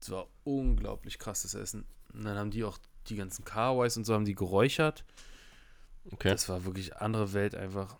[0.00, 1.84] das war unglaublich krasses Essen.
[2.12, 5.04] Und dann haben die auch die ganzen Karawais und so haben die geräuchert.
[6.10, 6.30] Okay.
[6.30, 7.96] Das war wirklich andere Welt einfach.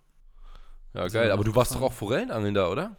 [0.93, 1.31] Ja, geil.
[1.33, 2.97] Aber du warst doch auch Forellenangeln da, oder?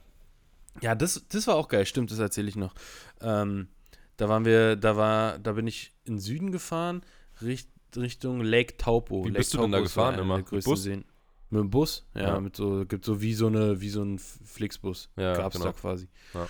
[0.82, 2.74] Ja, das, das war auch geil, stimmt, das erzähle ich noch.
[3.22, 3.70] Ähm,
[4.18, 7.02] da waren wir, da war, da bin ich in den Süden gefahren,
[7.42, 9.24] Richt, Richtung Lake Taupo.
[9.24, 10.38] Wie Lake bist du denn da gefahren immer?
[10.38, 10.84] Mit Bus?
[10.84, 11.06] Seen.
[11.50, 12.40] Mit dem Bus, ja, Ja.
[12.40, 15.10] mit so, gibt so wie so eine, wie so ein Flixbus.
[15.16, 15.66] Ja, Gab's genau.
[15.68, 16.08] da quasi.
[16.34, 16.48] Ja.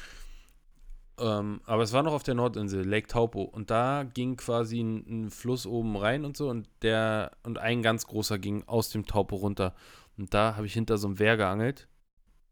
[1.18, 3.44] Ähm, aber es war noch auf der Nordinsel, Lake Taupo.
[3.44, 7.82] Und da ging quasi ein, ein Fluss oben rein und so und der, und ein
[7.82, 9.76] ganz großer ging aus dem Taupo runter.
[10.18, 11.88] Und da habe ich hinter so einem Wehr geangelt.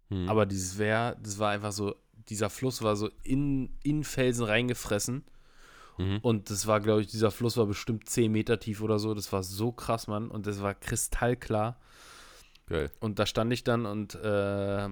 [0.10, 0.30] Hm.
[0.30, 1.96] Aber dieses Wehr, das war einfach so,
[2.30, 5.24] dieser Fluss war so in, in Felsen reingefressen.
[6.04, 6.18] Mhm.
[6.22, 9.14] Und das war, glaube ich, dieser Fluss war bestimmt 10 Meter tief oder so.
[9.14, 10.30] Das war so krass, Mann.
[10.30, 11.80] Und das war kristallklar.
[12.68, 12.89] Geil.
[12.99, 14.89] Und da stand ich dann und äh,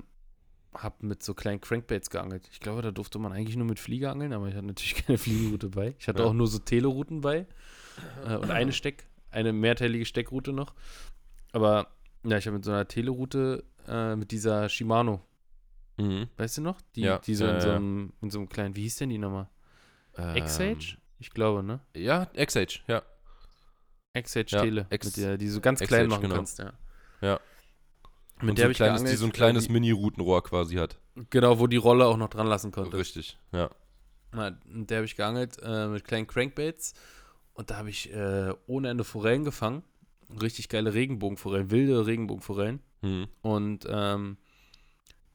[0.74, 2.48] hab mit so kleinen Crankbaits geangelt.
[2.52, 5.18] Ich glaube, da durfte man eigentlich nur mit Flieger angeln, aber ich hatte natürlich keine
[5.18, 5.96] Fliegenroute bei.
[6.00, 6.30] Ich hatte Ja.
[6.30, 7.46] auch nur so Telerouten bei.
[8.26, 10.74] Äh, und eine Steck, eine mehrteilige Steckroute noch.
[11.52, 11.88] Aber
[12.24, 15.22] ja, ich habe mit so einer Teleroute, äh, mit dieser Shimano,
[15.98, 16.28] Mhm.
[16.38, 16.80] weißt du noch?
[16.96, 19.18] Die, Ja, die so, in, so einem, in so einem kleinen, wie hieß denn die
[19.18, 19.50] nochmal?
[20.18, 20.98] Ähm, X-Age?
[21.22, 21.80] Ich glaube, ne?
[21.96, 23.04] Ja, X-Age, ja.
[24.14, 24.88] X-Age Ja, Tele.
[24.90, 26.36] X- mit der, die so ganz klein machen genau.
[26.36, 26.74] kannst, ja.
[27.22, 27.40] Ja.
[28.42, 29.14] Mit Und der so habe ich kleines, geangelt.
[29.14, 30.98] die so ein kleines Mini-Routenrohr quasi hat.
[31.30, 32.98] Genau, wo die Rolle auch noch dran lassen konnte.
[32.98, 33.70] Richtig, ja.
[34.34, 36.94] Na, mit der habe ich geangelt äh, mit kleinen Crankbaits.
[37.54, 39.84] Und da habe ich äh, ohne Ende Forellen gefangen.
[40.42, 42.80] Richtig geile Regenbogenforellen, wilde Regenbogenforellen.
[43.02, 43.28] Mhm.
[43.42, 44.38] Und ähm,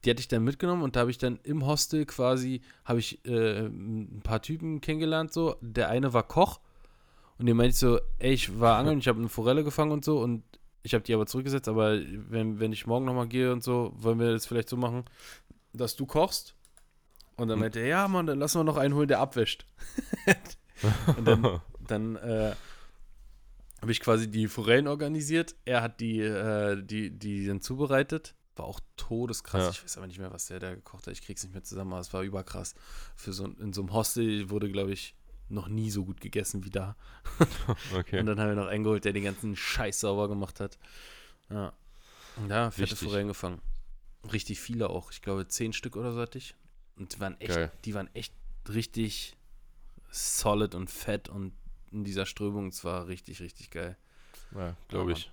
[0.06, 3.24] die hatte ich dann mitgenommen und da habe ich dann im Hostel quasi, habe ich
[3.26, 5.56] äh, ein paar Typen kennengelernt so.
[5.60, 6.60] Der eine war Koch
[7.38, 10.04] und dem meinte ich so, ey, ich war angeln, ich habe eine Forelle gefangen und
[10.04, 10.44] so und
[10.84, 11.98] ich habe die aber zurückgesetzt, aber
[12.30, 15.04] wenn, wenn ich morgen nochmal gehe und so, wollen wir das vielleicht so machen,
[15.72, 16.54] dass du kochst?
[17.36, 17.60] Und dann Hm.
[17.62, 19.66] meinte er, ja Mann, dann lassen wir noch einen holen, der abwäscht.
[21.18, 22.54] und dann, dann äh,
[23.82, 25.56] habe ich quasi die Forellen organisiert.
[25.64, 28.34] Er hat die, äh, die, die dann zubereitet.
[28.56, 29.62] War auch todeskrass.
[29.62, 29.70] Ja.
[29.70, 31.12] Ich weiß aber nicht mehr, was der da gekocht hat.
[31.12, 32.74] Ich krieg's nicht mehr zusammen, aber es war überkrass.
[33.14, 35.14] Für so, in so einem Hostel wurde, glaube ich,
[35.48, 36.96] noch nie so gut gegessen wie da.
[37.94, 38.20] Okay.
[38.20, 40.78] Und dann haben wir noch einen geholt, der den ganzen Scheiß sauber gemacht hat.
[41.50, 41.72] Ja.
[42.48, 42.96] Da fette.
[42.96, 43.60] Forellen gefangen.
[44.32, 45.10] Richtig viele auch.
[45.12, 46.54] Ich glaube, zehn Stück oder so hatte ich.
[46.96, 47.72] Und die waren echt, Geil.
[47.84, 48.32] die waren echt
[48.68, 49.36] richtig
[50.10, 51.52] solid und fett und
[51.90, 52.68] in dieser Strömung.
[52.68, 53.96] Es war richtig, richtig geil.
[54.52, 55.30] Ja, Ja, glaube ich.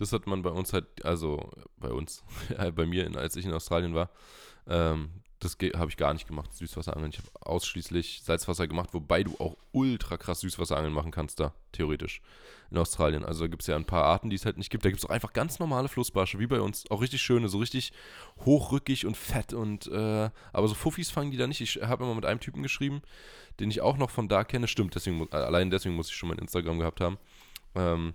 [0.00, 3.52] Das hat man bei uns halt, also bei uns, ja, bei mir, als ich in
[3.52, 4.08] Australien war,
[4.66, 7.12] ähm, das habe ich gar nicht gemacht, Süßwasserangeln.
[7.12, 12.22] Ich habe ausschließlich Salzwasser gemacht, wobei du auch ultra krass Süßwasserangeln machen kannst da, theoretisch,
[12.70, 13.26] in Australien.
[13.26, 14.86] Also gibt es ja ein paar Arten, die es halt nicht gibt.
[14.86, 16.90] Da gibt es auch einfach ganz normale Flussbarsche, wie bei uns.
[16.90, 17.92] Auch richtig schöne, so richtig
[18.44, 21.60] hochrückig und fett und, äh, aber so Fuffis fangen die da nicht.
[21.60, 23.02] Ich habe immer mit einem Typen geschrieben,
[23.60, 24.66] den ich auch noch von da kenne.
[24.66, 27.18] Stimmt, deswegen, allein deswegen muss ich schon mein Instagram gehabt haben.
[27.74, 28.14] Ähm,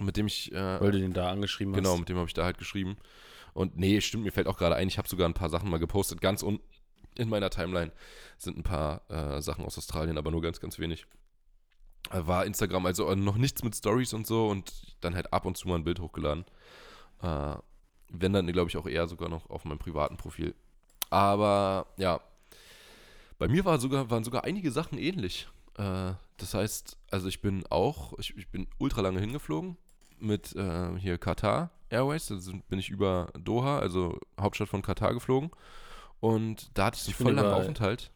[0.00, 2.00] mit dem ich äh, Weil du den da angeschrieben Genau, hast.
[2.00, 2.96] mit dem habe ich da halt geschrieben.
[3.54, 5.78] Und nee, stimmt, mir fällt auch gerade ein, ich habe sogar ein paar Sachen mal
[5.78, 6.20] gepostet.
[6.20, 6.62] Ganz unten
[7.16, 7.90] in meiner Timeline
[8.36, 11.06] sind ein paar äh, Sachen aus Australien, aber nur ganz, ganz wenig.
[12.12, 15.56] Äh, War Instagram also noch nichts mit Stories und so und dann halt ab und
[15.56, 16.44] zu mal ein Bild hochgeladen.
[17.22, 17.56] Äh,
[18.10, 20.54] wenn dann, glaube ich, auch eher sogar noch auf meinem privaten Profil.
[21.10, 22.20] Aber ja,
[23.38, 25.48] bei mir war sogar, waren sogar einige Sachen ähnlich.
[25.78, 29.76] Äh, das heißt, also ich bin auch, ich, ich bin ultra lange hingeflogen
[30.18, 32.26] mit äh, hier Katar Airways.
[32.26, 35.50] Da sind, bin ich über Doha, also Hauptstadt von Katar, geflogen.
[36.20, 38.10] Und da hatte ich Ich bin voll langen Aufenthalt.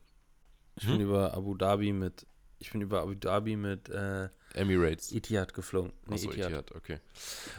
[0.76, 1.02] Ich bin Hm?
[1.02, 2.26] über Abu Dhabi mit,
[2.58, 5.12] ich bin über Abu Dhabi mit äh, Emirates.
[5.12, 5.92] Etihad geflogen.
[6.06, 6.46] Nee, Achso, Etihad.
[6.50, 6.98] Etihad, okay.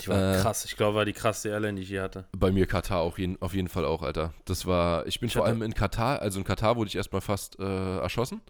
[0.02, 0.66] Die war Äh, krass.
[0.66, 2.26] Ich glaube, war die krasseste Airline, die ich je hatte.
[2.38, 4.34] Bei mir Katar auch jeden, auf jeden Fall auch, Alter.
[4.46, 7.22] Das war, ich bin Ich vor allem in Katar, also in Katar wurde ich erstmal
[7.22, 8.42] fast äh, erschossen.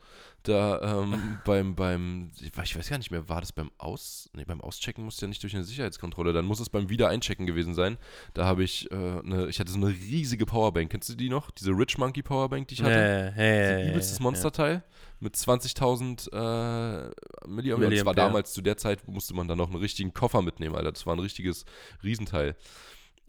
[0.43, 4.59] Da ähm, beim, beim, ich weiß- gar nicht mehr, war das beim Aus, nee, beim
[4.61, 7.97] Auschecken musste ja nicht durch eine Sicherheitskontrolle, dann muss es beim Wiedereinchecken gewesen sein.
[8.33, 11.49] Da habe ich, äh, eine, ich hatte so eine riesige Powerbank, kennst du die noch?
[11.51, 12.93] Diese Rich Monkey Powerbank, die ich hatte?
[12.93, 14.83] Äh, hey, ein übelstes Monsterteil
[15.21, 17.11] mit 20.000 äh,
[17.47, 17.85] Milliampere.
[17.87, 20.75] Und das war damals zu der Zeit, musste man dann noch einen richtigen Koffer mitnehmen,
[20.75, 20.91] Alter.
[20.91, 21.63] Das war ein richtiges
[22.03, 22.55] Riesenteil.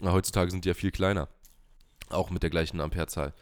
[0.00, 1.28] Na, heutzutage sind die ja viel kleiner.
[2.10, 3.32] Auch mit der gleichen Amperezahl.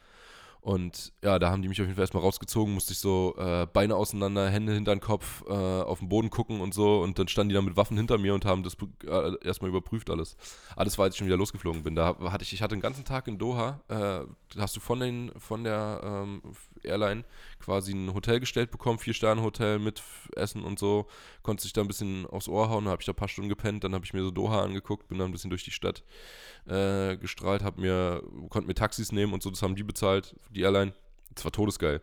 [0.63, 3.67] Und ja, da haben die mich auf jeden Fall erstmal rausgezogen, musste ich so äh,
[3.67, 7.01] Beine auseinander, Hände hinter den Kopf, äh, auf den Boden gucken und so.
[7.01, 10.09] Und dann standen die dann mit Waffen hinter mir und haben das äh, erstmal überprüft
[10.09, 10.37] alles.
[10.77, 11.97] Alles war, als ich schon wieder losgeflogen bin.
[11.97, 14.21] Da hatte ich, ich hatte den ganzen Tag in Doha, äh,
[14.57, 16.43] hast du von, den, von der ähm,
[16.85, 17.25] Airline
[17.61, 20.03] quasi ein Hotel gestellt bekommen, Vier-Sterne-Hotel mit
[20.35, 21.07] Essen und so.
[21.43, 23.85] Konnte sich da ein bisschen aufs Ohr hauen, habe ich da ein paar Stunden gepennt,
[23.85, 26.03] dann habe ich mir so Doha angeguckt, bin dann ein bisschen durch die Stadt
[26.67, 30.63] äh, gestrahlt, hab mir, konnte mir Taxis nehmen und so, das haben die bezahlt, die
[30.63, 30.93] Airline.
[31.35, 32.03] Das war todesgeil.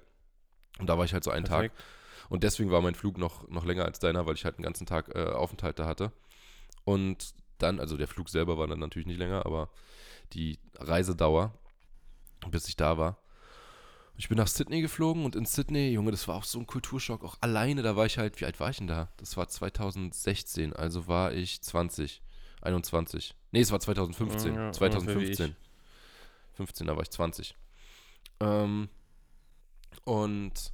[0.79, 1.71] Und da war ich halt so einen Tag.
[1.73, 1.83] Perfekt.
[2.29, 4.85] Und deswegen war mein Flug noch, noch länger als deiner, weil ich halt einen ganzen
[4.85, 6.11] Tag äh, Aufenthalt da hatte.
[6.85, 9.69] Und dann, also der Flug selber war dann natürlich nicht länger, aber
[10.33, 11.53] die Reisedauer,
[12.49, 13.17] bis ich da war.
[14.19, 17.23] Ich bin nach Sydney geflogen und in Sydney, Junge, das war auch so ein Kulturschock.
[17.23, 19.07] Auch alleine, da war ich halt, wie alt war ich denn da?
[19.15, 22.21] Das war 2016, also war ich 20,
[22.61, 23.33] 21.
[23.53, 24.55] Nee, es war 2015.
[24.55, 25.55] Ja, ungefähr wie 2015.
[26.51, 27.55] 15, da war ich 20.
[28.41, 28.89] Ähm,
[30.03, 30.73] und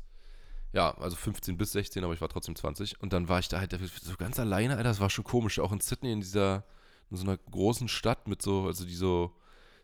[0.73, 2.99] ja, also 15 bis 16, aber ich war trotzdem 20.
[2.99, 4.89] Und dann war ich da halt so ganz alleine, Alter.
[4.89, 5.59] Das war schon komisch.
[5.59, 6.63] Auch in Sydney, in dieser,
[7.11, 9.37] in so einer großen Stadt mit so, also die so,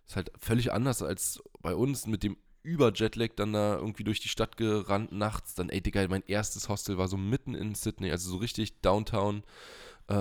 [0.07, 4.30] ist halt völlig anders als bei uns mit dem Über-Jetlag dann da irgendwie durch die
[4.30, 5.55] Stadt gerannt nachts.
[5.55, 9.43] Dann, ey, Digga, mein erstes Hostel war so mitten in Sydney, also so richtig Downtown,
[10.07, 10.14] äh,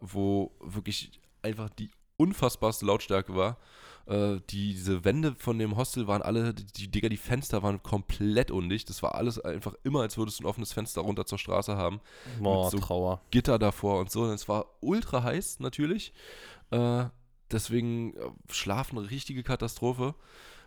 [0.00, 3.58] wo wirklich einfach die unfassbarste Lautstärke war.
[4.06, 8.50] Äh, die, diese Wände von dem Hostel waren alle, die, Digga, die Fenster waren komplett
[8.50, 8.88] undicht.
[8.88, 12.00] Das war alles einfach immer, als würdest du ein offenes Fenster runter zur Straße haben.
[12.40, 13.20] Boah, so- Trauer.
[13.30, 14.22] Gitter davor und so.
[14.22, 16.12] Und es war ultra heiß natürlich.
[16.70, 17.04] Äh,
[17.50, 20.14] deswegen äh, Schlafen eine richtige Katastrophe.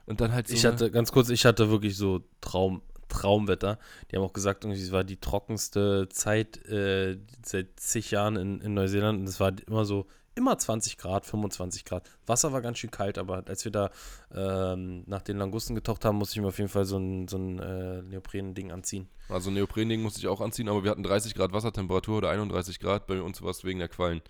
[0.06, 0.54] Und dann halt so.
[0.54, 3.80] Ich hatte, ganz kurz, ich hatte wirklich so Traum, Traumwetter.
[4.10, 8.62] Die haben auch gesagt, irgendwie, es war die trockenste Zeit äh, seit zig Jahren in,
[8.62, 9.20] in Neuseeland.
[9.20, 12.10] Und es war immer so, immer 20 Grad, 25 Grad.
[12.26, 13.91] Wasser war ganz schön kalt, aber als wir da
[14.34, 17.38] ähm, nach den Langusten getaucht haben, musste ich mir auf jeden Fall so ein, so
[17.38, 19.10] ein äh, Neopren-Ding anziehen.
[19.30, 22.80] Also ein Neoprending musste ich auch anziehen, aber wir hatten 30 Grad Wassertemperatur oder 31
[22.80, 23.08] Grad.
[23.08, 24.22] Bei uns war es wegen der Quallen.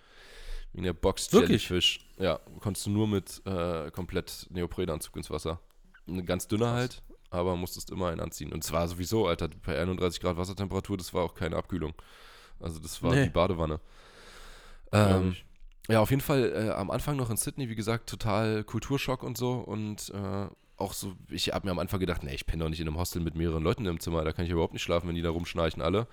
[0.74, 1.68] Wegen der Box Wirklich?
[1.70, 2.08] Jellyfish.
[2.18, 5.60] Ja, konntest du nur mit äh, komplett Neoprenanzug ins Wasser.
[6.08, 6.76] Ein ganz dünner Krass.
[6.78, 8.54] halt, aber musstest immer einen anziehen.
[8.54, 11.94] Und zwar sowieso, Alter, bei 31 Grad Wassertemperatur, das war auch keine Abkühlung.
[12.60, 13.26] Also das war Nee.
[13.26, 13.80] die Badewanne.
[14.92, 15.36] Ähm,
[15.90, 19.38] ja, auf jeden Fall äh, am Anfang noch in Sydney, wie gesagt, total Kulturschock und
[19.38, 19.54] so.
[19.54, 20.48] Und äh,
[20.78, 22.98] auch so, ich habe mir am Anfang gedacht, nee, ich penne doch nicht in einem
[22.98, 25.30] Hostel mit mehreren Leuten im Zimmer, da kann ich überhaupt nicht schlafen, wenn die da
[25.30, 26.08] rumschnarchen alle.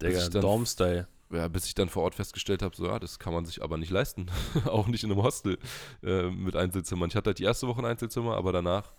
[0.00, 1.06] Digga, Dorm-Style.
[1.32, 3.78] Ja, bis ich dann vor Ort festgestellt habe, so, ja, das kann man sich aber
[3.78, 4.26] nicht leisten.
[4.66, 5.58] auch nicht in einem Hostel
[6.02, 7.08] äh, mit Einzelzimmern.
[7.08, 8.92] Ich hatte halt die erste Woche ein Einzelzimmer, aber danach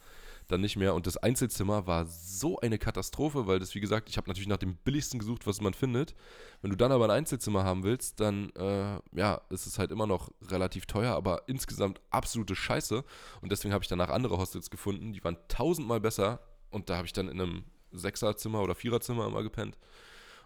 [0.47, 0.93] dann nicht mehr.
[0.93, 4.57] Und das Einzelzimmer war so eine Katastrophe, weil das, wie gesagt, ich habe natürlich nach
[4.57, 6.15] dem billigsten gesucht, was man findet.
[6.61, 10.07] Wenn du dann aber ein Einzelzimmer haben willst, dann, äh, ja, ist es halt immer
[10.07, 13.03] noch relativ teuer, aber insgesamt absolute Scheiße.
[13.41, 16.39] Und deswegen habe ich danach andere Hostels gefunden, die waren tausendmal besser.
[16.69, 19.77] Und da habe ich dann in einem Sechserzimmer oder Viererzimmer immer gepennt.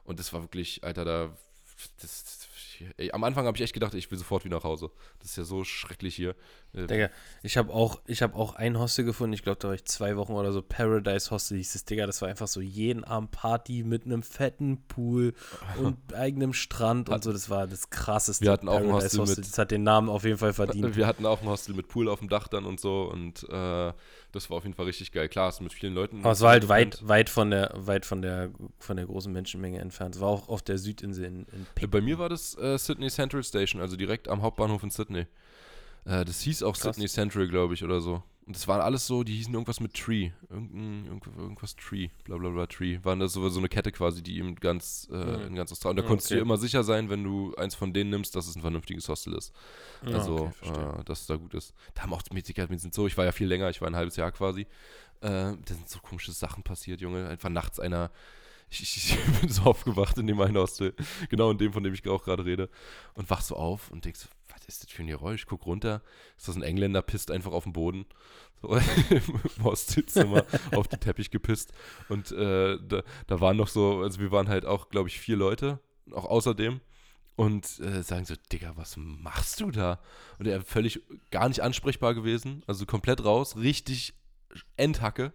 [0.03, 1.37] Und das war wirklich, Alter, da.
[2.01, 2.47] Das,
[2.97, 4.91] ey, am Anfang habe ich echt gedacht, ich will sofort wieder nach Hause.
[5.19, 6.35] Das ist ja so schrecklich hier.
[6.73, 7.09] Äh, Digga,
[7.43, 10.15] ich habe auch, ich hab auch ein Hostel gefunden, ich glaube, da war ich zwei
[10.17, 13.83] Wochen oder so, Paradise Hostel hieß es, Digga, das war einfach so jeden Abend Party
[13.83, 15.33] mit einem fetten Pool
[15.81, 19.37] und eigenem Strand und so, das war das krasseste Wir hatten auch ein Hostel mit-
[19.39, 20.95] Das hat den Namen auf jeden Fall verdient.
[20.95, 23.93] Wir hatten auch ein Hostel mit Pool auf dem Dach dann und so und äh,
[24.31, 25.29] das war auf jeden Fall richtig geil.
[25.29, 26.19] Klar, du mit vielen Leuten.
[26.19, 29.79] Aber es war halt weit, weit von der, weit von der, von der großen Menschenmenge
[29.79, 30.15] entfernt.
[30.15, 31.45] Es war auch auf der Südinsel in,
[31.79, 35.27] in Bei mir war das äh, Sydney Central Station, also direkt am Hauptbahnhof in Sydney.
[36.05, 36.95] Äh, das hieß auch Krass.
[36.95, 38.23] Sydney Central, glaube ich, oder so.
[38.47, 40.31] Und das waren alles so, die hießen irgendwas mit Tree.
[40.49, 42.97] Irgend- irgendwas Tree, bla bla bla Tree.
[43.03, 45.47] Waren das so, so eine Kette quasi, die eben ganz, äh, Mhm.
[45.47, 45.97] in ganz Australien.
[45.97, 46.39] Da Ja, konntest du okay.
[46.39, 49.33] dir immer sicher sein, wenn du eins von denen nimmst, dass es ein vernünftiges Hostel
[49.33, 49.53] ist.
[50.05, 51.73] Ja, Also, okay, äh, dass es da gut ist.
[51.93, 53.89] Da haben auch die Mediziner, wir sind so, ich war ja viel länger, ich war
[53.89, 54.61] ein halbes Jahr quasi.
[55.19, 57.27] Äh, da sind so komische Sachen passiert, Junge.
[57.27, 58.11] Einfach nachts einer.
[58.69, 60.93] Ich, ich, ich bin so aufgewacht in dem einen Hostel,
[61.29, 62.69] genau in dem, von dem ich auch gerade rede,
[63.13, 64.36] und wach so auf und denk so, was
[64.67, 65.45] ist das für ein Geräusch?
[65.45, 66.01] Guck runter,
[66.37, 68.05] ist das ein Engländer, pisst einfach auf den Boden.
[68.61, 68.75] So,
[69.09, 70.45] Im Hostelzimmer
[70.75, 71.73] auf den Teppich gepisst.
[72.09, 75.37] Und äh, da, da waren noch so, also wir waren halt auch, glaube ich, vier
[75.37, 75.79] Leute,
[76.11, 76.81] auch außerdem.
[77.35, 79.99] Und äh, sagen so, Digga, was machst du da?
[80.39, 84.15] Und er völlig gar nicht ansprechbar gewesen, also komplett raus, richtig
[84.75, 85.33] Endhacke.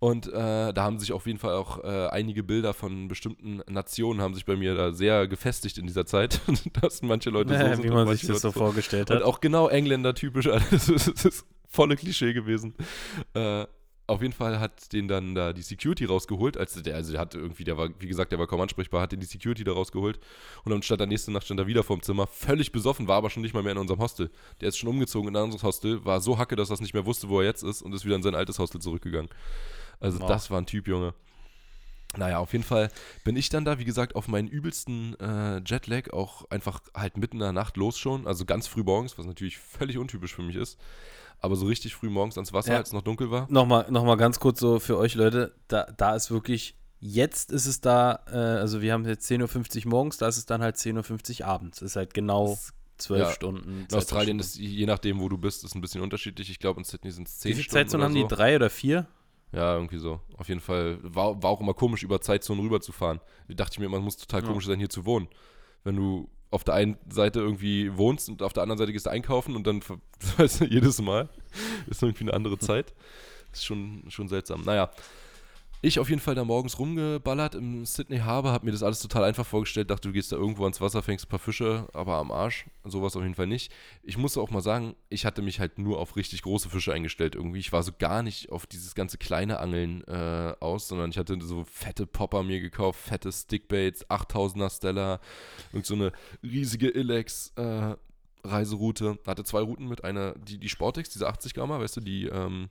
[0.00, 4.22] Und äh, da haben sich auf jeden Fall auch äh, einige Bilder von bestimmten Nationen
[4.22, 6.40] haben sich bei mir da sehr gefestigt in dieser Zeit,
[6.80, 9.22] dass manche Leute so Ja, sind wie und man sich das so vorgestellt und hat.
[9.22, 10.64] auch genau Engländer-typisch, Alter.
[10.70, 12.74] das ist, das ist volle Klischee gewesen.
[13.34, 13.66] Äh,
[14.06, 17.38] auf jeden Fall hat den dann da die Security rausgeholt, als der, also der hatte
[17.38, 20.18] irgendwie, der war, wie gesagt, der war kaum ansprechbar, hat den die Security da rausgeholt
[20.64, 23.28] und dann stand der nächste Nacht stand er wieder vorm Zimmer, völlig besoffen, war aber
[23.28, 24.30] schon nicht mal mehr in unserem Hostel.
[24.62, 26.94] Der ist schon umgezogen in ein anderes Hostel, war so hacke, dass er es nicht
[26.94, 29.28] mehr wusste, wo er jetzt ist und ist wieder in sein altes Hostel zurückgegangen.
[30.00, 30.28] Also Wow.
[30.28, 31.14] das war ein Typ, Junge.
[32.16, 32.90] Naja, auf jeden Fall
[33.22, 37.36] bin ich dann da, wie gesagt, auf meinen übelsten äh, Jetlag auch einfach halt mitten
[37.36, 40.56] in der Nacht los schon, also ganz früh morgens, was natürlich völlig untypisch für mich
[40.56, 40.76] ist,
[41.38, 42.78] aber so richtig früh morgens ans Wasser, Ja.
[42.78, 43.46] als es noch dunkel war.
[43.48, 47.66] Nochmal, noch mal ganz kurz so für euch Leute, da, da ist wirklich, jetzt ist
[47.66, 50.76] es da, äh, also wir haben jetzt 10.50 Uhr morgens, da ist es dann halt
[50.78, 51.80] 10.50 Uhr abends.
[51.80, 52.58] Ist halt genau
[52.98, 53.86] zwölf ja, Stunden.
[53.88, 54.40] In Australien Zeitverschiebung.
[54.40, 56.50] ist, je nachdem, wo du bist, ist ein bisschen unterschiedlich.
[56.50, 58.26] Ich glaube, in Sydney sind es 10 Wie viele Stunden Zeitzonen haben die?
[58.26, 59.06] Drei oder vier?
[59.52, 60.20] Ja, irgendwie so.
[60.36, 63.20] Auf jeden Fall war, war auch immer komisch, über Zeitzonen rüberzufahren.
[63.48, 64.48] Da dachte ich mir, man muss total Ja.
[64.48, 65.28] komisch sein, hier zu wohnen.
[65.82, 69.10] Wenn du auf der einen Seite irgendwie wohnst und auf der anderen Seite gehst du
[69.10, 69.80] einkaufen und dann,
[70.36, 71.28] weißt du, jedes Mal
[71.88, 72.94] ist irgendwie eine andere Zeit.
[73.52, 74.62] ist schon, schon seltsam.
[74.62, 74.90] Naja,
[75.82, 79.24] ich auf jeden Fall da morgens rumgeballert im Sydney Harbour, hab mir das alles total
[79.24, 82.30] einfach vorgestellt, dachte, du gehst da irgendwo ans Wasser, fängst ein paar Fische, aber am
[82.30, 82.66] Arsch.
[82.84, 83.72] Sowas auf jeden Fall nicht.
[84.02, 87.34] Ich muss auch mal sagen, ich hatte mich halt nur auf richtig große Fische eingestellt
[87.34, 87.60] irgendwie.
[87.60, 91.38] Ich war so gar nicht auf dieses ganze kleine Angeln äh, aus, sondern ich hatte
[91.40, 95.20] so fette Popper mir gekauft, fette Stickbaits, 8000er Stella,
[95.72, 96.12] irgend so eine
[96.42, 97.94] riesige Ilex äh,
[98.44, 99.18] Reiseroute.
[99.26, 102.68] Hatte zwei Routen mit einer, die, die Sportex, diese 80 Grammer, weißt du, die, ähm,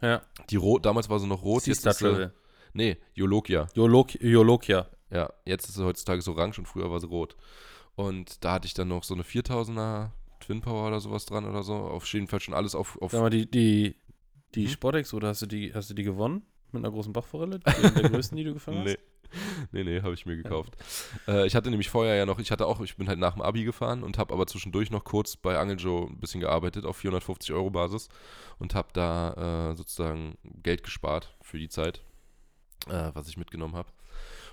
[0.00, 0.22] Ja.
[0.50, 2.32] die rot, damals war sie noch rot, Sea jetzt Star ist Travel.
[2.74, 3.68] Nee, Jolokia.
[3.74, 4.88] Jolok Jolokia.
[5.10, 7.36] Ja, jetzt ist sie heutzutage so orange und früher war sie rot.
[7.96, 10.10] Und da hatte ich dann noch so eine 4000er
[10.40, 11.74] Twin Power oder sowas dran oder so.
[11.74, 13.00] Auf jeden Fall schon alles auf.
[13.00, 13.96] auf Sag mal, die, die,
[14.54, 14.70] die Hm?
[14.70, 16.42] Sportex, oder hast du die, hast du die gewonnen?
[16.72, 17.60] Mit einer großen Bachforelle?
[17.60, 18.86] Die, der größten, die du gefangen hast?
[18.86, 18.98] nee.
[19.72, 20.74] Nee, nee, habe ich mir gekauft.
[21.26, 23.42] Äh, ich hatte nämlich vorher ja noch, ich hatte auch, ich bin halt nach dem
[23.42, 26.98] Abi gefahren und habe aber zwischendurch noch kurz bei Angel Joe ein bisschen gearbeitet auf
[26.98, 28.08] 450 Euro Basis
[28.60, 32.04] und habe da äh, sozusagen Geld gespart für die Zeit,
[32.88, 33.90] äh, was ich mitgenommen habe.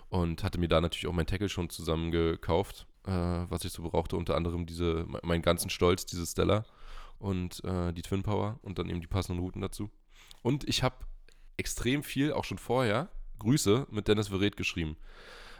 [0.09, 3.83] Und hatte mir da natürlich auch mein Tackle schon zusammen gekauft, äh, was ich so
[3.83, 6.65] brauchte, unter anderem diese, me- meinen ganzen Stolz, diese Stella
[7.17, 9.89] und äh, die Twin Power und dann eben die passenden Routen dazu.
[10.41, 10.95] Und ich habe
[11.55, 13.09] extrem viel, auch schon vorher,
[13.39, 14.97] Grüße mit Dennis Verret geschrieben.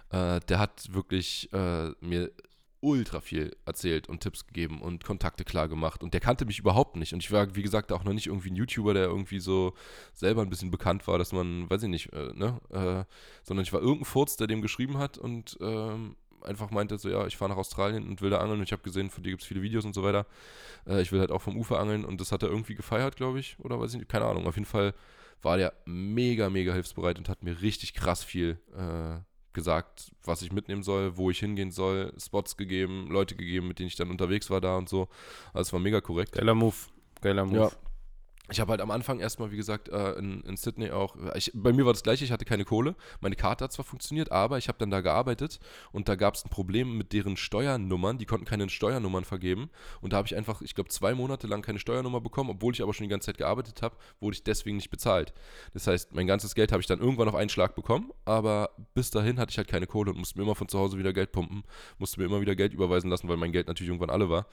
[0.09, 2.31] Äh, der hat wirklich äh, mir
[2.81, 6.03] ultra viel erzählt und Tipps gegeben und Kontakte klar gemacht.
[6.03, 7.13] Und der kannte mich überhaupt nicht.
[7.13, 9.73] Und ich war, wie gesagt, auch noch nicht irgendwie ein YouTuber, der irgendwie so
[10.13, 12.59] selber ein bisschen bekannt war, dass man, weiß ich nicht, äh, ne?
[12.69, 13.05] Äh,
[13.43, 17.27] sondern ich war irgendein Furz, der dem geschrieben hat und ähm, einfach meinte so, ja,
[17.27, 19.43] ich fahre nach Australien und will da angeln und ich habe gesehen, von dir gibt
[19.43, 20.25] es viele Videos und so weiter.
[20.87, 23.39] Äh, ich will halt auch vom Ufer angeln und das hat er irgendwie gefeiert, glaube
[23.39, 24.47] ich, oder weiß ich nicht, keine Ahnung.
[24.47, 24.93] Auf jeden Fall
[25.41, 29.19] war der mega, mega hilfsbereit und hat mir richtig krass viel äh,
[29.53, 33.87] gesagt, was ich mitnehmen soll, wo ich hingehen soll, Spots gegeben, Leute gegeben, mit denen
[33.87, 35.07] ich dann unterwegs war da und so.
[35.53, 36.33] Also es war mega korrekt.
[36.33, 36.75] Geiler Move.
[37.21, 37.57] Geiler Move.
[37.57, 37.71] Ja.
[38.51, 41.71] Ich habe halt am Anfang erstmal, wie gesagt, äh, in, in Sydney auch, ich, bei
[41.71, 42.95] mir war das gleiche, ich hatte keine Kohle.
[43.21, 45.59] Meine Karte hat zwar funktioniert, aber ich habe dann da gearbeitet
[45.91, 48.17] und da gab es ein Problem mit deren Steuernummern.
[48.17, 49.69] Die konnten keine Steuernummern vergeben.
[50.01, 52.81] Und da habe ich einfach, ich glaube, zwei Monate lang keine Steuernummer bekommen, obwohl ich
[52.81, 55.33] aber schon die ganze Zeit gearbeitet habe, wurde ich deswegen nicht bezahlt.
[55.73, 59.11] Das heißt, mein ganzes Geld habe ich dann irgendwann auf einen Schlag bekommen, aber bis
[59.11, 61.31] dahin hatte ich halt keine Kohle und musste mir immer von zu Hause wieder Geld
[61.31, 61.63] pumpen,
[61.99, 64.47] musste mir immer wieder Geld überweisen lassen, weil mein Geld natürlich irgendwann alle war.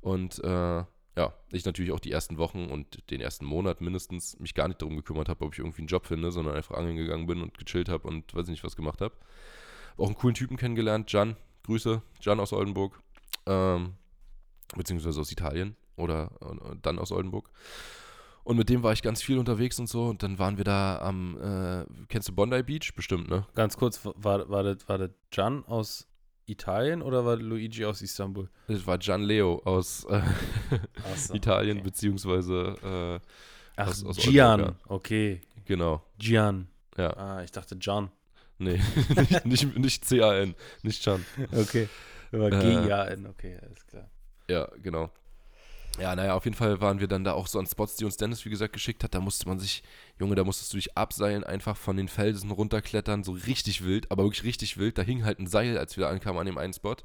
[0.00, 0.84] Und äh,
[1.16, 4.82] ja, ich natürlich auch die ersten Wochen und den ersten Monat mindestens mich gar nicht
[4.82, 7.56] darum gekümmert habe, ob ich irgendwie einen Job finde, sondern einfach angeln gegangen bin und
[7.56, 9.14] gechillt habe und weiß nicht, was gemacht habe.
[9.96, 13.00] Auch einen coolen Typen kennengelernt, Jan, Grüße, Jan aus Oldenburg,
[13.46, 13.94] ähm,
[14.74, 17.48] beziehungsweise aus Italien oder äh, dann aus Oldenburg.
[18.42, 20.06] Und mit dem war ich ganz viel unterwegs und so.
[20.06, 22.92] Und dann waren wir da am, äh, kennst du Bondi Beach?
[22.94, 23.46] Bestimmt, ne?
[23.54, 26.06] Ganz kurz, war, war, das, war das Jan aus
[26.46, 28.48] Italien oder war Luigi aus Istanbul?
[28.68, 30.20] Das war Gian Leo aus äh,
[31.16, 31.84] so, Italien, okay.
[31.84, 33.28] beziehungsweise äh,
[33.76, 35.40] Ach, aus- aus Gian, Oldenburg, okay.
[35.64, 36.02] genau.
[36.18, 36.68] Gian.
[36.96, 38.10] Ja, Ah, ich dachte John.
[38.58, 38.80] nee,
[39.16, 41.24] nicht, nicht, nicht C-A-N, nicht Can.
[41.52, 41.88] Okay.
[42.32, 44.10] Aber G-I-A-N, okay, alles klar.
[44.48, 45.10] Ja, genau.
[45.98, 48.16] Ja, naja, auf jeden Fall waren wir dann da auch so an Spots, die uns
[48.16, 49.14] Dennis, wie gesagt, geschickt hat.
[49.14, 49.84] Da musste man sich,
[50.18, 54.24] Junge, da musstest du dich abseilen, einfach von den Felsen runterklettern, so richtig wild, aber
[54.24, 54.98] wirklich richtig wild.
[54.98, 56.96] Da hing halt ein Seil, als wir da ankamen an dem einen Spot.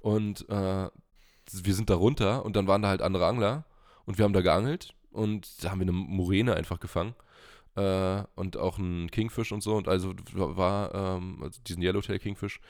[0.00, 0.88] Und äh,
[1.52, 3.64] wir sind da runter und dann waren da halt andere Angler
[4.04, 7.14] und wir haben da geangelt und da haben wir eine Moräne einfach gefangen.
[7.76, 12.60] Äh, und auch einen Kingfish und so und also war ähm, also diesen Yellowtail Kingfish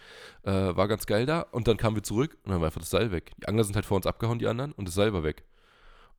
[0.44, 2.88] äh, war ganz geil da und dann kamen wir zurück und dann war einfach das
[2.88, 3.32] Seil weg.
[3.38, 5.44] Die Angler sind halt vor uns abgehauen, die anderen, und das Seil war weg.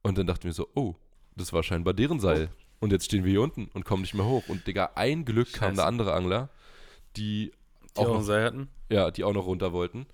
[0.06, 0.96] Und dann dachten wir so, oh,
[1.36, 2.50] das war scheinbar deren Seil.
[2.80, 4.44] Und jetzt stehen wir hier unten und kommen nicht mehr hoch.
[4.48, 5.82] Und Digga, ein Glück kam Scheiße.
[5.82, 6.50] eine andere Angler,
[7.18, 7.52] die
[7.96, 8.70] Die auch auch noch, ein Seil hatten?
[8.90, 10.06] ja, die auch noch runter wollten.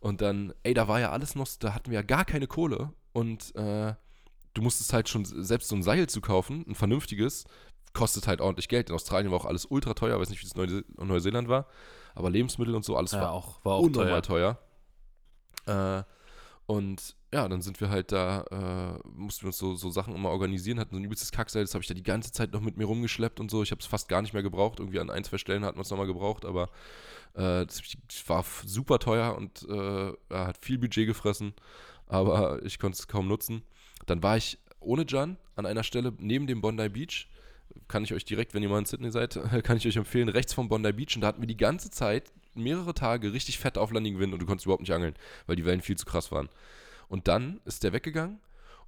[0.00, 2.92] Und dann, ey, da war ja alles noch, da hatten wir ja gar keine Kohle.
[3.12, 3.94] Und äh,
[4.52, 7.44] du musstest halt schon selbst so ein Seil zu kaufen, ein vernünftiges,
[7.94, 8.90] kostet halt ordentlich Geld.
[8.90, 11.66] In Australien war auch alles ultra teuer, weiß nicht, wie es in in Neuseeland war.
[12.14, 14.58] Aber Lebensmittel und so, alles Ja, war auch, war auch unnormal teuer.
[15.66, 16.00] teuer.
[16.00, 16.04] Äh,
[16.66, 20.30] und ja, dann sind wir halt da, äh, mussten wir uns so, so Sachen immer
[20.30, 22.76] organisieren, hatten so ein übelstes Kackseil, das habe ich da die ganze Zeit noch mit
[22.76, 23.64] mir rumgeschleppt und so.
[23.64, 24.78] Ich habe es fast gar nicht mehr gebraucht.
[24.78, 26.68] Irgendwie an ein, zwei Stellen hat man es nochmal gebraucht, aber
[27.34, 27.82] äh, das
[28.28, 31.54] war super teuer und äh, hat viel Budget gefressen,
[32.06, 33.62] aber ich konnte es kaum nutzen.
[34.06, 37.28] Dann war ich ohne Jan an einer Stelle neben dem Bondi Beach.
[37.88, 40.54] Kann ich euch direkt, wenn ihr mal in Sydney seid, kann ich euch empfehlen, rechts
[40.54, 41.16] vom Bondi Beach.
[41.16, 44.46] Und da hatten wir die ganze Zeit, mehrere Tage, richtig fett auflandigen Wind und du
[44.46, 45.16] konntest überhaupt nicht angeln,
[45.48, 46.48] weil die Wellen viel zu krass waren.
[47.08, 48.40] Und dann ist der weggegangen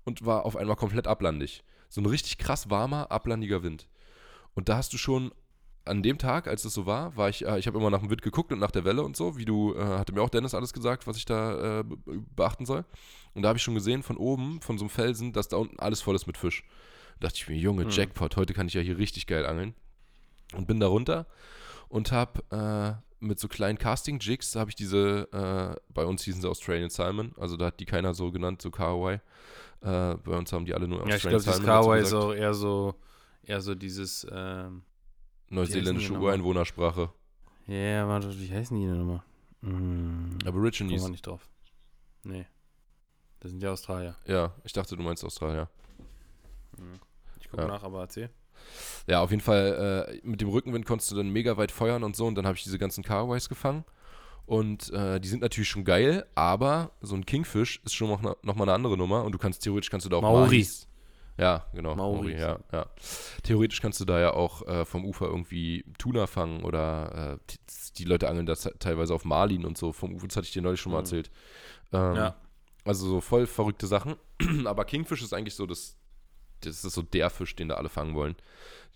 [0.05, 1.65] und war auf einmal komplett ablandig.
[1.89, 3.89] So ein richtig krass warmer, ablandiger Wind.
[4.55, 5.33] Und da hast du schon
[5.85, 8.11] an dem Tag, als es so war, war ich, äh, ich habe immer nach dem
[8.11, 10.55] Wind geguckt und nach der Welle und so, wie du, äh, hatte mir auch Dennis
[10.55, 11.97] alles gesagt, was ich da äh, be-
[12.35, 12.85] beachten soll.
[13.35, 15.79] Und da habe ich schon gesehen von oben, von so einem Felsen, dass da unten
[15.79, 16.65] alles voll ist mit Fisch.
[17.21, 17.91] Da dachte ich mir, Junge, Hm.
[17.91, 19.75] Jackpot, heute kann ich ja hier richtig geil angeln.
[20.55, 21.27] Und bin da runter
[21.89, 26.49] und habe äh, mit so kleinen Casting-Jigs, habe ich diese, äh, bei uns hießen sie
[26.49, 29.15] Australian Salmon, also da hat die keiner so genannt, so Kahawai.
[29.15, 32.13] Äh, bei uns haben die alle nur Ja, ich Australian glaube, das Salmon Kawaii ist
[32.13, 32.95] auch eher so,
[33.43, 34.83] eher so dieses, ähm,
[35.49, 36.19] Neuseeländische die?
[36.19, 37.11] Ureinwohnersprache.
[37.69, 39.23] ja, yeah, warte, wie heißen die denn nochmal?
[39.63, 41.03] Hm, kommen Aborigines.
[41.03, 41.49] wir nicht drauf.
[42.25, 42.47] Nee.
[43.41, 44.17] Das sind ja Australier.
[44.27, 45.69] Ja, ich dachte, du meinst Australier.
[47.41, 47.69] Ich gucke Ja.
[47.69, 48.31] nach, aber erzähl.
[49.07, 52.17] Ja, auf jeden Fall, äh, mit dem Rückenwind konntest du dann mega weit feuern und
[52.17, 52.27] so.
[52.27, 53.85] Und dann habe ich diese ganzen Kahawais gefangen.
[54.47, 58.37] Und äh, die sind natürlich schon geil, aber so ein Kingfish ist schon noch, ne-
[58.43, 59.25] noch mal eine andere Nummer.
[59.25, 60.87] Und du kannst theoretisch kannst du da auch Maoris.
[61.39, 61.95] Ja, genau.
[61.97, 62.31] Maoris.
[62.33, 62.87] Maori, ja, ja.
[63.43, 67.59] Theoretisch kannst du da ja auch äh, vom Ufer irgendwie Tuna fangen oder äh, die,
[67.99, 69.93] die Leute angeln das teilweise auf Marlin und so.
[69.93, 71.05] Vom Ufer, das hatte ich dir neulich schon mal Mhm.
[71.05, 71.31] erzählt.
[71.93, 72.37] Ähm, Ja.
[72.85, 74.15] Also so voll verrückte Sachen.
[74.65, 75.97] Aber Kingfish ist eigentlich so das,
[76.61, 78.37] das ist so der Fisch, den da alle fangen wollen.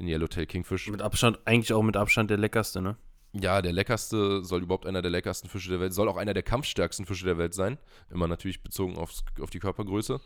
[0.01, 0.89] Den Yellowtail Kingfish.
[0.89, 2.97] Mit Abstand, eigentlich auch mit Abstand der leckerste, ne?
[3.35, 6.43] Ja, der leckerste, soll überhaupt einer der leckersten Fische der Welt, soll auch einer der
[6.43, 7.77] kampfstärksten Fische der Welt sein.
[8.11, 10.23] Immer natürlich bezogen aufs, auf die Körpergröße.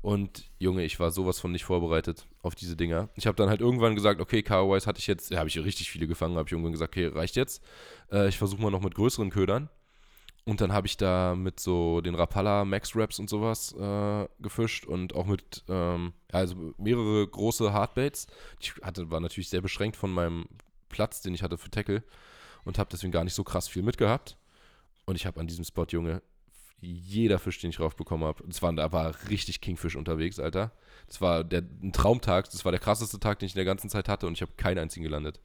[0.00, 3.08] Und Junge, ich war sowas von nicht vorbereitet auf diese Dinger.
[3.16, 5.90] Ich habe dann halt irgendwann gesagt, okay, Kahawais hatte ich jetzt, ja, habe ich richtig
[5.90, 7.64] viele gefangen, habe ich irgendwann gesagt, okay, reicht jetzt.
[8.12, 9.68] Äh, ich versuche mal noch mit größeren Ködern.
[10.50, 14.84] Und dann habe ich da mit so den Rapala Max Raps und sowas äh, gefischt
[14.84, 18.26] und auch mit, ähm, also mehrere große Hardbaits.
[18.58, 20.46] Ich hatte, war natürlich sehr beschränkt von meinem
[20.88, 22.02] Platz, den ich hatte für Tackle
[22.64, 24.38] und habe deswegen gar nicht so krass viel mitgehabt.
[25.04, 26.20] Und ich habe an diesem Spot, Junge,
[26.80, 30.72] jeder Fisch, den ich raufbekommen habe, war, da war richtig Kingfish unterwegs, Alter.
[31.06, 33.88] Das war der, ein Traumtag, das war der krasseste Tag, den ich in der ganzen
[33.88, 35.40] Zeit hatte und ich habe keinen einzigen gelandet.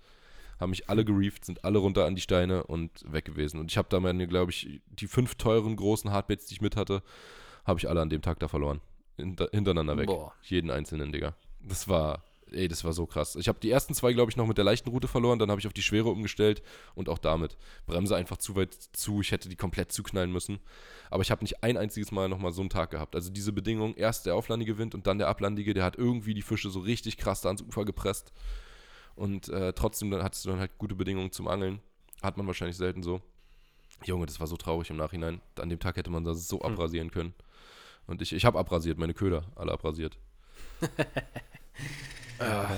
[0.59, 3.59] Haben mich alle gereeft, sind alle runter an die Steine und weg gewesen.
[3.59, 6.75] Und ich habe da meine, glaube ich, die fünf teuren großen Hardbaits, die ich mit
[6.75, 7.03] hatte,
[7.65, 8.81] habe ich alle an dem Tag da verloren.
[9.17, 10.07] Hinter, hintereinander weg.
[10.07, 10.33] Boah.
[10.43, 11.35] Jeden einzelnen, Digga.
[11.61, 13.35] Das war, ey, das war so krass.
[13.35, 15.59] Ich habe die ersten zwei, glaube ich, noch mit der leichten Route verloren, dann habe
[15.59, 16.61] ich auf die schwere umgestellt
[16.93, 17.57] und auch damit.
[17.85, 20.59] Bremse einfach zu weit zu, ich hätte die komplett zuknallen müssen.
[21.09, 23.15] Aber ich habe nicht ein einziges Mal nochmal so einen Tag gehabt.
[23.15, 26.41] Also diese Bedingung, erst der auflandige Wind und dann der ablandige, der hat irgendwie die
[26.41, 28.33] Fische so richtig krass da ans Ufer gepresst.
[29.15, 31.79] Und äh, trotzdem dann hattest du dann halt gute Bedingungen zum Angeln.
[32.21, 33.21] Hat man wahrscheinlich selten so.
[34.03, 35.41] Junge, das war so traurig im Nachhinein.
[35.59, 36.73] An dem Tag hätte man das so hm.
[36.73, 37.33] abrasieren können.
[38.07, 40.17] Und ich, ich habe abrasiert, meine Köder, alle abrasiert.
[42.39, 42.69] ja.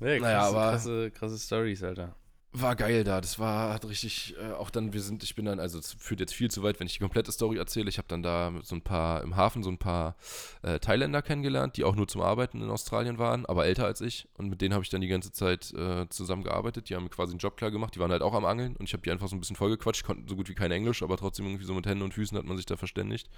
[0.00, 2.16] Ja, krasse, naja, aber krasse, krasse Stories, Alter
[2.52, 3.20] war geil da.
[3.20, 6.20] Das war hat richtig, äh, auch dann, wir sind, ich bin dann, also es führt
[6.20, 7.88] jetzt viel zu weit, wenn ich die komplette Story erzähle.
[7.88, 10.16] Ich habe dann da so ein paar, im Hafen so ein paar
[10.62, 14.28] äh, Thailänder kennengelernt, die auch nur zum Arbeiten in Australien waren, aber älter als ich.
[14.36, 16.90] Und mit denen habe ich dann die ganze Zeit äh, zusammengearbeitet.
[16.90, 17.94] Die haben quasi einen Job klar gemacht.
[17.94, 20.04] Die waren halt auch am Angeln und ich habe die einfach so ein bisschen vollgequatscht,
[20.04, 22.44] konnten so gut wie kein Englisch, aber trotzdem irgendwie so mit Händen und Füßen hat
[22.44, 23.30] man sich da verständigt.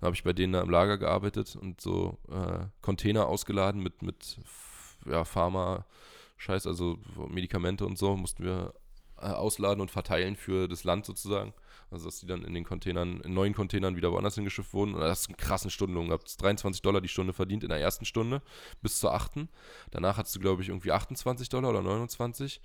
[0.00, 4.02] Dann habe ich bei denen da im Lager gearbeitet und so äh, Container ausgeladen mit,
[4.02, 4.38] mit
[5.06, 5.84] ja, Pharma-
[6.36, 8.74] Scheiß, also Medikamente und so, mussten wir
[9.18, 11.54] äh, ausladen und verteilen für das Land sozusagen.
[11.90, 14.94] Also dass die dann in den Containern, in neuen Containern wieder woanders hingeschifft wurden.
[14.94, 16.42] Und das ist einen krassen Stundenlohn gehabt.
[16.42, 18.42] 23 Dollar die Stunde verdient in der ersten Stunde
[18.82, 19.48] bis zur achten.
[19.90, 22.60] Danach hattest du, glaube ich, irgendwie 28 Dollar oder 29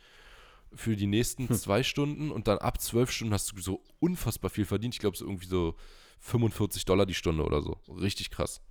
[0.74, 1.56] für die nächsten hm.
[1.56, 4.96] zwei Stunden und dann ab zwölf Stunden hast du so unfassbar viel verdient.
[4.96, 5.76] Ich glaube, so irgendwie so
[6.20, 7.78] 45 Dollar die Stunde oder so.
[7.88, 8.62] Richtig krass.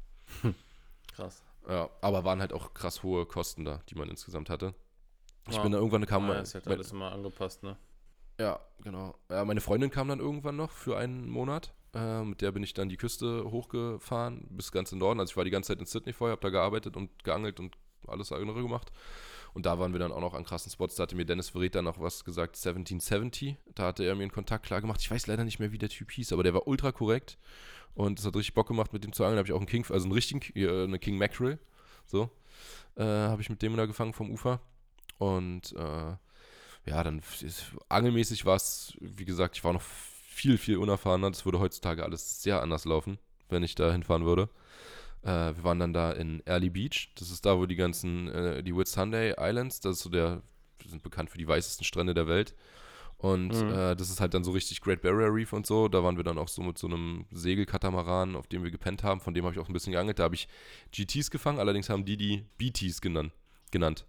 [0.42, 0.54] Hm.
[1.14, 1.42] Krass.
[1.68, 4.74] Ja, aber waren halt auch krass hohe Kosten da, die man insgesamt hatte.
[5.48, 5.62] Ich ja.
[5.62, 6.28] bin da irgendwann kam.
[6.28, 7.76] Ja, ist halt alles immer angepasst, ne?
[8.38, 9.14] Ja, genau.
[9.28, 11.74] Ja, meine Freundin kam dann irgendwann noch für einen Monat.
[11.94, 15.20] Äh, mit der bin ich dann die Küste hochgefahren bis ganz in Norden.
[15.20, 17.76] Also ich war die ganze Zeit in Sydney vorher, habe da gearbeitet und geangelt und
[18.06, 18.92] alles andere gemacht.
[19.52, 20.94] Und da waren wir dann auch noch an krassen Spots.
[20.94, 23.56] Da hatte mir Dennis Verräter noch was gesagt, 1770.
[23.74, 25.00] Da hatte er mir einen Kontakt klar gemacht.
[25.00, 27.36] Ich weiß leider nicht mehr, wie der Typ hieß, aber der war ultra korrekt.
[27.94, 29.36] Und es hat richtig Bock gemacht, mit dem zu angeln.
[29.36, 31.58] Da habe ich auch einen King, also einen richtigen, äh, eine King Mackerel.
[32.06, 32.30] So.
[32.96, 34.60] Äh, habe ich mit dem da gefangen vom Ufer.
[35.20, 36.16] Und äh,
[36.86, 41.30] ja, dann ist, angelmäßig war es, wie gesagt, ich war noch viel, viel unerfahrener.
[41.30, 43.18] Das würde heutzutage alles sehr anders laufen,
[43.50, 44.48] wenn ich da hinfahren würde.
[45.22, 47.12] Äh, wir waren dann da in Early Beach.
[47.16, 50.40] Das ist da, wo die ganzen, äh, die Whitsunday Islands, das ist so der,
[50.86, 52.54] sind bekannt für die weißesten Strände der Welt.
[53.18, 53.74] Und mhm.
[53.74, 55.88] äh, das ist halt dann so richtig Great Barrier Reef und so.
[55.88, 59.20] Da waren wir dann auch so mit so einem Segelkatamaran, auf dem wir gepennt haben.
[59.20, 60.18] Von dem habe ich auch ein bisschen geangelt.
[60.18, 60.48] Da habe ich
[60.92, 63.34] GTs gefangen, allerdings haben die die BTs genannt.
[63.70, 64.06] genannt.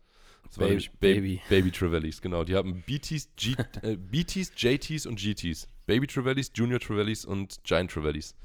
[0.52, 1.42] Das Baby, war Baby.
[1.48, 2.44] Baby Trevellis, genau.
[2.44, 5.70] Die haben BTs, G, äh, BTs, JTs und GTs.
[5.86, 8.36] Baby Trevellis, Junior Trevellis und Giant Trevellis.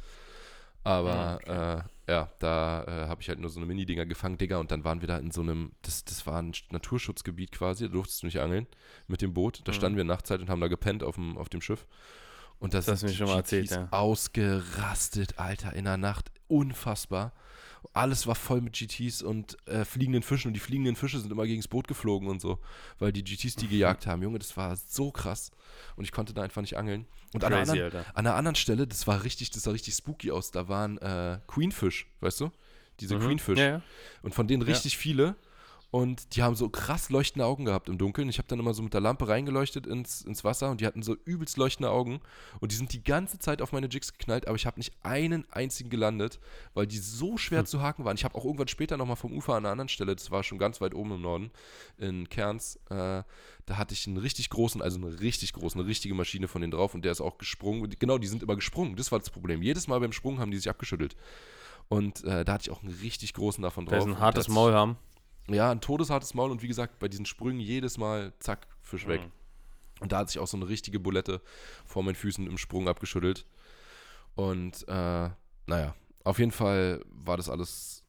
[0.84, 1.78] Aber ah, okay.
[1.78, 4.84] äh, ja, da äh, habe ich halt nur so eine Mini-Dinger gefangen, Digga, und dann
[4.84, 8.26] waren wir da in so einem, das, das war ein Naturschutzgebiet quasi, da durftest du
[8.26, 8.68] nicht angeln
[9.08, 9.62] mit dem Boot.
[9.64, 9.76] Da mhm.
[9.76, 11.88] standen wir Nachtzeit und haben da gepennt auf dem, auf dem Schiff.
[12.60, 13.88] Und das, das hast du mir schon mal erzählt, ja.
[13.90, 16.30] ausgerastet, Alter, in der Nacht.
[16.46, 17.32] Unfassbar.
[17.92, 21.46] Alles war voll mit GTs und äh, fliegenden Fischen und die fliegenden Fische sind immer
[21.46, 22.58] gegen das Boot geflogen und so,
[22.98, 24.22] weil die GTs die gejagt haben.
[24.22, 25.50] Junge, das war so krass
[25.96, 27.06] und ich konnte da einfach nicht angeln.
[27.34, 29.94] Und Crazy, an, einer anderen, an einer anderen Stelle, das war richtig, das sah richtig
[29.94, 32.50] spooky aus, da waren äh, Queenfish, weißt du?
[33.00, 33.20] Diese mhm.
[33.20, 33.58] Queenfish.
[33.58, 33.82] Ja, ja.
[34.22, 34.98] Und von denen richtig ja.
[34.98, 35.36] viele.
[35.96, 38.28] Und die haben so krass leuchtende Augen gehabt im Dunkeln.
[38.28, 41.02] Ich habe dann immer so mit der Lampe reingeleuchtet ins, ins Wasser und die hatten
[41.02, 42.20] so übelst leuchtende Augen.
[42.60, 45.50] Und die sind die ganze Zeit auf meine Jigs geknallt, aber ich habe nicht einen
[45.50, 46.38] einzigen gelandet,
[46.74, 47.66] weil die so schwer hm.
[47.66, 48.14] zu haken waren.
[48.14, 50.58] Ich habe auch irgendwann später nochmal vom Ufer an einer anderen Stelle, das war schon
[50.58, 51.50] ganz weit oben im Norden,
[51.96, 53.22] in Kerns, äh,
[53.64, 56.72] da hatte ich einen richtig großen, also eine richtig große, eine richtige Maschine von denen
[56.72, 57.88] drauf und der ist auch gesprungen.
[57.98, 58.96] Genau, die sind immer gesprungen.
[58.96, 59.62] Das war das Problem.
[59.62, 61.16] Jedes Mal beim Sprung haben die sich abgeschüttelt.
[61.88, 64.04] Und äh, da hatte ich auch einen richtig großen davon drauf.
[64.04, 64.98] Der ein hartes Maul haben.
[65.48, 69.22] Ja, ein todeshartes Maul und wie gesagt, bei diesen Sprüngen jedes Mal, zack, Fisch weg.
[69.22, 69.32] Mhm.
[70.00, 71.40] Und da hat sich auch so eine richtige Bulette
[71.84, 73.46] vor meinen Füßen im Sprung abgeschüttelt.
[74.34, 75.30] Und äh,
[75.66, 75.94] naja,
[76.24, 78.04] auf jeden Fall war das alles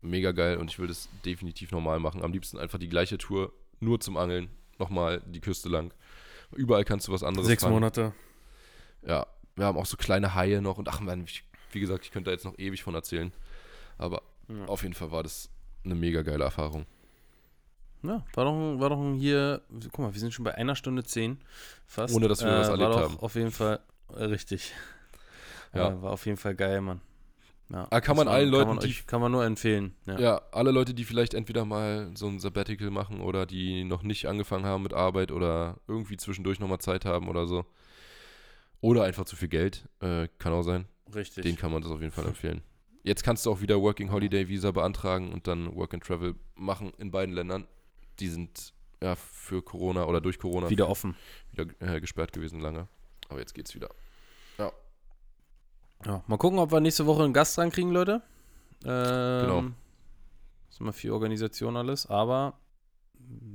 [0.00, 2.22] mega geil und ich will das definitiv normal machen.
[2.22, 5.92] Am liebsten einfach die gleiche Tour, nur zum Angeln, nochmal die Küste lang.
[6.54, 7.74] Überall kannst du was anderes Sechs fangen.
[7.74, 8.12] Monate.
[9.02, 9.26] Ja,
[9.56, 11.26] wir haben auch so kleine Haie noch und ach man,
[11.72, 13.32] wie gesagt, ich könnte da jetzt noch ewig von erzählen.
[13.98, 14.66] Aber ja.
[14.66, 15.50] auf jeden Fall war das
[15.86, 16.86] eine mega geile Erfahrung.
[18.02, 21.38] Ja, war doch, war doch hier, guck mal, wir sind schon bei einer Stunde zehn
[21.86, 22.14] fast.
[22.14, 23.20] Ohne, dass wir äh, was erlebt war doch haben.
[23.20, 23.80] auf jeden Fall
[24.14, 24.72] äh, richtig.
[25.74, 25.90] Ja.
[25.90, 27.00] Äh, war auf jeden Fall geil, Mann.
[27.68, 29.96] Ja, ah, kann man allen Leuten, kann man, die, kann man nur empfehlen.
[30.06, 30.18] Ja.
[30.20, 30.42] ja.
[30.52, 34.64] alle Leute, die vielleicht entweder mal so ein Sabbatical machen oder die noch nicht angefangen
[34.64, 37.66] haben mit Arbeit oder irgendwie zwischendurch nochmal Zeit haben oder so.
[38.80, 40.86] Oder einfach zu viel Geld, äh, kann auch sein.
[41.12, 41.42] Richtig.
[41.42, 42.62] Den kann man das auf jeden Fall empfehlen.
[43.06, 46.92] Jetzt kannst du auch wieder Working Holiday Visa beantragen und dann Work and Travel machen
[46.98, 47.68] in beiden Ländern.
[48.18, 51.14] Die sind ja für Corona oder durch Corona wieder offen.
[51.52, 52.88] Wieder äh, gesperrt gewesen lange.
[53.28, 53.90] Aber jetzt geht's wieder.
[54.58, 54.72] Ja.
[56.04, 58.22] Ja, mal gucken, ob wir nächste Woche einen Gast dran kriegen, Leute.
[58.84, 59.64] Ähm, genau.
[60.68, 62.58] Ist immer viel Organisation alles, aber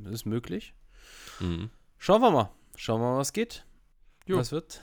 [0.10, 0.74] ist möglich.
[1.42, 1.72] Mhm.
[1.98, 2.52] Schauen wir mal.
[2.78, 3.66] Schauen wir mal, was geht.
[4.28, 4.38] Jo.
[4.38, 4.80] Was wird?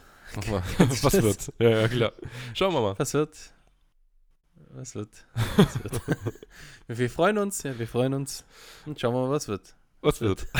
[0.50, 0.62] Mal.
[0.78, 1.54] Was wird?
[1.58, 2.12] Ja, ja, klar.
[2.52, 2.98] Schauen wir mal.
[2.98, 3.54] Was wird?
[4.74, 5.08] Was wird?
[5.56, 6.00] Was wird?
[6.88, 8.44] wir freuen uns, ja, wir freuen uns.
[8.86, 9.74] Und schauen wir mal, was wird.
[10.00, 10.46] Was wird?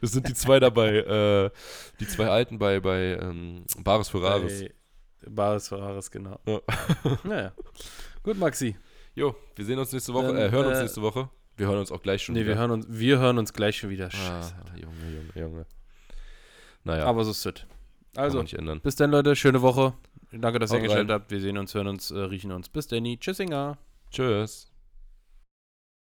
[0.00, 1.50] Das sind die zwei dabei, äh,
[2.00, 4.64] die zwei Alten bei, bei ähm, Bares Ferraris.
[5.22, 6.40] Bei Bares Ferraris, genau.
[6.46, 6.60] Ja.
[7.24, 7.52] Naja.
[8.22, 8.74] Gut, Maxi.
[9.14, 11.28] Jo, wir sehen uns nächste Woche, Dann, äh, hören uns äh, nächste Woche.
[11.58, 12.54] Wir hören uns auch gleich schon Nee, wieder.
[12.54, 14.06] wir hören, uns, wir hören uns gleich schon wieder.
[14.06, 14.54] ah, Scheiße.
[14.56, 14.78] Alter.
[14.78, 15.66] Junge, Junge, Junge.
[16.84, 17.54] Naja, Aber so ist es.
[17.54, 17.66] kann
[18.16, 18.80] Also, man nicht ändern.
[18.80, 19.36] bis dann, Leute.
[19.36, 19.92] Schöne Woche.
[20.40, 21.14] Danke, dass ihr eingeschaltet rein.
[21.14, 21.30] habt.
[21.30, 22.68] Wir sehen uns, hören uns, äh, riechen uns.
[22.68, 23.04] Bis dann.
[23.04, 23.78] Tschüss, Inga.
[24.10, 24.70] Tschüss.